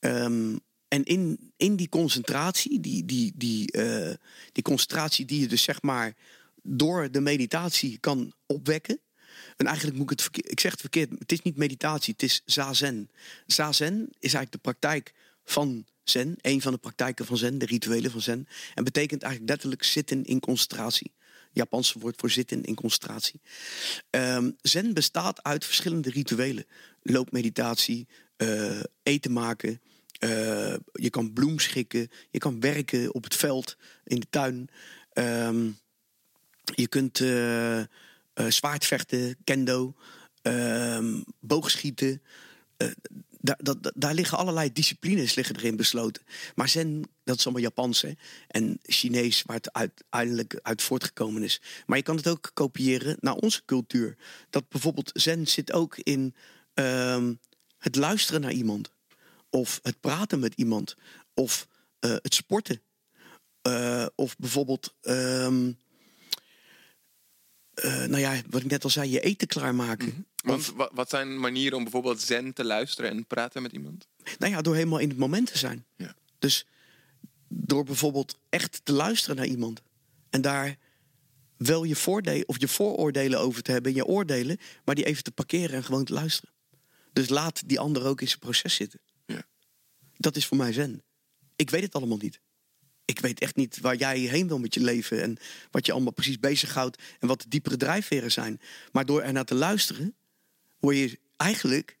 Um, 0.00 0.58
en 0.88 1.04
in, 1.04 1.52
in 1.56 1.76
die 1.76 1.88
concentratie, 1.88 2.80
die, 2.80 3.04
die, 3.04 3.32
die, 3.36 3.76
uh, 3.76 4.14
die 4.52 4.62
concentratie 4.62 5.24
die 5.24 5.40
je 5.40 5.48
dus 5.48 5.62
zeg 5.62 5.82
maar 5.82 6.14
door 6.62 7.10
de 7.10 7.20
meditatie 7.20 7.98
kan 7.98 8.32
opwekken. 8.46 9.00
En 9.56 9.66
eigenlijk 9.66 9.96
moet 9.96 10.10
ik 10.10 10.18
het 10.18 10.22
verkeerd, 10.22 10.50
ik 10.50 10.60
zeg 10.60 10.70
het 10.70 10.80
verkeerd, 10.80 11.10
het 11.18 11.32
is 11.32 11.42
niet 11.42 11.56
meditatie, 11.56 12.12
het 12.12 12.22
is 12.22 12.42
zazen. 12.44 13.10
Zazen 13.46 13.94
is 14.00 14.34
eigenlijk 14.34 14.52
de 14.52 14.58
praktijk 14.58 15.14
van 15.44 15.86
zen, 16.04 16.34
een 16.40 16.62
van 16.62 16.72
de 16.72 16.78
praktijken 16.78 17.26
van 17.26 17.36
zen, 17.36 17.58
de 17.58 17.66
rituelen 17.66 18.10
van 18.10 18.20
zen. 18.20 18.48
En 18.74 18.84
betekent 18.84 19.22
eigenlijk 19.22 19.52
letterlijk 19.52 19.82
zitten 19.82 20.24
in 20.24 20.40
concentratie. 20.40 21.12
Japanse 21.56 21.98
woord 21.98 22.14
voor 22.20 22.30
zitten 22.30 22.62
in 22.64 22.74
concentratie. 22.74 23.40
Ehm, 24.10 24.50
zen 24.62 24.94
bestaat 24.94 25.42
uit 25.42 25.64
verschillende 25.64 26.10
rituelen. 26.10 26.64
Loopmeditatie, 27.02 28.06
eh, 28.36 28.80
eten 29.02 29.32
maken. 29.32 29.80
eh, 30.18 30.74
je 30.92 31.10
kan 31.10 31.32
bloem 31.32 31.58
schikken. 31.58 32.08
Je 32.30 32.38
kan 32.38 32.60
werken 32.60 33.14
op 33.14 33.24
het 33.24 33.34
veld, 33.34 33.76
in 34.04 34.20
de 34.20 34.26
tuin. 34.30 34.68
Ehm, 35.12 35.70
je 36.74 36.88
kunt 36.88 37.20
eh, 37.20 37.80
eh, 37.80 37.86
zwaardvechten, 38.48 39.36
kendo, 39.44 39.94
ehm, 40.42 41.22
boogschieten. 41.40 42.22
Daar, 43.46 43.58
dat, 43.62 43.92
daar 43.94 44.14
liggen 44.14 44.38
allerlei 44.38 44.72
disciplines 44.72 45.34
liggen 45.34 45.56
erin 45.56 45.76
besloten. 45.76 46.22
Maar 46.54 46.68
zen, 46.68 47.02
dat 47.24 47.38
is 47.38 47.44
allemaal 47.44 47.62
Japans 47.62 48.02
hè? 48.02 48.12
en 48.48 48.78
Chinees, 48.82 49.42
waar 49.42 49.56
het 49.56 49.72
uiteindelijk 49.72 50.58
uit 50.62 50.82
voortgekomen 50.82 51.42
is. 51.42 51.60
Maar 51.86 51.96
je 51.96 52.02
kan 52.02 52.16
het 52.16 52.28
ook 52.28 52.50
kopiëren 52.54 53.16
naar 53.20 53.34
onze 53.34 53.64
cultuur. 53.64 54.16
Dat 54.50 54.68
bijvoorbeeld 54.68 55.10
zen 55.14 55.46
zit 55.46 55.72
ook 55.72 55.96
in 55.96 56.34
ehm, 56.74 57.34
het 57.78 57.96
luisteren 57.96 58.40
naar 58.40 58.52
iemand. 58.52 58.90
Of 59.50 59.80
het 59.82 60.00
praten 60.00 60.38
met 60.38 60.54
iemand. 60.54 60.96
Of 61.34 61.66
eh, 61.98 62.10
het 62.10 62.34
sporten. 62.34 62.82
Eh, 63.62 64.06
of 64.14 64.36
bijvoorbeeld... 64.36 64.94
ehm, 65.00 65.72
eh, 67.74 68.04
nou 68.04 68.18
ja, 68.18 68.40
wat 68.50 68.62
ik 68.62 68.70
net 68.70 68.84
al 68.84 68.90
zei, 68.90 69.10
je 69.10 69.20
eten 69.20 69.48
klaarmaken. 69.48 70.26
Want 70.46 70.72
wat 70.92 71.08
zijn 71.08 71.40
manieren 71.40 71.76
om 71.76 71.82
bijvoorbeeld 71.82 72.20
zen 72.20 72.52
te 72.52 72.64
luisteren 72.64 73.10
en 73.10 73.26
praten 73.26 73.62
met 73.62 73.72
iemand? 73.72 74.08
Nou 74.38 74.52
ja, 74.52 74.62
door 74.62 74.74
helemaal 74.74 74.98
in 74.98 75.08
het 75.08 75.18
moment 75.18 75.52
te 75.52 75.58
zijn. 75.58 75.84
Ja. 75.96 76.14
Dus 76.38 76.66
door 77.48 77.84
bijvoorbeeld 77.84 78.38
echt 78.48 78.80
te 78.84 78.92
luisteren 78.92 79.36
naar 79.36 79.46
iemand. 79.46 79.82
En 80.30 80.40
daar 80.40 80.76
wel 81.56 81.84
je 81.84 81.96
voordelen 81.96 82.48
of 82.48 82.60
je 82.60 82.68
vooroordelen 82.68 83.40
over 83.40 83.62
te 83.62 83.72
hebben, 83.72 83.90
en 83.90 83.96
je 83.96 84.04
oordelen, 84.04 84.58
maar 84.84 84.94
die 84.94 85.04
even 85.04 85.22
te 85.22 85.30
parkeren 85.30 85.76
en 85.76 85.84
gewoon 85.84 86.04
te 86.04 86.12
luisteren. 86.12 86.54
Dus 87.12 87.28
laat 87.28 87.68
die 87.68 87.80
ander 87.80 88.04
ook 88.04 88.20
in 88.20 88.28
zijn 88.28 88.40
proces 88.40 88.74
zitten. 88.74 89.00
Ja. 89.26 89.42
Dat 90.16 90.36
is 90.36 90.46
voor 90.46 90.56
mij 90.56 90.72
zen. 90.72 91.02
Ik 91.56 91.70
weet 91.70 91.82
het 91.82 91.94
allemaal 91.94 92.18
niet. 92.18 92.40
Ik 93.04 93.18
weet 93.20 93.40
echt 93.40 93.56
niet 93.56 93.80
waar 93.80 93.96
jij 93.96 94.18
heen 94.18 94.48
wil 94.48 94.58
met 94.58 94.74
je 94.74 94.80
leven 94.80 95.22
en 95.22 95.36
wat 95.70 95.86
je 95.86 95.92
allemaal 95.92 96.12
precies 96.12 96.38
bezighoudt 96.38 97.02
en 97.18 97.28
wat 97.28 97.40
de 97.40 97.48
diepere 97.48 97.76
drijfveren 97.76 98.32
zijn. 98.32 98.60
Maar 98.92 99.06
door 99.06 99.22
ernaar 99.22 99.44
te 99.44 99.54
luisteren, 99.54 100.16
word 100.86 101.10
je 101.10 101.18
eigenlijk 101.36 101.98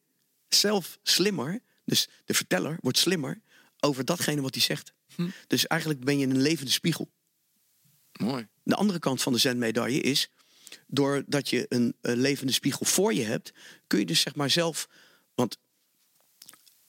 zelf 0.48 0.98
slimmer. 1.02 1.60
Dus 1.84 2.08
de 2.24 2.34
verteller 2.34 2.78
wordt 2.80 2.98
slimmer 2.98 3.40
over 3.80 4.04
datgene 4.04 4.40
wat 4.40 4.54
hij 4.54 4.62
zegt. 4.62 4.92
Dus 5.46 5.66
eigenlijk 5.66 6.04
ben 6.04 6.18
je 6.18 6.26
een 6.26 6.40
levende 6.40 6.70
spiegel. 6.70 7.10
Mooi. 8.12 8.48
De 8.62 8.74
andere 8.74 8.98
kant 8.98 9.22
van 9.22 9.32
de 9.32 9.38
zenmedaille 9.38 10.00
is, 10.00 10.30
doordat 10.86 11.48
je 11.48 11.66
een, 11.68 11.94
een 12.00 12.18
levende 12.18 12.52
spiegel 12.52 12.86
voor 12.86 13.14
je 13.14 13.24
hebt, 13.24 13.52
kun 13.86 13.98
je 13.98 14.06
dus 14.06 14.20
zeg 14.20 14.34
maar 14.34 14.50
zelf, 14.50 14.88
want 15.34 15.58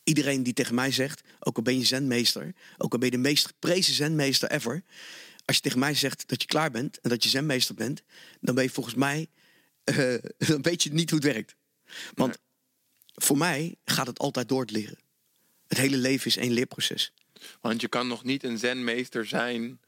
iedereen 0.03 0.43
die 0.43 0.53
tegen 0.53 0.75
mij 0.75 0.91
zegt, 0.91 1.21
ook 1.39 1.57
al 1.57 1.63
ben 1.63 1.77
je 1.77 1.85
zenmeester, 1.85 2.53
ook 2.77 2.91
al 2.93 2.99
ben 2.99 3.09
je 3.09 3.15
de 3.15 3.21
meest 3.21 3.45
geprezen 3.45 3.93
zenmeester 3.93 4.51
ever, 4.51 4.83
als 5.45 5.55
je 5.55 5.61
tegen 5.61 5.79
mij 5.79 5.93
zegt 5.93 6.27
dat 6.27 6.41
je 6.41 6.47
klaar 6.47 6.71
bent 6.71 6.99
en 6.99 7.09
dat 7.09 7.23
je 7.23 7.29
zenmeester 7.29 7.75
bent, 7.75 8.03
dan 8.41 8.55
ben 8.55 8.63
je 8.63 8.69
volgens 8.69 8.95
mij, 8.95 9.27
eh, 9.83 10.15
dan 10.47 10.61
weet 10.61 10.83
je 10.83 10.93
niet 10.93 11.09
hoe 11.09 11.19
het 11.19 11.33
werkt. 11.33 11.55
Want 12.13 12.37
voor 13.13 13.37
mij 13.37 13.75
gaat 13.85 14.07
het 14.07 14.19
altijd 14.19 14.49
door 14.49 14.61
het 14.61 14.71
leren. 14.71 14.99
Het 15.67 15.77
hele 15.77 15.97
leven 15.97 16.27
is 16.27 16.37
één 16.37 16.51
leerproces. 16.51 17.13
Want 17.61 17.81
je 17.81 17.87
kan 17.87 18.07
nog 18.07 18.23
niet 18.23 18.43
een 18.43 18.57
zenmeester 18.57 19.25
zijn 19.25 19.79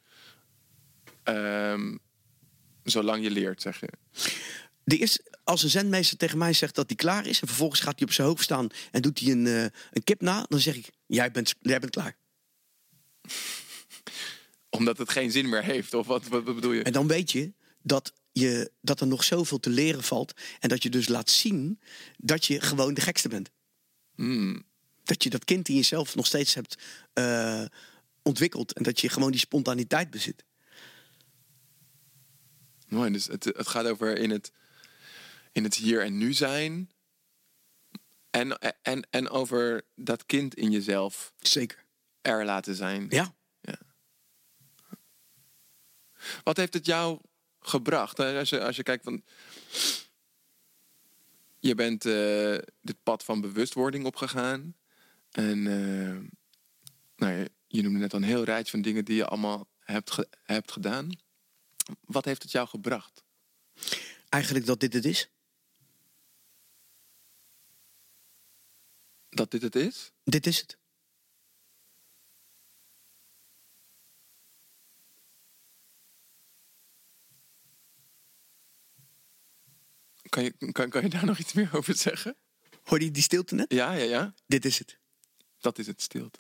ehm, 1.24 1.96
zolang 2.84 3.24
je 3.24 3.32
leert, 3.32 3.62
zeg 3.62 3.80
je. 3.80 3.90
De 4.84 4.98
eerste, 4.98 5.24
als 5.44 5.64
een 5.64 5.70
zenmeester 5.70 6.18
tegen 6.18 6.38
mij 6.38 6.54
zegt 6.54 6.76
dat 6.76 6.88
hij 6.88 6.96
klaar 6.96 7.26
is... 7.26 7.42
en 7.42 7.48
vervolgens 7.48 7.80
gaat 7.80 8.00
hij 8.00 8.08
op 8.08 8.14
zijn 8.14 8.28
hoofd 8.28 8.44
staan 8.44 8.68
en 8.92 9.02
doet 9.02 9.20
hij 9.20 9.32
een, 9.32 9.48
eh, 9.48 9.62
een 9.92 10.04
kip 10.04 10.22
na... 10.22 10.46
dan 10.48 10.60
zeg 10.60 10.76
ik, 10.76 10.90
jij 11.06 11.32
bent, 11.32 11.56
jij 11.62 11.80
bent 11.80 11.92
klaar. 11.92 12.18
Omdat 14.70 14.98
het 14.98 15.10
geen 15.10 15.32
zin 15.32 15.50
meer 15.50 15.64
heeft, 15.64 15.94
of 15.94 16.08
wat, 16.08 16.28
wat 16.28 16.44
bedoel 16.44 16.72
je? 16.72 16.84
En 16.84 16.92
dan 16.92 17.08
weet 17.08 17.32
je 17.32 17.54
dat, 17.82 18.14
je 18.32 18.72
dat 18.82 19.02
er 19.02 19.08
nog 19.08 19.24
zoveel 19.24 19.60
te 19.60 19.70
leren 19.70 20.04
valt... 20.04 20.34
en 20.60 20.70
dat 20.70 20.84
je 20.84 20.90
dus 20.90 21.08
laat 21.08 21.30
zien 21.30 21.80
dat 22.18 22.46
je 22.46 22.62
gewoon 22.62 22.94
de 22.94 23.02
gekste 23.02 23.30
bent. 23.30 23.50
Hmm. 24.16 24.64
Dat 25.04 25.24
je 25.24 25.30
dat 25.30 25.46
kind 25.46 25.70
in 25.70 25.76
jezelf 25.76 26.16
nog 26.16 26.26
steeds 26.26 26.54
hebt 26.54 26.78
eh, 27.14 27.66
ontwikkeld... 28.22 28.74
en 28.74 28.84
dat 28.84 29.00
je 29.00 29.10
gewoon 29.10 29.32
die 29.32 29.40
spontaniteit 29.40 30.10
bezit. 30.10 30.44
Mooi, 32.88 33.12
dus 33.12 33.26
het, 33.26 33.44
het 33.44 33.68
gaat 33.68 33.86
over 33.86 34.18
in 34.18 34.30
het, 34.30 34.52
in 35.52 35.64
het 35.64 35.76
hier 35.76 36.04
en 36.04 36.18
nu 36.18 36.34
zijn. 36.34 36.92
En, 38.30 38.60
en, 38.82 39.08
en 39.10 39.30
over 39.30 39.86
dat 39.96 40.26
kind 40.26 40.56
in 40.56 40.72
jezelf 40.72 41.34
Zeker. 41.40 41.86
er 42.22 42.46
laten 42.46 42.76
zijn. 42.76 43.06
Ja. 43.10 43.38
Wat 46.44 46.58
heeft 46.58 46.74
het 46.74 46.86
jou 46.86 47.20
gebracht? 47.60 48.20
Als 48.20 48.50
je, 48.50 48.64
als 48.64 48.76
je 48.76 48.84
kijkt 48.84 49.04
van. 49.04 49.24
Je 51.60 51.76
bent 51.76 52.06
eh, 52.06 52.58
dit 52.82 53.04
pad 53.04 53.24
van 53.24 53.42
bewustwording 53.42 54.06
opgegaan. 54.06 54.76
En 55.32 55.68
eh, 55.68 56.32
nou, 57.16 57.34
je, 57.40 57.52
je 57.68 57.82
noemde 57.82 58.00
net 58.00 58.14
al 58.14 58.20
een 58.20 58.26
heel 58.26 58.44
rijtje 58.44 58.72
van 58.72 58.82
dingen 58.82 59.06
die 59.06 59.16
je 59.16 59.26
allemaal 59.26 59.68
hebt, 59.80 60.12
ge- 60.12 60.30
hebt 60.44 60.72
gedaan. 60.72 61.10
Wat 62.06 62.26
heeft 62.26 62.42
het 62.42 62.52
jou 62.52 62.68
gebracht? 62.68 63.24
Eigenlijk 64.30 64.66
dat 64.66 64.80
dit 64.80 64.94
het 64.94 65.06
is. 65.06 65.30
Dat 69.30 69.52
dit 69.52 69.62
het 69.62 69.76
is? 69.76 70.12
Dit 70.24 70.48
is 70.48 70.60
het. 70.60 70.78
Kan 80.30 80.44
je, 80.44 80.72
kan, 80.72 80.90
kan 80.90 81.02
je 81.02 81.10
daar 81.10 81.26
nog 81.26 81.38
iets 81.38 81.54
meer 81.54 81.70
over 81.76 81.96
zeggen? 81.96 82.36
Hoorde 82.84 83.06
je 83.06 83.12
die 83.12 83.24
stilte 83.24 83.56
net? 83.56 83.74
Ja, 83.74 83.94
ja, 83.94 84.04
ja. 84.04 84.34
Dit 84.48 84.66
is 84.66 84.80
het. 84.80 84.98
Dat 85.60 85.78
is 85.78 85.88
het 85.88 86.02
stilte. 86.02 86.40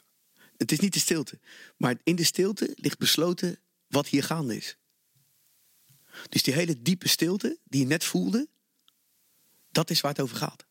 Het 0.57 0.71
is 0.71 0.79
niet 0.79 0.93
de 0.93 0.99
stilte. 0.99 1.39
Maar 1.77 1.95
in 2.03 2.15
de 2.15 2.23
stilte 2.23 2.73
ligt 2.75 2.97
besloten 2.97 3.59
wat 3.87 4.07
hier 4.07 4.23
gaande 4.23 4.55
is. 4.55 4.77
Dus 6.29 6.43
die 6.43 6.53
hele 6.53 6.81
diepe 6.81 7.07
stilte 7.07 7.57
die 7.63 7.79
je 7.79 7.87
net 7.87 8.03
voelde, 8.03 8.47
dat 9.71 9.89
is 9.89 10.01
waar 10.01 10.11
het 10.11 10.21
over 10.21 10.37
gaat. 10.37 10.65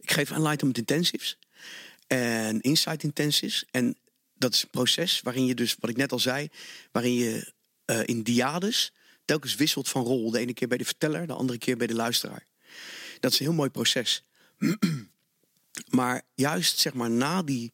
Ik 0.00 0.10
geef 0.10 0.30
Enlightenment 0.30 0.78
Intensives 0.78 1.38
en 2.06 2.60
Insight 2.60 3.02
Intensives. 3.02 3.64
En 3.70 3.96
dat 4.34 4.54
is 4.54 4.62
een 4.62 4.70
proces 4.70 5.20
waarin 5.20 5.46
je 5.46 5.54
dus, 5.54 5.76
wat 5.80 5.90
ik 5.90 5.96
net 5.96 6.12
al 6.12 6.18
zei, 6.18 6.48
waarin 6.92 7.14
je 7.14 7.52
eh, 7.84 8.00
in 8.04 8.22
diades 8.22 8.92
telkens 9.24 9.54
wisselt 9.54 9.88
van 9.88 10.04
rol. 10.04 10.30
De 10.30 10.38
ene 10.38 10.54
keer 10.54 10.68
bij 10.68 10.78
de 10.78 10.84
verteller, 10.84 11.26
de 11.26 11.32
andere 11.32 11.58
keer 11.58 11.76
bij 11.76 11.86
de 11.86 11.94
luisteraar. 11.94 12.46
Dat 13.20 13.32
is 13.32 13.38
een 13.38 13.46
heel 13.46 13.54
mooi 13.54 13.70
proces. 13.70 14.24
Maar 15.88 16.22
juist 16.34 16.78
zeg 16.78 16.94
maar 16.94 17.10
na 17.10 17.42
die 17.42 17.72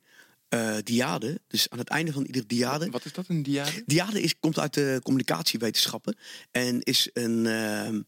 eh 0.49 0.77
diade, 0.85 1.41
dus 1.47 1.71
aan 1.71 1.79
het 1.79 1.89
einde 1.89 2.13
van 2.13 2.25
iedere 2.25 2.47
diade. 2.47 2.91
Wat 2.91 3.05
is 3.05 3.13
dat, 3.13 3.29
een 3.29 3.43
diade? 3.43 3.83
Diade 3.87 4.21
is, 4.21 4.39
komt 4.41 4.59
uit 4.59 4.75
de 4.75 5.01
communicatiewetenschappen 5.03 6.17
en 6.51 6.83
is 6.83 7.11
een, 7.13 7.47
ehm, 7.47 8.01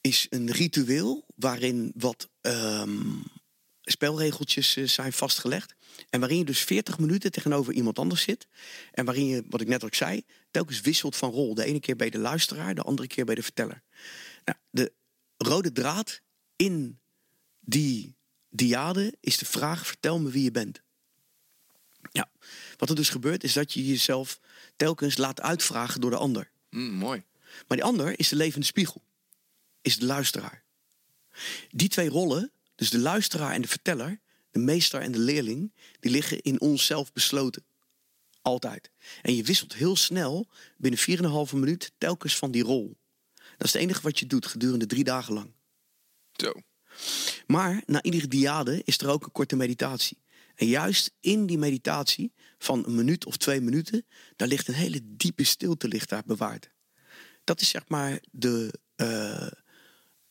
is 0.00 0.26
een 0.30 0.50
ritueel 0.50 1.24
waarin 1.34 1.92
wat 1.96 2.28
ehm, 2.40 3.00
spelregeltjes 3.82 4.76
eh, 4.76 4.86
zijn 4.86 5.12
vastgelegd. 5.12 5.74
En 6.10 6.20
waarin 6.20 6.38
je 6.38 6.44
dus 6.44 6.60
40 6.60 6.98
minuten 6.98 7.32
tegenover 7.32 7.72
iemand 7.72 7.98
anders 7.98 8.22
zit. 8.22 8.46
En 8.92 9.04
waarin 9.04 9.26
je, 9.26 9.44
wat 9.48 9.60
ik 9.60 9.68
net 9.68 9.84
ook 9.84 9.94
zei, 9.94 10.22
telkens 10.50 10.80
wisselt 10.80 11.16
van 11.16 11.30
rol. 11.30 11.54
De 11.54 11.64
ene 11.64 11.80
keer 11.80 11.96
bij 11.96 12.10
de 12.10 12.18
luisteraar, 12.18 12.74
de 12.74 12.82
andere 12.82 13.08
keer 13.08 13.24
bij 13.24 13.34
de 13.34 13.42
verteller. 13.42 13.82
Nou, 14.44 14.58
de 14.70 14.92
rode 15.36 15.72
draad 15.72 16.20
in 16.56 17.00
die 17.60 18.16
diade 18.50 19.14
is 19.20 19.38
de 19.38 19.44
vraag: 19.44 19.86
vertel 19.86 20.18
me 20.18 20.30
wie 20.30 20.42
je 20.42 20.50
bent. 20.50 20.82
Ja, 22.12 22.30
wat 22.76 22.88
er 22.88 22.96
dus 22.96 23.08
gebeurt 23.08 23.44
is 23.44 23.52
dat 23.52 23.72
je 23.72 23.86
jezelf 23.86 24.40
telkens 24.76 25.16
laat 25.16 25.40
uitvragen 25.40 26.00
door 26.00 26.10
de 26.10 26.16
ander. 26.16 26.50
Mm, 26.70 26.92
mooi. 26.92 27.24
Maar 27.68 27.76
die 27.76 27.86
ander 27.86 28.18
is 28.18 28.28
de 28.28 28.36
levende 28.36 28.66
spiegel, 28.66 29.02
is 29.82 29.98
de 29.98 30.06
luisteraar. 30.06 30.62
Die 31.70 31.88
twee 31.88 32.08
rollen, 32.08 32.52
dus 32.82 32.90
de 32.90 32.98
luisteraar 32.98 33.52
en 33.52 33.62
de 33.62 33.68
verteller, 33.68 34.20
de 34.50 34.58
meester 34.58 35.00
en 35.00 35.12
de 35.12 35.18
leerling, 35.18 35.74
die 36.00 36.10
liggen 36.10 36.40
in 36.40 36.60
onszelf 36.60 37.12
besloten. 37.12 37.64
Altijd. 38.40 38.90
En 39.22 39.34
je 39.34 39.42
wisselt 39.42 39.74
heel 39.74 39.96
snel, 39.96 40.48
binnen 40.76 41.00
4,5 41.48 41.54
minuut, 41.54 41.92
telkens 41.98 42.36
van 42.36 42.50
die 42.50 42.62
rol. 42.62 42.98
Dat 43.34 43.66
is 43.66 43.72
het 43.72 43.82
enige 43.82 44.02
wat 44.02 44.18
je 44.18 44.26
doet 44.26 44.46
gedurende 44.46 44.86
drie 44.86 45.04
dagen 45.04 45.34
lang. 45.34 45.52
Zo. 46.32 46.52
Maar 47.46 47.82
na 47.86 48.02
iedere 48.02 48.28
diade 48.28 48.82
is 48.84 48.98
er 48.98 49.08
ook 49.08 49.24
een 49.24 49.32
korte 49.32 49.56
meditatie. 49.56 50.22
En 50.54 50.66
juist 50.66 51.14
in 51.20 51.46
die 51.46 51.58
meditatie 51.58 52.32
van 52.58 52.86
een 52.86 52.94
minuut 52.94 53.26
of 53.26 53.36
twee 53.36 53.60
minuten, 53.60 54.06
daar 54.36 54.48
ligt 54.48 54.68
een 54.68 54.74
hele 54.74 55.00
diepe 55.02 55.44
stilte 55.44 55.88
ligt 55.88 56.08
daar 56.08 56.24
bewaard. 56.26 56.70
Dat 57.44 57.60
is 57.60 57.68
zeg 57.68 57.88
maar 57.88 58.20
de, 58.30 58.80
uh, 58.96 59.46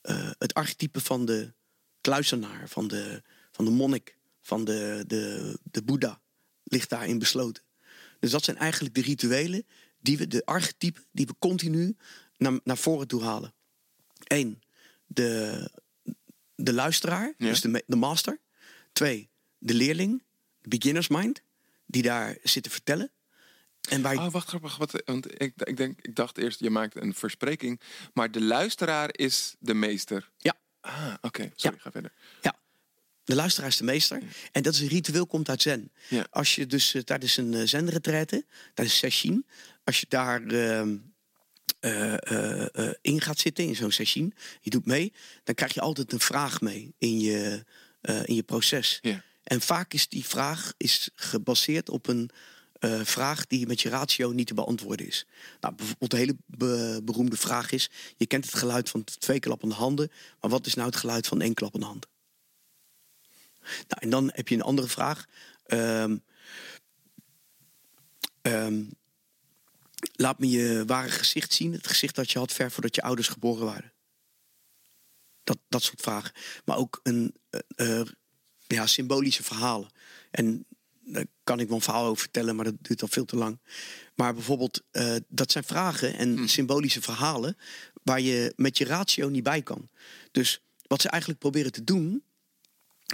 uh, 0.01 0.31
het 0.37 0.53
archetype 0.53 0.99
van 0.99 1.25
de 1.25 1.53
kluizenaar, 2.01 2.69
van 2.69 2.87
de, 2.87 3.21
van 3.51 3.65
de 3.65 3.71
monnik, 3.71 4.17
van 4.41 4.65
de, 4.65 5.03
de, 5.07 5.57
de 5.63 5.83
Boeddha, 5.83 6.21
ligt 6.63 6.89
daarin 6.89 7.19
besloten. 7.19 7.63
Dus 8.19 8.31
dat 8.31 8.43
zijn 8.43 8.57
eigenlijk 8.57 8.95
de 8.95 9.01
rituelen, 9.01 9.65
die 9.99 10.17
we, 10.17 10.27
de 10.27 10.45
archetypen, 10.45 11.03
die 11.11 11.25
we 11.25 11.35
continu 11.39 11.95
naar, 12.37 12.59
naar 12.63 12.77
voren 12.77 13.07
toe 13.07 13.23
halen. 13.23 13.53
Eén, 14.23 14.61
de, 15.05 15.69
de 16.55 16.73
luisteraar, 16.73 17.33
dus 17.37 17.61
de, 17.61 17.83
de 17.87 17.95
master. 17.95 18.39
Twee, 18.93 19.29
de 19.57 19.73
leerling, 19.73 20.23
de 20.61 20.69
beginner's 20.69 21.07
mind, 21.07 21.41
die 21.85 22.01
daar 22.01 22.37
zit 22.43 22.63
te 22.63 22.69
vertellen. 22.69 23.11
En 23.89 24.01
waar... 24.01 24.17
Oh, 24.17 24.31
wacht, 24.31 24.47
grappig. 24.47 24.77
Wat, 24.77 25.01
want 25.05 25.41
ik, 25.41 25.53
ik, 25.63 25.77
denk, 25.77 26.01
ik 26.01 26.15
dacht 26.15 26.37
eerst, 26.37 26.59
je 26.59 26.69
maakt 26.69 26.95
een 26.95 27.13
verspreking. 27.13 27.81
Maar 28.13 28.31
de 28.31 28.41
luisteraar 28.41 29.09
is 29.11 29.55
de 29.59 29.73
meester. 29.73 30.31
Ja. 30.37 30.59
Ah, 30.81 31.13
oké. 31.21 31.51
Sorry, 31.55 31.77
ga 31.79 31.91
verder. 31.91 32.13
Ja. 32.41 32.59
De 33.23 33.35
luisteraar 33.35 33.69
is 33.69 33.77
de 33.77 33.83
meester. 33.83 34.21
En 34.51 34.63
dat 34.63 34.73
is 34.73 34.79
een 34.79 34.87
ritueel, 34.87 35.27
komt 35.27 35.49
uit 35.49 35.61
zen. 35.61 35.91
Ja. 36.09 36.27
Als 36.29 36.55
je 36.55 36.67
dus 36.67 36.95
uh, 36.95 37.01
tijdens 37.01 37.37
een 37.37 37.53
uh, 37.53 37.67
zenretraite, 37.67 38.45
tijdens 38.73 38.97
session, 38.97 39.45
als 39.83 39.99
je 39.99 40.05
daar 40.09 40.41
uh, 40.41 40.83
uh, 41.81 42.91
in 43.01 43.21
gaat 43.21 43.39
zitten, 43.39 43.65
in 43.65 43.75
zo'n 43.75 43.91
session, 43.91 44.33
je 44.61 44.69
doet 44.69 44.85
mee, 44.85 45.13
dan 45.43 45.55
krijg 45.55 45.73
je 45.73 45.81
altijd 45.81 46.11
een 46.11 46.19
vraag 46.19 46.61
mee 46.61 46.93
in 46.97 47.19
je, 47.19 47.65
in 48.01 48.35
je 48.35 48.43
proces. 48.43 48.99
Ja. 49.01 49.23
En 49.43 49.61
vaak 49.61 49.93
is 49.93 50.07
die 50.07 50.25
vraag 50.25 50.73
is 50.77 51.09
gebaseerd 51.15 51.89
op 51.89 52.07
een 52.07 52.29
uh, 52.81 52.99
vraag 53.03 53.47
die 53.47 53.67
met 53.67 53.81
je 53.81 53.89
ratio 53.89 54.31
niet 54.31 54.47
te 54.47 54.53
beantwoorden 54.53 55.07
is. 55.07 55.25
Nou, 55.59 55.75
bijvoorbeeld 55.75 56.13
een 56.13 56.19
hele 56.19 57.01
beroemde 57.03 57.37
vraag 57.37 57.71
is: 57.71 57.89
je 58.17 58.25
kent 58.25 58.45
het 58.45 58.53
geluid 58.53 58.89
van 58.89 59.03
twee 59.03 59.39
klappende 59.39 59.75
handen, 59.75 60.11
maar 60.39 60.49
wat 60.49 60.65
is 60.65 60.73
nou 60.73 60.87
het 60.87 60.97
geluid 60.97 61.27
van 61.27 61.41
één 61.41 61.53
klappende 61.53 61.85
hand? 61.85 62.07
Nou, 63.61 64.01
en 64.01 64.09
dan 64.09 64.29
heb 64.33 64.47
je 64.47 64.55
een 64.55 64.61
andere 64.61 64.87
vraag. 64.87 65.25
Um, 65.67 66.23
um, 68.41 68.89
laat 70.11 70.39
me 70.39 70.49
je 70.49 70.83
ware 70.85 71.09
gezicht 71.09 71.53
zien, 71.53 71.73
het 71.73 71.87
gezicht 71.87 72.15
dat 72.15 72.31
je 72.31 72.39
had 72.39 72.51
ver 72.51 72.71
voordat 72.71 72.95
je 72.95 73.01
ouders 73.01 73.27
geboren 73.27 73.65
waren. 73.65 73.93
Dat, 75.43 75.57
dat 75.69 75.83
soort 75.83 76.01
vragen. 76.01 76.31
Maar 76.65 76.77
ook 76.77 76.99
een, 77.03 77.35
uh, 77.75 78.01
ja, 78.67 78.87
symbolische 78.87 79.43
verhalen. 79.43 79.89
En 80.31 80.65
daar 81.11 81.25
kan 81.43 81.59
ik 81.59 81.67
wel 81.67 81.77
een 81.77 81.83
verhaal 81.83 82.05
over 82.05 82.21
vertellen, 82.21 82.55
maar 82.55 82.65
dat 82.65 82.75
duurt 82.81 83.01
al 83.01 83.07
veel 83.07 83.25
te 83.25 83.35
lang. 83.35 83.59
Maar 84.15 84.33
bijvoorbeeld, 84.33 84.81
uh, 84.91 85.15
dat 85.27 85.51
zijn 85.51 85.63
vragen 85.63 86.17
en 86.17 86.35
hmm. 86.35 86.47
symbolische 86.47 87.01
verhalen 87.01 87.57
waar 88.03 88.21
je 88.21 88.53
met 88.55 88.77
je 88.77 88.85
ratio 88.85 89.29
niet 89.29 89.43
bij 89.43 89.61
kan. 89.61 89.89
Dus 90.31 90.61
wat 90.87 91.01
ze 91.01 91.09
eigenlijk 91.09 91.41
proberen 91.41 91.71
te 91.71 91.83
doen, 91.83 92.23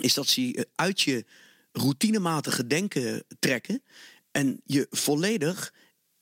is 0.02 0.14
dat 0.14 0.28
ze 0.28 0.68
uit 0.76 1.02
je 1.02 1.26
routinematige 1.72 2.68
denken 2.68 3.24
trekken 3.39 3.84
en 4.32 4.62
je 4.64 4.88
volledig 4.89 5.74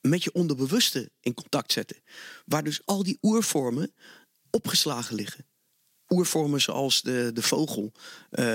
met 0.02 0.24
je 0.24 0.34
onderbewuste 0.34 1.12
in 1.20 1.34
contact 1.34 1.72
zetten. 1.72 1.98
Waar 2.46 2.64
dus 2.64 2.82
al 2.86 3.04
die 3.04 3.18
oervormen 3.22 3.94
opgeslagen 4.50 5.16
liggen 5.16 5.46
oervormen 6.10 6.62
zoals 6.62 7.02
de, 7.02 7.30
de 7.34 7.42
vogel, 7.42 7.92
uh, 8.32 8.46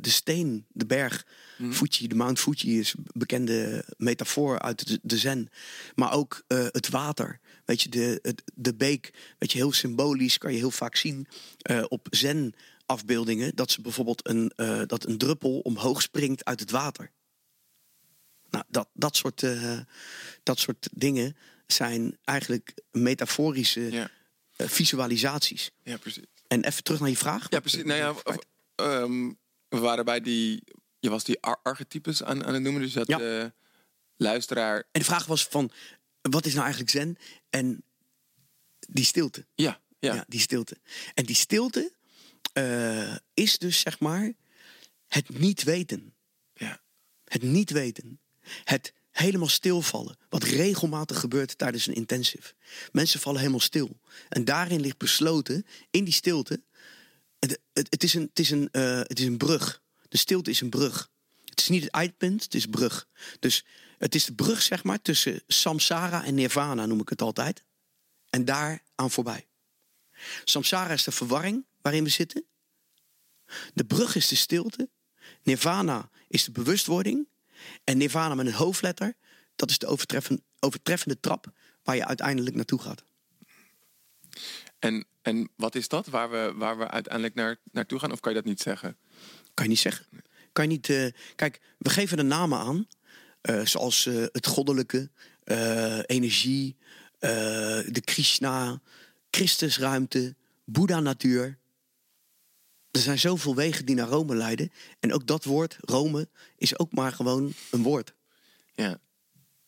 de 0.00 0.10
steen, 0.10 0.66
de 0.68 0.86
berg. 0.86 1.26
Mm. 1.64 1.72
Fuji, 1.72 2.08
de 2.08 2.14
Mount 2.14 2.40
Fuji 2.40 2.78
is 2.78 2.94
een 2.96 3.06
bekende 3.12 3.84
metafoor 3.96 4.58
uit 4.58 4.86
de, 4.86 4.98
de 5.02 5.18
zen. 5.18 5.48
Maar 5.94 6.12
ook 6.12 6.44
uh, 6.48 6.66
het 6.70 6.88
water. 6.88 7.40
Weet 7.64 7.82
je, 7.82 7.88
de, 7.88 8.18
het, 8.22 8.42
de 8.54 8.74
beek. 8.74 9.34
Weet 9.38 9.52
je, 9.52 9.58
heel 9.58 9.72
symbolisch 9.72 10.38
kan 10.38 10.52
je 10.52 10.58
heel 10.58 10.70
vaak 10.70 10.96
zien 10.96 11.26
uh, 11.70 11.84
op 11.88 12.06
zen 12.10 12.54
afbeeldingen. 12.86 13.54
Dat 13.54 13.70
ze 13.70 13.80
bijvoorbeeld 13.80 14.28
een, 14.28 14.52
dat 14.86 15.06
een 15.06 15.18
druppel 15.18 15.58
omhoog 15.58 16.02
springt 16.02 16.44
uit 16.44 16.60
het 16.60 16.70
water. 16.70 17.10
Nou, 18.50 18.64
dat, 18.68 18.88
dat, 18.92 19.16
soort, 19.16 19.46
dat 20.42 20.58
soort 20.58 20.88
dingen 20.92 21.36
zijn 21.66 22.18
eigenlijk 22.24 22.74
metaforische 22.90 23.90
ja. 23.90 24.10
visualisaties. 24.56 25.70
Ja, 25.82 25.96
precies. 25.96 26.24
En 26.46 26.64
even 26.64 26.82
terug 26.82 27.00
naar 27.00 27.08
je 27.08 27.16
vraag. 27.16 27.46
Ja, 27.50 27.60
precies. 27.60 27.84
Nou 27.84 27.98
ja, 27.98 28.36
ehm, 28.74 29.32
we 29.68 29.78
waren 29.78 30.04
bij 30.04 30.20
die. 30.20 30.62
Je 31.04 31.10
was 31.10 31.24
die 31.24 31.40
archetypes 31.40 32.22
aan, 32.22 32.44
aan 32.44 32.54
het 32.54 32.62
noemen. 32.62 32.82
Dus 32.82 32.92
dat 32.92 33.06
ja. 33.06 33.18
de 33.18 33.52
luisteraar. 34.16 34.76
En 34.76 35.00
de 35.00 35.04
vraag 35.04 35.26
was 35.26 35.44
van. 35.44 35.70
Wat 36.20 36.46
is 36.46 36.52
nou 36.52 36.64
eigenlijk 36.64 36.92
zen? 36.92 37.16
En 37.50 37.84
die 38.88 39.04
stilte. 39.04 39.46
Ja, 39.54 39.80
ja. 39.98 40.14
ja 40.14 40.24
die 40.28 40.40
stilte. 40.40 40.76
En 41.14 41.24
die 41.24 41.36
stilte 41.36 41.92
uh, 42.58 43.16
is 43.34 43.58
dus 43.58 43.80
zeg 43.80 44.00
maar 44.00 44.32
het 45.06 45.38
niet 45.38 45.62
weten. 45.62 46.14
Ja. 46.54 46.80
Het 47.24 47.42
niet 47.42 47.70
weten. 47.70 48.20
Het 48.64 48.92
helemaal 49.10 49.48
stilvallen. 49.48 50.16
Wat 50.28 50.42
regelmatig 50.42 51.20
gebeurt 51.20 51.58
tijdens 51.58 51.86
een 51.86 51.94
intensive. 51.94 52.54
Mensen 52.92 53.20
vallen 53.20 53.38
helemaal 53.40 53.60
stil. 53.60 54.00
En 54.28 54.44
daarin 54.44 54.80
ligt 54.80 54.98
besloten, 54.98 55.66
in 55.90 56.04
die 56.04 56.12
stilte. 56.12 56.62
Het, 57.38 57.60
het, 57.72 57.86
het 57.90 58.02
is, 58.02 58.14
een, 58.14 58.22
het, 58.22 58.38
is 58.38 58.50
een, 58.50 58.68
uh, 58.72 58.98
het 58.98 59.18
is 59.18 59.24
een 59.24 59.36
brug. 59.36 59.82
De 60.14 60.20
stilte 60.20 60.50
is 60.50 60.60
een 60.60 60.70
brug. 60.70 61.10
Het 61.44 61.60
is 61.60 61.68
niet 61.68 61.82
het 61.82 61.92
eindpunt, 61.92 62.42
het 62.42 62.54
is 62.54 62.66
brug. 62.66 63.08
Dus 63.38 63.64
het 63.98 64.14
is 64.14 64.24
de 64.24 64.34
brug, 64.34 64.62
zeg 64.62 64.84
maar, 64.84 65.02
tussen 65.02 65.42
samsara 65.46 66.24
en 66.24 66.34
nirvana, 66.34 66.86
noem 66.86 67.00
ik 67.00 67.08
het 67.08 67.22
altijd. 67.22 67.64
En 68.30 68.44
daar 68.44 68.82
aan 68.94 69.10
voorbij. 69.10 69.46
Samsara 70.44 70.92
is 70.92 71.04
de 71.04 71.10
verwarring 71.10 71.64
waarin 71.82 72.04
we 72.04 72.10
zitten. 72.10 72.44
De 73.72 73.84
brug 73.84 74.14
is 74.14 74.28
de 74.28 74.34
stilte. 74.34 74.88
Nirvana 75.42 76.10
is 76.28 76.44
de 76.44 76.52
bewustwording. 76.52 77.28
En 77.84 77.98
Nirvana 77.98 78.34
met 78.34 78.46
een 78.46 78.52
hoofdletter, 78.52 79.14
dat 79.56 79.70
is 79.70 79.78
de 79.78 79.86
overtreffende, 79.86 80.42
overtreffende 80.58 81.20
trap 81.20 81.52
waar 81.82 81.96
je 81.96 82.06
uiteindelijk 82.06 82.56
naartoe 82.56 82.80
gaat. 82.80 83.04
En, 84.78 85.06
en 85.22 85.50
wat 85.56 85.74
is 85.74 85.88
dat 85.88 86.06
waar 86.06 86.30
we, 86.30 86.52
waar 86.56 86.78
we 86.78 86.90
uiteindelijk 86.90 87.34
naar, 87.34 87.56
naartoe 87.72 87.98
gaan? 87.98 88.12
Of 88.12 88.20
kan 88.20 88.32
je 88.32 88.38
dat 88.38 88.48
niet 88.48 88.60
zeggen? 88.60 88.96
Kan 89.54 89.64
je 89.64 89.70
niet 89.70 89.80
zeggen. 89.80 90.06
Kan 90.52 90.64
je 90.64 90.70
niet, 90.70 90.88
uh, 90.88 91.10
kijk, 91.36 91.60
we 91.78 91.90
geven 91.90 92.16
de 92.16 92.22
namen 92.22 92.58
aan, 92.58 92.88
uh, 93.42 93.66
zoals 93.66 94.06
uh, 94.06 94.26
het 94.32 94.46
goddelijke, 94.46 95.10
energie, 96.06 96.76
de 97.18 98.02
Krishna, 98.04 98.80
Christusruimte, 99.30 100.34
Boeddha-natuur. 100.64 101.58
Er 102.90 103.00
zijn 103.00 103.18
zoveel 103.18 103.54
wegen 103.54 103.86
die 103.86 103.94
naar 103.94 104.08
Rome 104.08 104.34
leiden. 104.34 104.72
En 105.00 105.12
ook 105.12 105.26
dat 105.26 105.44
woord, 105.44 105.76
Rome, 105.80 106.28
is 106.56 106.78
ook 106.78 106.92
maar 106.92 107.12
gewoon 107.12 107.52
een 107.70 107.82
woord. 107.82 108.14
Ja, 108.74 108.98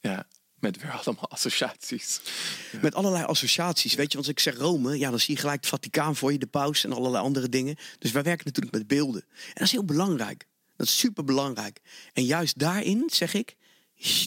ja. 0.01 0.27
Met 0.67 0.83
weer 0.83 0.93
allemaal 0.93 1.31
associaties. 1.31 2.21
Met 2.83 2.95
allerlei 2.95 3.25
associaties. 3.25 3.95
Weet 3.95 4.13
je, 4.13 4.19
want 4.19 4.27
als 4.27 4.37
ik 4.37 4.41
zeg 4.41 4.57
Rome, 4.57 4.99
ja, 4.99 5.11
dan 5.11 5.21
zie 5.21 5.35
je 5.35 5.41
gelijk 5.41 5.61
het 5.61 5.69
Vaticaan 5.69 6.17
voor 6.17 6.33
je, 6.33 6.39
de 6.39 6.47
paus 6.47 6.85
en 6.85 6.93
allerlei 6.93 7.25
andere 7.25 7.49
dingen. 7.49 7.77
Dus 7.99 8.13
wij 8.13 8.23
werken 8.23 8.47
natuurlijk 8.47 8.77
met 8.77 8.87
beelden. 8.87 9.25
En 9.31 9.53
dat 9.55 9.63
is 9.63 9.73
heel 9.73 9.85
belangrijk. 9.85 10.47
Dat 10.77 10.87
is 10.87 10.99
super 10.99 11.25
belangrijk. 11.25 11.81
En 12.13 12.25
juist 12.25 12.59
daarin 12.59 13.11
zeg 13.13 13.35
ik: 13.35 13.57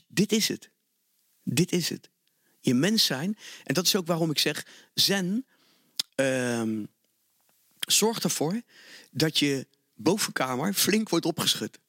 dit 0.08 0.32
is 0.32 0.48
het. 0.48 0.70
Dit 1.44 1.72
is 1.72 1.90
het. 1.90 2.10
Je 2.60 2.74
mens 2.74 3.06
zijn. 3.06 3.38
En 3.64 3.74
dat 3.74 3.86
is 3.86 3.96
ook 3.96 4.08
waarom 4.08 4.30
ik 4.30 4.40
zeg: 4.40 4.66
Zen. 4.94 5.46
Um, 6.16 6.88
zorg 7.80 8.20
ervoor 8.20 8.62
dat 9.12 9.40
je 9.40 9.68
bovenkamer 9.94 10.74
flink 10.74 11.10
wordt 11.10 11.26
opgeschud. 11.26 11.80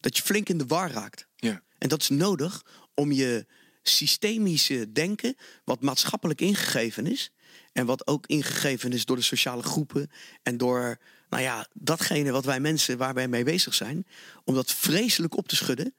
Dat 0.00 0.16
je 0.16 0.22
flink 0.22 0.48
in 0.48 0.58
de 0.58 0.66
war 0.66 0.90
raakt. 0.90 1.26
Ja. 1.36 1.62
En 1.78 1.88
dat 1.88 2.00
is 2.00 2.08
nodig 2.08 2.62
om 2.94 3.12
je 3.12 3.46
systemische 3.88 4.92
denken, 4.92 5.36
wat 5.64 5.80
maatschappelijk 5.80 6.40
ingegeven 6.40 7.06
is. 7.06 7.30
En 7.72 7.86
wat 7.86 8.06
ook 8.06 8.26
ingegeven 8.26 8.92
is 8.92 9.04
door 9.04 9.16
de 9.16 9.22
sociale 9.22 9.62
groepen. 9.62 10.10
En 10.42 10.56
door, 10.56 10.98
nou 11.28 11.42
ja, 11.42 11.66
datgene 11.72 12.30
wat 12.30 12.44
wij 12.44 12.60
mensen 12.60 12.98
waar 12.98 13.14
wij 13.14 13.28
mee 13.28 13.44
bezig 13.44 13.74
zijn. 13.74 14.06
Om 14.44 14.54
dat 14.54 14.72
vreselijk 14.72 15.36
op 15.36 15.48
te 15.48 15.56
schudden. 15.56 15.94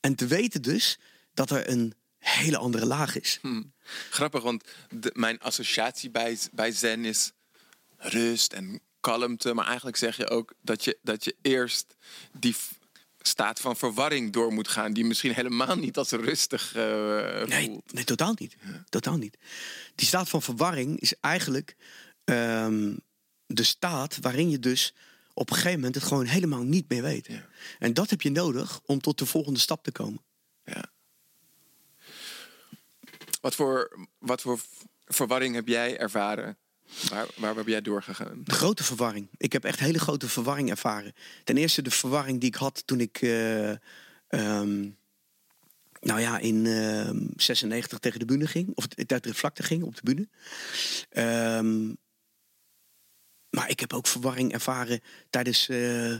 En 0.00 0.14
te 0.14 0.26
weten 0.26 0.62
dus 0.62 0.98
dat 1.34 1.50
er 1.50 1.68
een 1.70 1.94
hele 2.18 2.58
andere 2.58 2.86
laag 2.86 3.20
is. 3.20 3.38
Hm. 3.42 3.62
Grappig, 4.10 4.42
want 4.42 4.64
mijn 5.12 5.38
associatie 5.38 6.10
bij, 6.10 6.38
bij 6.52 6.72
Zen 6.72 7.04
is 7.04 7.32
rust 7.96 8.52
en 8.52 8.80
kalmte. 9.00 9.54
Maar 9.54 9.66
eigenlijk 9.66 9.96
zeg 9.96 10.16
je 10.16 10.28
ook 10.28 10.54
dat 10.62 10.84
je, 10.84 10.98
dat 11.02 11.24
je 11.24 11.36
eerst 11.42 11.96
die 12.38 12.54
staat 13.28 13.60
van 13.60 13.76
verwarring 13.76 14.32
door 14.32 14.52
moet 14.52 14.68
gaan. 14.68 14.92
Die 14.92 15.04
misschien 15.04 15.34
helemaal 15.34 15.76
niet 15.76 15.96
als 15.96 16.10
rustig 16.10 16.76
uh, 16.76 16.82
nee, 17.44 17.80
nee, 17.86 18.04
totaal 18.04 18.34
niet. 18.38 18.56
Totaal 18.88 19.16
niet. 19.16 19.38
Die 19.94 20.06
staat 20.06 20.28
van 20.28 20.42
verwarring 20.42 21.00
is 21.00 21.14
eigenlijk 21.20 21.76
um, 22.24 22.98
de 23.46 23.62
staat 23.62 24.18
waarin 24.20 24.50
je 24.50 24.58
dus 24.58 24.94
op 25.34 25.50
een 25.50 25.56
gegeven 25.56 25.78
moment 25.78 25.94
het 25.94 26.04
gewoon 26.04 26.26
helemaal 26.26 26.62
niet 26.62 26.88
meer 26.88 27.02
weet. 27.02 27.26
Ja. 27.26 27.46
En 27.78 27.94
dat 27.94 28.10
heb 28.10 28.20
je 28.20 28.30
nodig 28.30 28.80
om 28.84 29.00
tot 29.00 29.18
de 29.18 29.26
volgende 29.26 29.58
stap 29.58 29.82
te 29.82 29.92
komen. 29.92 30.22
Ja. 30.64 30.84
Wat 33.40 33.54
voor, 33.54 34.06
wat 34.18 34.40
voor 34.40 34.60
verwarring 35.04 35.54
heb 35.54 35.68
jij 35.68 35.98
ervaren? 35.98 36.58
Waar, 37.10 37.26
waar 37.36 37.56
heb 37.56 37.66
jij 37.66 37.80
doorgegaan? 37.82 38.40
De 38.44 38.52
grote 38.52 38.84
verwarring. 38.84 39.28
Ik 39.36 39.52
heb 39.52 39.64
echt 39.64 39.78
hele 39.78 39.98
grote 39.98 40.28
verwarring 40.28 40.70
ervaren. 40.70 41.12
Ten 41.44 41.56
eerste 41.56 41.82
de 41.82 41.90
verwarring 41.90 42.40
die 42.40 42.48
ik 42.48 42.54
had 42.54 42.86
toen 42.86 43.00
ik. 43.00 43.22
eh, 43.22 43.70
ehm, 44.28 44.88
nou 46.00 46.20
ja, 46.20 46.38
in 46.38 46.66
ehm 46.66 47.26
96 47.36 47.98
tegen 47.98 48.18
de 48.18 48.24
bühne 48.24 48.46
ging. 48.46 48.70
Of 48.74 48.86
tegen 48.86 49.22
de 49.22 49.34
vlakte 49.34 49.62
ging 49.62 49.82
op 49.82 49.94
de 49.94 50.02
bühne. 50.02 50.28
Ehm, 51.10 51.94
maar 53.50 53.70
ik 53.70 53.80
heb 53.80 53.92
ook 53.92 54.06
verwarring 54.06 54.52
ervaren 54.52 55.00
tijdens, 55.30 55.68
eh, 55.68 56.16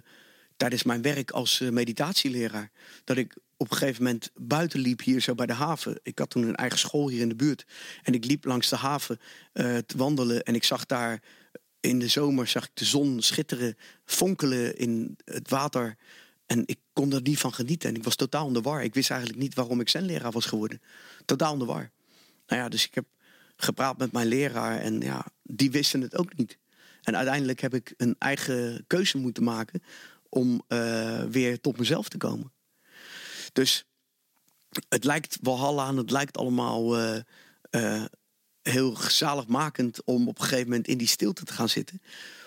tijdens 0.57 0.83
mijn 0.83 1.03
werk 1.03 1.31
als 1.31 1.61
eh, 1.61 1.69
meditatieleraar. 1.69 2.71
Dat 3.05 3.17
ik 3.17 3.37
op 3.59 3.71
een 3.71 3.77
gegeven 3.77 4.03
moment 4.03 4.31
buiten 4.35 4.81
liep 4.81 5.03
hier 5.03 5.21
zo 5.21 5.35
bij 5.35 5.47
de 5.47 5.53
haven. 5.53 6.01
Ik 6.03 6.19
had 6.19 6.31
toen 6.31 6.43
een 6.43 6.55
eigen 6.55 6.79
school 6.79 7.09
hier 7.09 7.21
in 7.21 7.29
de 7.29 7.35
buurt. 7.35 7.67
En 8.03 8.15
ik 8.15 8.25
liep 8.25 8.45
langs 8.45 8.69
de 8.69 8.77
haven 8.77 9.19
eh, 9.53 9.77
te 9.77 9.97
wandelen. 9.97 10.43
En 10.43 10.55
ik 10.55 10.65
zag 10.65 10.87
daar 10.87 11.23
in 11.81 11.99
de 11.99 12.09
zomer 12.09 12.47
zag 12.47 12.65
ik 12.65 12.71
de 12.75 12.85
zon 12.85 13.23
schitteren, 13.23 13.77
fonkelen 14.05 14.77
in 14.77 15.17
het 15.25 15.49
water. 15.49 15.97
En 16.47 16.63
ik 16.67 16.79
kon 16.93 17.13
er 17.13 17.23
niet 17.23 17.39
van 17.39 17.55
genieten. 17.55 17.89
En 17.89 17.97
ik 17.97 18.05
was 18.05 18.17
totaal 18.17 18.47
in 18.47 18.53
de 18.53 18.61
war. 18.61 18.83
Ik 18.83 18.95
wist 18.95 19.11
eigenlijk 19.11 19.41
niet 19.41 19.55
waarom 19.55 19.81
ik 19.81 19.89
zenleraar 19.89 20.33
was 20.33 20.47
geworden. 20.47 20.83
Totaal 21.25 21.53
in 21.53 21.59
de 21.59 21.65
war. 21.65 21.91
Nou 22.47 22.63
ja, 22.63 22.69
dus 22.69 22.85
ik 22.85 22.95
heb 22.95 23.07
gepraat 23.57 23.99
met 23.99 24.13
mijn 24.13 24.27
leraar. 24.27 24.81
En 24.81 25.01
ja, 25.01 25.27
die 25.43 25.71
wisten 25.71 26.01
het 26.01 26.17
ook 26.17 26.37
niet. 26.37 26.59
En 27.03 27.17
uiteindelijk 27.17 27.61
heb 27.61 27.75
ik 27.75 27.95
een 27.97 28.17
eigen 28.19 28.85
keuze 28.87 29.19
moeten 29.19 29.43
maken 29.43 29.83
om 30.29 30.63
eh, 30.69 31.23
weer 31.25 31.61
tot 31.61 31.79
mezelf 31.79 32.09
te 32.09 32.17
komen. 32.17 32.53
Dus 33.53 33.85
het 34.89 35.05
lijkt 35.05 35.39
Walhalla 35.43 35.85
aan, 35.85 35.97
het 35.97 36.11
lijkt 36.11 36.37
allemaal 36.37 36.99
eh, 36.99 37.21
eh, 37.71 38.05
heel 38.63 38.95
gezaligmakend 38.95 40.05
om 40.05 40.29
op 40.29 40.39
een 40.39 40.45
gegeven 40.45 40.69
moment 40.69 40.89
in 40.89 40.99
die 40.99 41.07
stilte 41.07 41.45
te 41.45 41.53
gaan 41.53 41.69
zitten. 41.69 42.03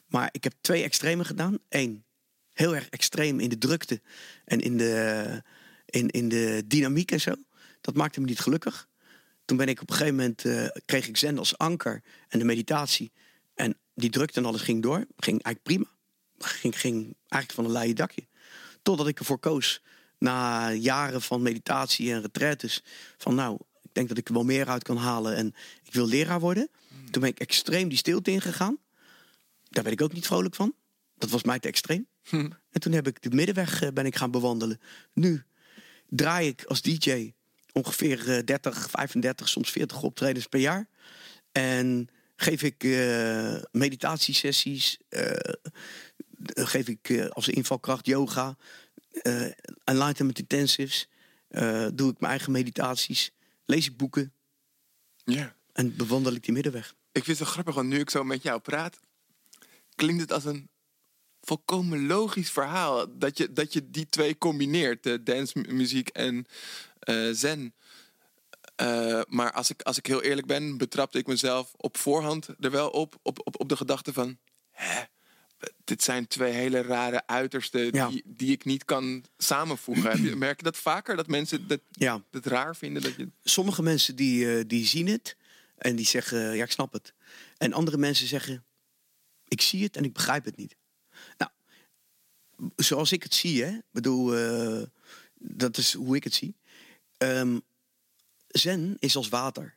Maar 0.07 0.29
ik 0.31 0.43
heb 0.43 0.53
twee 0.61 0.83
extremen 0.83 1.25
gedaan. 1.25 1.57
Eén, 1.69 2.05
heel 2.53 2.75
erg 2.75 2.89
extreem 2.89 3.39
in 3.39 3.49
de 3.49 3.57
drukte 3.57 4.01
en 4.45 4.59
in 4.59 4.77
de, 4.77 5.43
in, 5.85 6.09
in 6.09 6.29
de 6.29 6.63
dynamiek 6.67 7.11
en 7.11 7.21
zo. 7.21 7.33
Dat 7.81 7.95
maakte 7.95 8.19
me 8.19 8.25
niet 8.25 8.39
gelukkig. 8.39 8.89
Toen 9.45 9.57
ben 9.57 9.67
ik 9.67 9.81
op 9.81 9.89
een 9.89 9.95
gegeven 9.95 10.15
moment, 10.15 10.45
eh, 10.45 10.67
kreeg 10.85 11.07
ik 11.07 11.17
zen 11.17 11.37
als 11.37 11.57
anker 11.57 12.03
en 12.27 12.39
de 12.39 12.45
meditatie. 12.45 13.11
En 13.53 13.77
die 13.93 14.09
drukte 14.09 14.39
en 14.39 14.45
alles 14.45 14.61
ging 14.61 14.81
door. 14.81 15.05
Ging 15.17 15.43
eigenlijk 15.43 15.63
prima. 15.63 15.85
Ging, 16.37 16.79
ging 16.79 17.15
eigenlijk 17.27 17.51
van 17.51 17.65
een 17.65 17.71
leien 17.71 17.95
dakje. 17.95 18.27
Totdat 18.81 19.07
ik 19.07 19.19
ervoor 19.19 19.39
koos, 19.39 19.81
na 20.21 20.71
jaren 20.71 21.21
van 21.21 21.41
meditatie 21.41 22.11
en 22.11 22.21
retraites, 22.21 22.83
van 23.17 23.35
nou, 23.35 23.57
ik 23.81 23.89
denk 23.91 24.07
dat 24.07 24.17
ik 24.17 24.27
er 24.27 24.33
wel 24.33 24.43
meer 24.43 24.67
uit 24.67 24.83
kan 24.83 24.97
halen 24.97 25.35
en 25.35 25.55
ik 25.83 25.93
wil 25.93 26.07
leraar 26.07 26.39
worden. 26.39 26.69
Toen 27.11 27.21
ben 27.21 27.31
ik 27.31 27.39
extreem 27.39 27.89
die 27.89 27.97
stilte 27.97 28.31
ingegaan. 28.31 28.77
Daar 29.69 29.83
ben 29.83 29.91
ik 29.91 30.01
ook 30.01 30.13
niet 30.13 30.27
vrolijk 30.27 30.55
van. 30.55 30.73
Dat 31.17 31.29
was 31.29 31.43
mij 31.43 31.59
te 31.59 31.67
extreem. 31.67 32.07
En 32.71 32.81
toen 32.81 32.93
heb 32.93 33.07
ik 33.07 33.21
de 33.21 33.29
middenweg 33.29 33.81
eh, 33.81 33.89
ben 33.93 34.05
ik 34.05 34.15
gaan 34.15 34.31
bewandelen. 34.31 34.79
Nu 35.13 35.43
draai 36.09 36.47
ik 36.47 36.63
als 36.63 36.81
DJ 36.81 37.33
ongeveer 37.71 38.37
eh, 38.37 38.43
30, 38.45 38.89
35, 38.89 39.49
soms 39.49 39.71
40 39.71 40.01
optredens 40.01 40.45
per 40.45 40.59
jaar. 40.59 40.87
En 41.51 42.09
geef 42.41 42.63
ik 42.63 42.83
eh, 42.83 43.55
meditatiesessies, 43.71 44.97
eh, 45.09 45.53
geef 46.45 46.87
ik 46.87 47.09
eh, 47.09 47.25
als 47.25 47.47
invalkracht 47.47 48.05
yoga, 48.05 48.57
eh 49.11 49.51
enlightenment 49.83 50.39
intensives, 50.39 51.07
eh, 51.47 51.87
doe 51.93 52.11
ik 52.11 52.19
mijn 52.19 52.31
eigen 52.31 52.51
meditaties, 52.51 53.31
lees 53.65 53.87
ik 53.87 53.97
boeken 53.97 54.33
Ja. 55.23 55.55
en 55.73 55.95
bewandel 55.95 56.33
ik 56.33 56.43
die 56.43 56.53
middenweg. 56.53 56.95
Ik 57.11 57.23
vind 57.23 57.37
het 57.37 57.47
zo 57.47 57.53
grappig, 57.53 57.75
want 57.75 57.87
nu 57.87 57.99
ik 57.99 58.09
zo 58.09 58.23
met 58.23 58.43
jou 58.43 58.59
praat, 58.59 58.99
klinkt 59.95 60.21
het 60.21 60.31
als 60.31 60.45
een 60.45 60.69
volkomen 61.41 62.07
logisch 62.07 62.51
verhaal. 62.51 63.17
Dat 63.17 63.37
je, 63.37 63.53
dat 63.53 63.73
je 63.73 63.89
die 63.89 64.05
twee 64.05 64.37
combineert, 64.37 65.03
de 65.03 65.23
dancemuziek 65.23 66.09
en 66.09 66.45
eh, 66.99 67.29
zen. 67.31 67.73
Eh, 68.75 69.21
maar 69.27 69.51
als 69.51 69.69
ik, 69.69 69.81
als 69.81 69.97
ik 69.97 70.05
heel 70.05 70.21
eerlijk 70.21 70.47
ben, 70.47 70.77
betrapte 70.77 71.17
ik 71.17 71.27
mezelf 71.27 71.73
op 71.77 71.97
voorhand 71.97 72.47
er 72.59 72.71
wel 72.71 72.89
op, 72.89 73.19
op, 73.21 73.39
op, 73.43 73.59
op 73.59 73.69
de 73.69 73.77
gedachte 73.77 74.13
van... 74.13 74.37
Hè, 74.71 75.01
dit 75.83 76.03
zijn 76.03 76.27
twee 76.27 76.51
hele 76.53 76.81
rare 76.81 77.27
uitersten 77.27 77.93
Ja. 77.93 78.07
die, 78.09 78.23
die 78.25 78.51
ik 78.51 78.65
niet 78.65 78.85
kan 78.85 79.25
samenvoegen. 79.37 80.37
Merk 80.37 80.57
je 80.57 80.63
dat 80.63 80.77
vaker? 80.77 81.15
Dat 81.15 81.27
mensen 81.27 81.67
dat, 81.67 81.79
Ja. 81.91 82.23
het 82.31 82.45
raar 82.45 82.75
vinden? 82.75 83.01
Dat 83.01 83.15
je... 83.15 83.29
Sommige 83.43 83.81
mensen 83.83 84.15
die, 84.15 84.57
eh, 84.57 84.63
die 84.67 84.85
zien 84.85 85.07
het 85.07 85.35
en 85.77 85.95
die 85.95 86.05
zeggen, 86.05 86.55
ja, 86.55 86.63
ik 86.63 86.71
snap 86.71 86.93
het. 86.93 87.13
En 87.57 87.73
andere 87.73 87.97
mensen 87.97 88.27
zeggen, 88.27 88.63
ik 89.47 89.61
zie 89.61 89.83
het 89.83 89.95
en 89.97 90.03
ik 90.03 90.13
begrijp 90.13 90.45
het 90.45 90.55
niet. 90.57 90.75
Nou, 91.37 91.51
zoals 92.75 93.11
ik 93.11 93.23
het 93.23 93.33
zie, 93.33 93.63
hè, 93.63 93.77
bedoel, 93.91 94.35
eh, 94.37 94.81
dat 95.39 95.77
is 95.77 95.93
hoe 95.93 96.15
ik 96.15 96.23
het 96.23 96.33
zie. 96.33 96.55
Ehm, 97.17 97.59
zen 98.47 98.95
is 98.99 99.15
als 99.15 99.29
water. 99.29 99.75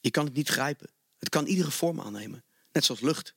Je 0.00 0.10
kan 0.10 0.24
het 0.24 0.34
niet 0.34 0.48
grijpen. 0.48 0.88
Het 1.18 1.28
kan 1.28 1.46
iedere 1.46 1.70
vorm 1.70 2.00
aannemen, 2.00 2.44
net 2.72 2.84
zoals 2.84 3.00
lucht. 3.00 3.34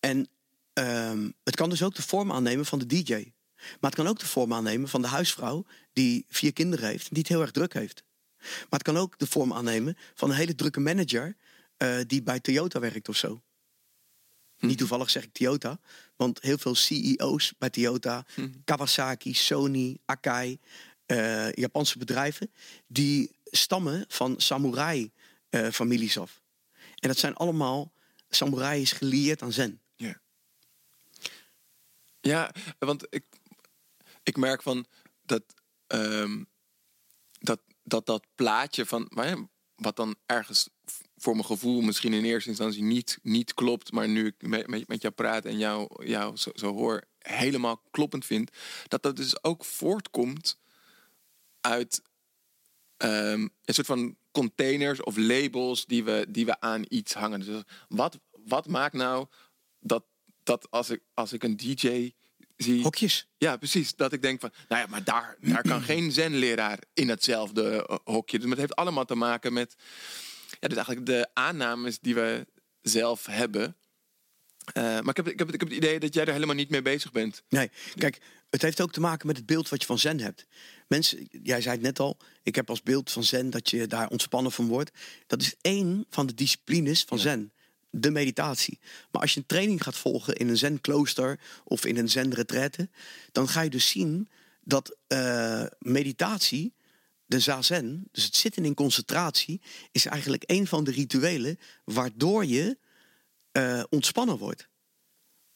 En 0.00 0.28
ehm, 0.74 1.30
het 1.42 1.56
kan 1.56 1.70
dus 1.70 1.82
ook 1.82 1.94
de 1.94 2.02
vorm 2.02 2.32
aannemen 2.32 2.66
van 2.66 2.78
de 2.78 2.86
DJ. 2.86 3.32
Maar 3.80 3.90
het 3.90 3.94
kan 3.94 4.06
ook 4.06 4.18
de 4.18 4.26
vorm 4.26 4.52
aannemen 4.52 4.88
van 4.88 5.02
de 5.02 5.08
huisvrouw 5.08 5.64
die 5.92 6.24
vier 6.28 6.52
kinderen 6.52 6.88
heeft, 6.88 7.08
die 7.08 7.18
het 7.18 7.28
heel 7.28 7.40
erg 7.40 7.50
druk 7.50 7.72
heeft. 7.72 8.04
Maar 8.38 8.66
het 8.68 8.82
kan 8.82 8.96
ook 8.96 9.18
de 9.18 9.26
vorm 9.26 9.52
aannemen 9.52 9.96
van 10.14 10.30
een 10.30 10.36
hele 10.36 10.54
drukke 10.54 10.80
manager 10.80 11.36
eh, 11.76 11.98
die 12.06 12.22
bij 12.22 12.40
Toyota 12.40 12.80
werkt 12.80 13.08
of 13.08 13.16
zo. 13.16 13.42
Niet 14.58 14.78
toevallig 14.78 15.10
zeg 15.10 15.22
ik 15.22 15.32
Toyota, 15.32 15.78
want 16.16 16.42
heel 16.42 16.58
veel 16.58 16.74
CEO's 16.74 17.54
bij 17.58 17.70
Toyota, 17.70 18.24
Kawasaki, 18.64 19.34
Sony, 19.34 19.98
Akai, 20.04 20.58
eh, 21.06 21.52
Japanse 21.52 21.98
bedrijven, 21.98 22.52
die 22.86 23.36
stammen 23.44 24.04
van 24.08 24.34
samurai-families 24.36 26.18
af. 26.18 26.42
En 26.94 27.08
dat 27.08 27.18
zijn 27.18 27.34
allemaal, 27.34 27.92
samurai 28.28 28.80
is 28.80 28.92
gelieerd 28.92 29.42
aan 29.42 29.52
zen. 29.52 29.80
Ja. 32.24 32.54
Want 32.78 33.06
ik, 33.10 33.24
ik 34.22 34.36
merk 34.36 34.62
van 34.62 34.86
dat, 35.22 35.42
ehm, 35.86 36.44
dat, 37.38 37.60
dat 37.82 38.06
dat 38.06 38.26
plaatje 38.34 38.86
van 38.86 39.08
wat 39.74 39.96
dan 39.96 40.16
ergens 40.26 40.68
voor 41.16 41.32
mijn 41.32 41.46
gevoel 41.46 41.80
misschien 41.80 42.12
in 42.12 42.24
eerste 42.24 42.48
instantie 42.48 42.82
niet, 42.82 43.18
niet 43.22 43.54
klopt, 43.54 43.92
maar 43.92 44.08
nu 44.08 44.26
ik 44.26 44.48
met, 44.48 44.66
met, 44.66 44.88
met 44.88 45.02
jou 45.02 45.14
praat 45.14 45.44
en 45.44 45.58
jou, 45.58 46.06
jou 46.06 46.36
zo, 46.36 46.50
zo 46.54 46.72
hoor, 46.72 47.04
helemaal 47.18 47.82
kloppend 47.90 48.24
vind, 48.24 48.50
dat 48.88 49.02
dat 49.02 49.16
dus 49.16 49.44
ook 49.44 49.64
voortkomt 49.64 50.58
uit 51.60 52.02
ehm, 52.96 53.40
een 53.64 53.74
soort 53.74 53.86
van 53.86 54.16
containers 54.32 55.02
of 55.02 55.16
labels 55.16 55.86
die 55.86 56.04
we, 56.04 56.26
die 56.28 56.46
we 56.46 56.60
aan 56.60 56.84
iets 56.88 57.14
hangen. 57.14 57.40
Dus 57.40 57.62
wat, 57.88 58.18
wat 58.30 58.68
maakt 58.68 58.94
nou 58.94 59.26
dat, 59.78 60.04
dat 60.44 60.70
als, 60.70 60.90
ik, 60.90 61.00
als 61.14 61.32
ik 61.32 61.42
een 61.42 61.56
DJ 61.56 62.12
zie. 62.56 62.82
Hokjes. 62.82 63.28
Ja, 63.38 63.56
precies. 63.56 63.94
Dat 63.94 64.12
ik 64.12 64.22
denk 64.22 64.40
van, 64.40 64.50
nou 64.68 64.82
ja, 64.82 64.88
maar 64.88 65.04
daar, 65.04 65.36
daar 65.40 65.62
kan 65.62 65.82
geen 65.82 66.12
zenleraar 66.12 66.78
in 66.94 67.08
hetzelfde 67.08 67.86
eh, 67.86 67.96
hokje. 68.04 68.38
Dus 68.38 68.50
het 68.50 68.58
heeft 68.58 68.76
allemaal 68.76 69.04
te 69.04 69.14
maken 69.14 69.52
met 69.52 69.74
ja, 70.60 70.68
dus 70.68 70.76
eigenlijk 70.76 71.06
de 71.06 71.28
aannames 71.32 71.98
die 71.98 72.14
we 72.14 72.46
zelf 72.82 73.26
hebben. 73.26 73.76
Eh, 74.72 74.82
maar 74.82 75.08
ik 75.08 75.16
heb, 75.16 75.28
ik, 75.28 75.38
heb, 75.38 75.52
ik 75.52 75.60
heb 75.60 75.68
het 75.68 75.78
idee 75.78 75.98
dat 75.98 76.14
jij 76.14 76.24
er 76.24 76.32
helemaal 76.32 76.54
niet 76.54 76.70
mee 76.70 76.82
bezig 76.82 77.12
bent. 77.12 77.42
Nee, 77.48 77.70
kijk, 77.94 78.20
het 78.50 78.62
heeft 78.62 78.80
ook 78.80 78.92
te 78.92 79.00
maken 79.00 79.26
met 79.26 79.36
het 79.36 79.46
beeld 79.46 79.68
wat 79.68 79.80
je 79.80 79.86
van 79.86 79.98
zen 79.98 80.20
hebt. 80.20 80.46
Mensen, 80.88 81.28
jij 81.42 81.60
zei 81.60 81.74
het 81.74 81.84
net 81.84 81.98
al, 82.00 82.16
ik 82.42 82.54
heb 82.54 82.70
als 82.70 82.82
beeld 82.82 83.10
van 83.10 83.24
zen 83.24 83.50
dat 83.50 83.70
je 83.70 83.86
daar 83.86 84.08
ontspannen 84.08 84.52
van 84.52 84.66
wordt. 84.66 84.90
Dat 85.26 85.42
is 85.42 85.54
één 85.60 86.06
van 86.10 86.26
de 86.26 86.34
disciplines 86.34 87.04
van 87.04 87.18
zen, 87.18 87.52
de 87.94 88.10
meditatie. 88.10 88.78
Maar 89.10 89.20
als 89.20 89.34
je 89.34 89.40
een 89.40 89.46
training 89.46 89.82
gaat 89.82 89.96
volgen 89.96 90.34
in 90.34 90.48
een 90.48 90.56
zen-klooster 90.56 91.40
of 91.64 91.84
in 91.84 91.96
een 91.96 92.08
zen-retraite, 92.08 92.88
dan 93.32 93.48
ga 93.48 93.60
je 93.60 93.70
dus 93.70 93.88
zien 93.88 94.28
dat 94.60 94.96
eh, 95.06 95.64
meditatie, 95.78 96.74
de 97.26 97.40
zazen, 97.40 98.08
dus 98.12 98.24
het 98.24 98.36
zitten 98.36 98.64
in 98.64 98.74
concentratie, 98.74 99.60
is 99.92 100.06
eigenlijk 100.06 100.42
een 100.46 100.66
van 100.66 100.84
de 100.84 100.90
rituelen 100.90 101.58
waardoor 101.84 102.44
je 102.44 102.78
eh, 103.52 103.82
ontspannen 103.88 104.38
wordt. 104.38 104.68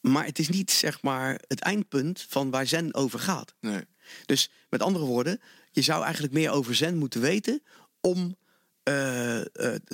Maar 0.00 0.24
het 0.24 0.38
is 0.38 0.48
niet 0.48 0.70
zeg 0.70 1.02
maar 1.02 1.40
het 1.46 1.60
eindpunt 1.60 2.26
van 2.28 2.50
waar 2.50 2.66
zen 2.66 2.94
over 2.94 3.18
gaat. 3.18 3.54
Nee. 3.60 3.84
Dus 4.26 4.50
met 4.68 4.82
andere 4.82 5.04
woorden, 5.04 5.40
je 5.70 5.82
zou 5.82 6.02
eigenlijk 6.02 6.32
meer 6.32 6.50
over 6.50 6.74
zen 6.74 6.96
moeten 6.96 7.20
weten 7.20 7.62
om 8.00 8.36
eh, 8.82 9.40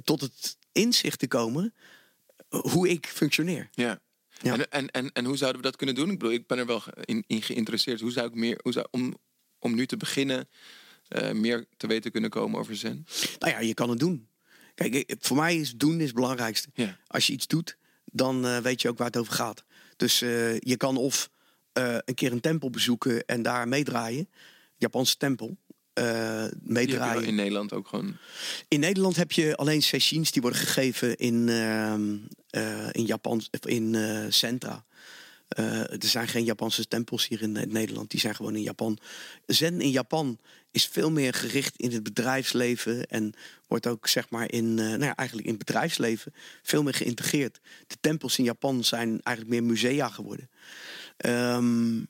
tot 0.04 0.20
het 0.20 0.56
inzicht 0.72 1.18
te 1.18 1.28
komen 1.28 1.74
hoe 2.60 2.88
ik 2.88 3.06
functioneer. 3.06 3.68
Ja. 3.72 4.00
Ja. 4.42 4.52
En, 4.52 4.70
en, 4.70 4.90
en, 4.90 5.12
en 5.12 5.24
hoe 5.24 5.36
zouden 5.36 5.60
we 5.60 5.66
dat 5.66 5.76
kunnen 5.76 5.94
doen? 5.94 6.10
Ik 6.10 6.18
bedoel, 6.18 6.34
ik 6.34 6.46
ben 6.46 6.58
er 6.58 6.66
wel 6.66 6.82
in, 7.04 7.24
in 7.26 7.42
geïnteresseerd. 7.42 8.00
Hoe 8.00 8.12
zou 8.12 8.26
ik 8.26 8.34
meer, 8.34 8.60
hoe 8.62 8.72
zou, 8.72 8.86
om, 8.90 9.16
om 9.58 9.74
nu 9.74 9.86
te 9.86 9.96
beginnen, 9.96 10.48
eh, 11.08 11.32
meer 11.32 11.66
te 11.76 11.86
weten 11.86 12.10
kunnen 12.10 12.30
komen 12.30 12.60
over 12.60 12.76
zen? 12.76 13.06
Nou 13.38 13.52
ja, 13.52 13.58
je 13.60 13.74
kan 13.74 13.90
het 13.90 13.98
doen. 13.98 14.28
Kijk, 14.74 15.14
voor 15.18 15.36
mij 15.36 15.56
is 15.56 15.72
doen 15.72 16.00
is 16.00 16.06
het 16.06 16.14
belangrijkste. 16.14 16.68
Ja. 16.74 16.98
Als 17.06 17.26
je 17.26 17.32
iets 17.32 17.46
doet, 17.46 17.76
dan 18.04 18.46
eh, 18.46 18.58
weet 18.58 18.82
je 18.82 18.88
ook 18.88 18.98
waar 18.98 19.06
het 19.06 19.16
over 19.16 19.32
gaat. 19.32 19.64
Dus 19.96 20.22
eh, 20.22 20.58
je 20.58 20.76
kan 20.76 20.96
of 20.96 21.30
een 21.72 22.14
keer 22.14 22.32
een 22.32 22.40
tempel 22.40 22.70
bezoeken 22.70 23.24
en 23.24 23.42
daar 23.42 23.68
meedraaien. 23.68 24.28
Japanse 24.76 25.16
tempel. 25.16 25.56
Eh, 25.94 26.42
heb 26.42 26.50
je 26.50 26.72
meedraaien. 26.72 27.22
In... 27.22 27.28
in 27.28 27.34
Nederland 27.34 27.72
ook 27.72 27.88
gewoon. 27.88 28.16
Nederland 28.68 29.16
heb 29.16 29.32
je 29.32 29.56
alleen 29.56 29.82
sessies 29.82 30.30
die 30.30 30.42
worden 30.42 30.60
gegeven 30.60 31.16
in, 31.16 31.48
ehm, 31.48 32.16
eh, 32.50 32.88
in, 32.92 33.06
Japan, 33.06 33.42
in 33.60 33.94
eh, 33.94 34.24
centra. 34.28 34.84
Eh, 35.48 35.80
er 35.80 35.98
zijn 35.98 36.28
geen 36.28 36.44
Japanse 36.44 36.88
tempels 36.88 37.28
hier 37.28 37.42
in, 37.42 37.56
eh, 37.56 37.66
Nederland, 37.66 38.10
die 38.10 38.20
zijn 38.20 38.34
gewoon 38.34 38.56
in 38.56 38.62
Japan. 38.62 38.98
Zen 39.46 39.80
in 39.80 39.90
Japan 39.90 40.38
is 40.70 40.86
veel 40.86 41.10
meer 41.10 41.34
gericht 41.34 41.76
in 41.76 41.92
het 41.92 42.02
bedrijfsleven 42.02 43.06
en 43.06 43.32
wordt 43.66 43.86
ook 43.86 44.08
zeg 44.08 44.30
maar 44.30 44.52
in, 44.52 44.78
eh, 44.78 44.84
nou 44.84 45.04
ja, 45.04 45.16
eigenlijk 45.16 45.48
in 45.48 45.54
het 45.54 45.64
bedrijfsleven 45.66 46.34
veel 46.62 46.82
meer 46.82 46.94
geïntegreerd. 46.94 47.60
De 47.86 47.96
tempels 48.00 48.38
in 48.38 48.44
Japan 48.44 48.84
zijn 48.84 49.20
eigenlijk 49.22 49.60
meer 49.60 49.70
musea 49.70 50.08
geworden. 50.08 50.50
Ehm, 51.16 52.02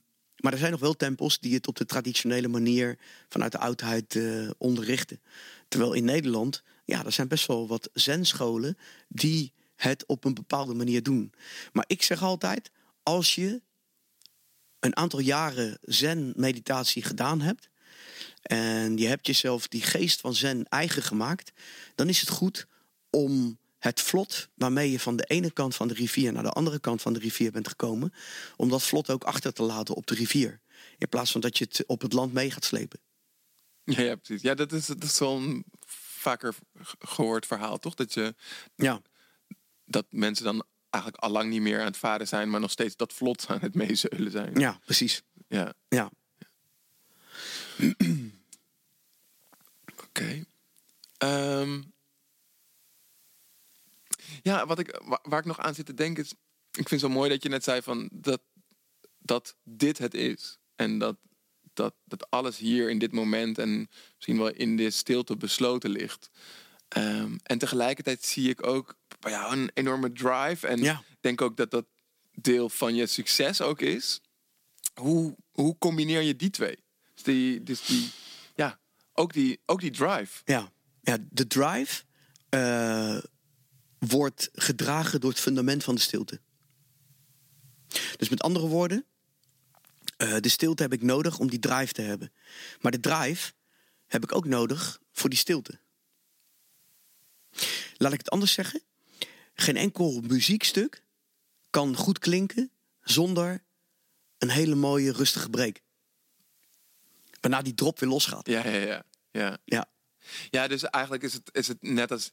maar 0.45 0.53
er 0.53 0.59
zijn 0.59 0.71
nog 0.71 0.81
wel 0.81 0.97
tempels 0.97 1.39
die 1.39 1.55
het 1.55 1.67
op 1.67 1.77
de 1.77 1.87
traditionele 1.87 2.49
manier 2.49 2.99
vanuit 3.29 3.53
de 3.53 3.59
oudheid 3.59 4.17
eh, 4.17 4.51
onderrichten. 4.59 5.21
Terwijl 5.69 5.93
in 5.93 6.05
Nederland, 6.05 6.63
ja, 6.85 7.05
er 7.05 7.13
zijn 7.13 7.29
best 7.29 7.47
wel 7.47 7.69
wat 7.69 7.89
zenscholen 7.93 8.79
die 9.09 9.53
het 9.77 10.07
op 10.07 10.25
een 10.25 10.35
bepaalde 10.35 10.75
manier 10.75 11.03
doen. 11.03 11.33
Maar 11.73 11.85
ik 11.87 12.03
zeg 12.03 12.23
altijd, 12.23 12.71
als 13.03 13.35
je 13.35 13.63
een 14.81 14.97
aantal 14.97 15.21
jaren 15.21 15.79
zen-meditatie 15.83 17.03
gedaan 17.03 17.41
hebt 17.41 17.69
en 18.43 18.97
je 18.97 19.07
hebt 19.07 19.27
jezelf 19.27 19.69
die 19.69 19.83
geest 19.83 20.21
van 20.21 20.35
zen 20.35 20.69
eigen 20.69 21.03
gemaakt, 21.03 21.53
dan 21.95 22.09
is 22.09 22.21
het 22.21 22.29
goed 22.29 22.67
om 23.11 23.59
het 23.85 24.01
vlot 24.01 24.49
waarmee 24.55 24.91
je 24.91 25.01
van 25.01 25.17
de 25.17 25.25
ene 25.25 25.51
kant 25.51 25.75
van 25.77 25.89
de 25.89 25.95
rivier 25.95 26.33
naar 26.33 26.43
de 26.43 26.51
andere 26.51 26.79
kant 26.81 27.03
van 27.03 27.13
de 27.13 27.19
rivier 27.19 27.53
bent 27.53 27.69
gekomen, 27.69 28.13
om 28.57 28.69
dat 28.69 28.83
vlot 28.83 29.11
ook 29.11 29.25
achter 29.25 29.53
te 29.53 29.63
laten 29.63 29.95
op 29.95 30.07
de 30.07 30.15
rivier. 30.15 30.61
In 30.99 31.09
plaats 31.09 31.33
van 31.33 31.41
dat 31.41 31.59
je 31.59 31.65
het 31.65 31.85
op 31.87 32.01
het 32.01 32.13
land 32.13 32.33
mee 32.33 32.51
gaat 32.51 32.65
slepen. 32.65 33.01
Ja, 33.85 34.01
ja 34.03 34.17
precies. 34.17 34.43
Ja, 34.43 34.55
dat 34.55 34.73
is, 34.73 34.87
dat 34.87 35.03
is 35.03 35.21
een 35.21 35.65
vaker 36.19 36.55
ge- 36.81 36.97
gehoord 36.99 37.47
verhaal, 37.47 37.79
toch? 37.79 37.95
Dat, 37.95 38.15
je, 38.15 38.35
Ja, 38.75 39.01
dat 39.85 40.07
mensen 40.11 40.45
dan 40.45 40.65
eigenlijk 40.91 41.25
al 41.25 41.31
lang 41.31 41.51
niet 41.51 41.61
meer 41.61 41.79
aan 41.81 41.85
het 41.87 41.97
varen 41.97 42.29
zijn, 42.29 42.51
maar 42.51 42.61
nog 42.61 42.71
steeds 42.71 42.97
dat 42.97 43.13
vlot 43.13 43.45
aan 43.49 43.61
het 43.61 43.75
meezeulen 43.75 44.31
zijn. 44.31 44.55
ja 44.61 44.79
precies. 44.85 45.23
Ja. 45.49 45.73
Ja. 45.89 46.11
Oké. 50.07 50.45
Ehm, 51.19 51.83
ja, 54.43 54.67
wat 54.67 54.79
ik, 54.79 55.01
wa- 55.05 55.21
waar 55.23 55.39
ik 55.39 55.45
nog 55.45 55.59
aan 55.61 55.75
zit 55.75 55.87
te 55.87 55.95
denken 55.95 56.25
is... 56.25 56.31
Ik 56.71 56.89
vind 56.89 56.91
het 56.91 57.01
zo 57.01 57.09
mooi 57.09 57.31
dat 57.31 57.43
je 57.43 57.49
net 57.49 57.65
zei 57.65 57.83
van 57.83 58.09
dat, 58.13 58.43
dat 59.19 59.57
dit 59.65 59.99
het 59.99 60.15
is. 60.15 60.59
En 60.77 60.99
dat, 60.99 61.17
dat, 61.73 61.95
dat 62.05 62.31
alles 62.31 62.59
hier 62.59 62.91
in 62.91 62.99
dit 62.99 63.13
moment 63.13 63.59
en 63.59 63.89
misschien 64.15 64.39
wel 64.39 64.51
in 64.53 64.77
de 64.77 64.91
stilte 64.91 65.37
besloten 65.37 65.91
ligt. 65.91 66.31
Ehm, 66.89 67.37
en 67.43 67.59
tegelijkertijd 67.59 68.25
zie 68.25 68.49
ik 68.49 68.67
ook 68.67 68.97
jou 69.21 69.57
een 69.57 69.71
enorme 69.75 70.13
drive. 70.13 70.67
En 70.67 70.83
Ja. 70.83 70.99
ik 71.11 71.17
denk 71.21 71.41
ook 71.41 71.57
dat 71.57 71.71
dat 71.71 71.87
deel 72.33 72.69
van 72.69 72.95
je 72.95 73.07
succes 73.07 73.61
ook 73.61 73.81
is. 73.81 74.21
Hoe, 74.95 75.37
hoe 75.51 75.79
combineer 75.79 76.21
je 76.21 76.37
die 76.37 76.51
twee? 76.51 76.79
Dus 77.15 77.23
die, 77.23 77.63
dus 77.63 77.87
die 77.87 78.11
ja, 78.55 78.81
ook 79.13 79.33
die, 79.33 79.61
ook 79.67 79.81
die 79.81 79.91
drive. 79.91 80.43
Ja, 80.45 80.73
ja 81.01 81.17
de 81.31 81.47
drive 81.47 82.03
eh, 82.49 83.19
wordt 84.07 84.51
gedragen 84.53 85.21
door 85.21 85.31
het 85.31 85.41
fundament 85.41 85.85
van 85.85 85.95
de 85.95 86.01
stilte. 86.01 86.41
Dus 88.17 88.29
met 88.29 88.43
andere 88.43 88.67
woorden, 88.67 89.05
eh, 90.17 90.37
de 90.41 90.49
stilte 90.49 90.83
heb 90.83 90.93
ik 90.93 91.03
nodig 91.03 91.39
om 91.39 91.51
die 91.51 91.59
drive 91.59 91.93
te 91.93 92.03
hebben. 92.03 92.33
Maar 92.81 92.93
de 92.93 93.01
drive 93.01 93.53
heb 94.07 94.23
ik 94.23 94.35
ook 94.35 94.45
nodig 94.45 95.01
voor 95.13 95.31
die 95.31 95.39
stilte. 95.39 95.79
Laat 97.97 98.13
ik 98.13 98.19
het 98.19 98.31
anders 98.31 98.53
zeggen. 98.53 98.83
Geen 99.55 99.77
enkel 99.77 100.21
muziekstuk 100.21 101.03
kan 101.71 101.97
goed 101.97 102.19
klinken 102.19 102.71
zonder 103.01 103.65
een 104.39 104.51
hele 104.51 104.75
mooie 104.75 105.13
rustige 105.13 105.51
break. 105.51 105.81
Waarna 107.41 107.63
die 107.63 107.75
drop 107.75 107.99
weer 107.99 108.09
losgaat. 108.09 108.47
Ja, 108.47 108.69
ja, 108.69 108.79
ja. 108.79 109.05
Ja, 109.31 109.59
Ja, 109.65 109.87
ja 110.51 110.69
dus 110.69 110.83
eigenlijk 110.83 111.23
is 111.23 111.33
het, 111.33 111.49
is 111.53 111.69
het 111.69 111.83
net 111.83 112.11
als 112.11 112.33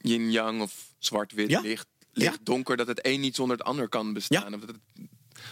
yin-yang 0.00 0.60
of 0.62 0.94
zwart-wit, 0.98 1.50
Ja. 1.50 1.60
licht, 1.60 1.86
Ja. 1.98 2.06
licht, 2.12 2.44
donker, 2.44 2.76
dat 2.76 2.86
het 2.86 3.06
een 3.06 3.20
niet 3.20 3.34
zonder 3.34 3.56
het 3.56 3.66
ander 3.66 3.88
kan 3.88 4.12
bestaan. 4.12 4.50
Ja. 4.50 4.56
Of 4.56 4.60
dat 4.60 4.68
het 4.68 5.08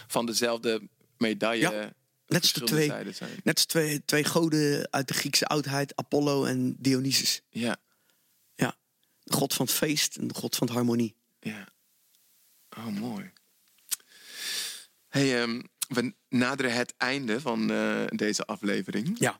van 0.07 0.25
dezelfde 0.25 0.81
medaille. 1.17 1.93
Net 2.27 2.41
als 2.41 2.53
de 2.53 2.63
twee, 2.63 2.87
zijn. 3.13 3.39
net 3.43 3.55
als 3.55 3.65
twee, 3.65 4.05
twee 4.05 4.23
goden 4.23 4.87
uit 4.91 5.07
de 5.07 5.13
Griekse 5.13 5.45
oudheid, 5.45 5.95
Apollo 5.95 6.45
en 6.45 6.75
Dionysus. 6.79 7.41
Ja, 7.49 7.77
Ja, 8.55 8.75
de 9.23 9.33
god 9.33 9.53
van 9.53 9.65
het 9.65 9.75
feest 9.75 10.15
en 10.15 10.27
de 10.27 10.33
god 10.33 10.55
van 10.55 10.67
de 10.67 10.73
harmonie. 10.73 11.15
ja. 11.39 11.67
Oh, 12.77 12.85
mooi. 12.87 13.31
Hey, 15.07 15.41
ehm, 15.41 15.61
we 15.87 16.13
naderen 16.29 16.73
het 16.73 16.93
einde 16.97 17.41
van 17.41 17.71
eh, 17.71 18.05
deze 18.07 18.45
aflevering. 18.45 19.15
Ja, 19.19 19.39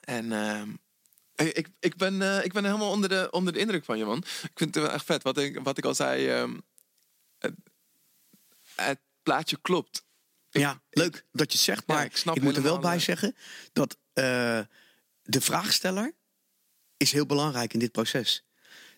En 0.00 0.32
ehm, 0.32 0.70
ik, 1.46 1.68
ik, 1.80 1.96
ben, 1.96 2.22
eh, 2.22 2.44
ik 2.44 2.52
ben 2.52 2.64
helemaal 2.64 2.90
onder 2.90 3.08
de, 3.08 3.28
onder 3.30 3.52
de 3.52 3.58
indruk 3.58 3.84
van 3.84 3.98
je, 3.98 4.04
man. 4.04 4.18
Ik 4.18 4.50
vind 4.54 4.74
het 4.74 4.84
wel 4.84 4.92
echt 4.92 5.04
vet. 5.04 5.22
Wat 5.22 5.38
ik, 5.38 5.60
wat 5.62 5.78
ik 5.78 5.84
al 5.84 5.94
zei, 5.94 6.28
ehm, 6.28 6.58
het, 7.38 7.54
het 8.74 9.00
plaatje 9.22 9.58
klopt. 9.62 10.04
ja 10.50 10.82
leuk 10.90 11.24
dat 11.32 11.52
je 11.52 11.56
het 11.56 11.66
zegt, 11.66 11.86
maar 11.86 12.04
ik 12.04 12.16
snap 12.16 12.36
ik 12.36 12.42
moet 12.42 12.56
er 12.56 12.62
wel 12.62 12.78
bij 12.78 12.96
eh, 12.96 13.00
zeggen 13.02 13.36
dat 13.72 13.96
eh, 14.12 14.60
de 15.22 15.40
vraagsteller 15.40 16.14
is 16.96 17.12
heel 17.12 17.26
belangrijk 17.26 17.72
in 17.72 17.78
dit 17.78 17.92
proces. 17.92 18.44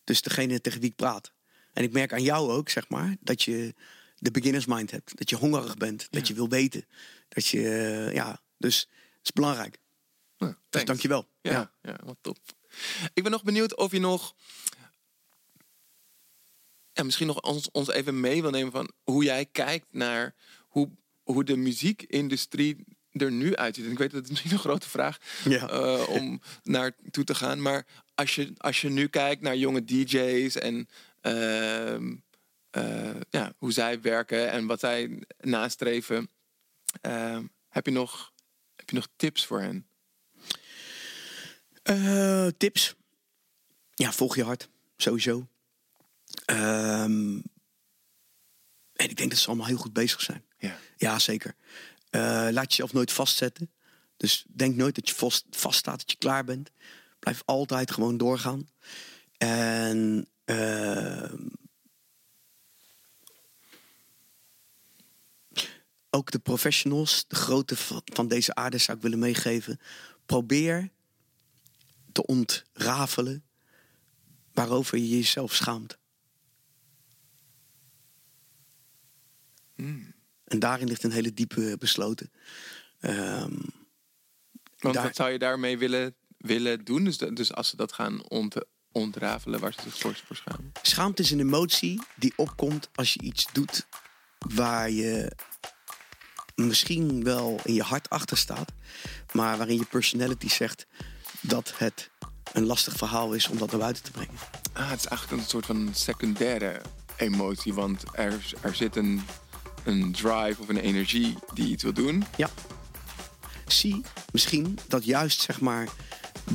Dus 0.05 0.23
degene 0.23 0.61
tegen 0.61 0.81
wie 0.81 0.91
ik 0.91 0.97
praat. 0.97 1.33
En 1.73 1.83
ik 1.83 1.93
merk 1.93 2.13
aan 2.13 2.23
jou 2.23 2.51
ook, 2.51 2.69
zeg 2.69 2.89
maar, 2.89 3.17
dat 3.21 3.43
je 3.43 3.75
de 4.17 4.31
beginners 4.31 4.67
mind 4.67 4.91
hebt. 4.91 5.19
Dat 5.19 5.31
je 5.31 5.37
hongerig 5.37 5.77
bent, 5.77 6.07
dat 6.11 6.29
je 6.29 6.35
wil 6.35 6.49
weten. 6.49 6.87
Dat 7.29 7.47
je, 7.47 7.61
ja, 8.13 8.41
dus 8.57 8.81
het 8.81 9.23
is 9.23 9.33
belangrijk. 9.33 9.79
Nou, 10.39 10.55
Dus 10.71 10.85
dankjewel. 10.85 11.29
Ja, 11.43 11.73
ja. 11.83 11.99
wat 12.05 12.17
top. 12.21 12.39
Ik 13.15 13.23
ben 13.23 13.33
nog 13.33 13.43
benieuwd 13.45 13.77
of 13.77 13.93
je 13.93 14.01
nog... 14.01 14.35
Ja, 16.93 17.03
misschien 17.03 17.27
nog 17.27 17.41
ons, 17.41 17.71
ons 17.71 17.89
even 17.89 18.21
mee 18.21 18.43
wil 18.43 18.51
nemen 18.51 18.73
van 18.73 18.91
hoe 19.03 19.25
jij 19.25 19.47
kijkt 19.47 19.87
naar 19.91 20.35
hoe, 20.69 20.91
hoe 21.23 21.45
de 21.45 21.57
muziekindustrie 21.57 22.85
er 23.11 23.33
nu 23.33 23.57
uitziet. 23.57 23.85
En 23.85 23.91
ik 23.91 23.99
weet 23.99 24.11
dat 24.11 24.21
het 24.21 24.31
misschien 24.31 24.53
een 24.53 24.59
grote 24.59 24.89
vraag 24.89 25.19
Ja. 25.45 25.69
eh, 25.69 26.09
om 26.09 26.41
naar 26.63 26.97
toe 27.11 27.25
te 27.25 27.35
gaan. 27.35 27.63
Maar 27.63 27.87
als 28.15 28.35
je, 28.35 28.53
als 28.57 28.81
je 28.81 28.89
nu 28.89 29.07
kijkt 29.09 29.43
naar 29.43 29.57
jonge 29.57 29.85
DJ's 29.85 30.57
en 30.57 30.89
ehm, 31.21 32.17
eh, 32.71 33.21
ja, 33.31 33.53
hoe 33.59 33.73
zij 33.73 34.01
werken 34.01 34.51
en 34.51 34.67
wat 34.67 34.81
zij 34.81 35.23
nastreven, 35.41 36.31
ehm, 37.01 37.47
heb, 37.69 37.87
je 37.87 37.93
nog, 37.93 38.33
heb 38.75 38.91
je 38.91 38.97
nog 38.97 39.09
tips 39.17 39.47
voor 39.47 39.61
hen? 39.61 39.87
Eh, 41.83 42.47
tips. 42.57 42.95
Ja, 43.95 44.13
volg 44.13 44.37
je 44.37 44.45
hart. 44.45 44.69
Sowieso. 44.97 45.49
Ehm, 46.45 47.41
en 48.93 49.11
ik 49.11 49.17
denk 49.17 49.31
dat 49.31 49.39
ze 49.39 49.47
allemaal 49.47 49.67
heel 49.67 49.77
goed 49.77 49.93
bezig 49.93 50.21
zijn. 50.21 50.45
Ja. 50.59 50.79
Ja, 50.97 51.19
zeker. 51.19 51.55
Eh, 52.11 52.49
laat 52.51 52.69
jezelf 52.69 52.93
nooit 52.93 53.13
vastzetten. 53.13 53.71
Dus 54.17 54.45
denk 54.49 54.77
nooit 54.77 54.95
dat 54.95 55.09
je 55.09 55.15
vast, 55.15 55.45
vaststaat, 55.51 55.99
dat 55.99 56.11
je 56.11 56.17
klaar 56.17 56.45
bent. 56.45 56.71
Blijf 57.19 57.43
altijd 57.45 57.91
gewoon 57.91 58.17
doorgaan. 58.17 58.69
En 59.39 60.29
ehm, 60.45 61.47
ook 66.11 66.31
de 66.31 66.39
professionals, 66.39 67.25
de 67.29 67.37
grote 67.37 67.77
van 68.05 68.29
deze 68.29 68.55
aarde 68.55 68.79
zou 68.79 68.97
ik 68.97 69.03
willen 69.03 69.19
meegeven. 69.19 69.81
Probeer 70.27 70.91
te 72.13 72.27
ontrafelen 72.27 73.45
waarover 74.53 74.99
je 74.99 75.09
jezelf 75.09 75.55
schaamt. 75.55 75.99
En 80.45 80.59
daarin 80.59 80.89
ligt 80.89 81.03
een 81.05 81.11
hele 81.13 81.35
diepe 81.35 81.77
besloten. 81.79 82.33
Ehm, 83.01 83.57
Want 84.79 84.95
Daar- 84.95 85.03
wat 85.05 85.17
zou 85.17 85.31
je 85.31 85.39
daarmee 85.39 85.79
willen, 85.79 86.15
willen 86.39 86.85
doen? 86.85 87.05
Dus, 87.05 87.19
dus 87.19 87.53
als 87.53 87.69
ze 87.69 87.77
dat 87.77 87.93
gaan 87.93 88.29
ont, 88.29 88.55
ontrafelen, 88.93 89.61
waar 89.61 89.73
ze 89.73 89.81
zich 89.83 89.99
voor, 89.99 90.21
voor 90.27 90.37
schamen. 90.37 90.73
schaamte 90.83 91.23
is 91.23 91.31
een 91.31 91.41
emotie 91.41 92.03
die 92.17 92.33
opkomt 92.37 92.89
als 92.95 93.15
je 93.15 93.21
iets 93.21 93.47
doet 93.53 93.87
waar 94.39 94.91
je 94.91 95.33
misschien 96.55 97.25
wel 97.25 97.61
in 97.65 97.75
je 97.75 97.83
hart 97.83 98.09
achter 98.11 98.37
staat, 98.37 98.73
maar 99.33 99.57
waarin 99.57 99.77
je 99.79 99.85
personality 99.85 100.49
zegt 100.49 100.87
dat 101.43 101.73
het 101.77 102.11
een 102.53 102.65
lastig 102.65 102.97
verhaal 102.97 103.33
is 103.33 103.49
om 103.49 103.59
dat 103.59 103.71
naar 103.71 103.81
buiten 103.81 104.03
te 104.03 104.11
brengen. 104.11 104.35
Ah, 104.73 104.91
het 104.91 104.99
is 104.99 105.07
eigenlijk 105.07 105.43
een 105.43 105.49
soort 105.49 105.67
van 105.67 105.91
secundaire 105.93 106.81
emotie, 107.17 107.75
want 107.75 108.03
er, 108.13 108.55
er 108.61 108.75
zit 108.75 108.97
een, 108.97 109.23
een 109.85 110.13
drive 110.13 110.61
of 110.61 110.69
een 110.69 110.77
energie 110.77 111.37
die 111.55 111.69
iets 111.69 111.83
wil 111.83 111.93
doen. 111.93 112.25
Ja. 112.37 112.51
Zie 113.67 114.03
misschien 114.33 114.79
dat 114.89 115.05
juist 115.05 115.41
zeg 115.41 115.61
maar 115.61 115.89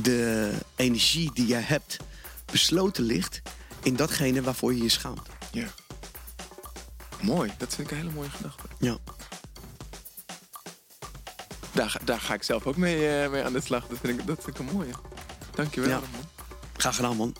de 0.02 0.52
energie 0.76 1.30
die 1.34 1.46
jij 1.46 1.60
hebt 1.60 1.96
besloten 2.52 3.04
ligt 3.04 3.42
in 3.82 3.96
datgene 3.96 4.42
waarvoor 4.42 4.74
je 4.74 4.82
je 4.82 4.88
schaamt. 4.88 5.28
Ja. 5.52 5.66
Mooi, 7.20 7.52
dat 7.58 7.74
vind 7.74 7.90
ik 7.90 7.96
een 7.96 8.02
hele 8.02 8.14
mooie 8.14 8.30
gedachte. 8.30 8.62
Ja. 8.78 8.98
Daar, 11.78 11.90
ga- 11.90 12.00
daar 12.04 12.20
ga 12.20 12.34
ik 12.34 12.42
zelf 12.42 12.66
ook 12.66 12.76
mee, 12.76 13.08
eh, 13.08 13.30
mee 13.30 13.42
aan 13.44 13.52
de 13.52 13.60
slag. 13.60 13.86
Dat 13.86 13.98
vind 14.02 14.20
ik, 14.20 14.26
dat 14.26 14.42
vind 14.44 14.58
ik 14.58 14.68
een 14.68 14.74
mooie. 14.76 14.90
Dankjewel. 15.54 15.88
Ja. 15.90 15.94
Ramon. 15.94 16.24
Graag 16.76 16.94
gedaan, 16.96 17.16
man. 17.16 17.34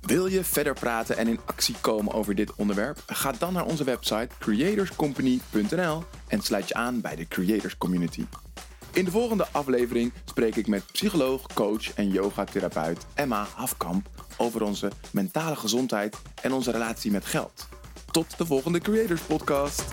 Wil 0.00 0.26
je 0.26 0.44
verder 0.44 0.74
praten 0.74 1.16
en 1.16 1.28
in 1.28 1.40
actie 1.44 1.74
komen 1.80 2.12
over 2.14 2.34
dit 2.34 2.54
onderwerp? 2.54 3.02
Ga 3.06 3.32
dan 3.32 3.52
naar 3.52 3.64
onze 3.64 3.84
website 3.84 4.28
creatorscompany.nl 4.38 6.04
en 6.28 6.42
sluit 6.42 6.68
je 6.68 6.74
aan 6.74 7.00
bij 7.00 7.16
de 7.16 7.28
Creators 7.28 7.76
Community. 7.78 8.24
In 8.92 9.04
de 9.04 9.10
volgende 9.10 9.46
aflevering 9.52 10.12
spreek 10.24 10.56
ik 10.56 10.66
met 10.66 10.82
psycholoog, 10.92 11.46
coach 11.54 11.94
en 11.94 12.08
yogatherapeut 12.10 13.06
Emma 13.14 13.46
Hafkamp 13.54 14.08
over 14.36 14.62
onze 14.62 14.90
mentale 15.10 15.56
gezondheid 15.56 16.16
en 16.42 16.52
onze 16.52 16.70
relatie 16.70 17.10
met 17.10 17.24
geld. 17.24 17.68
Tot 18.10 18.38
de 18.38 18.46
volgende 18.46 18.78
Creators 18.80 19.20
Podcast. 19.20 19.84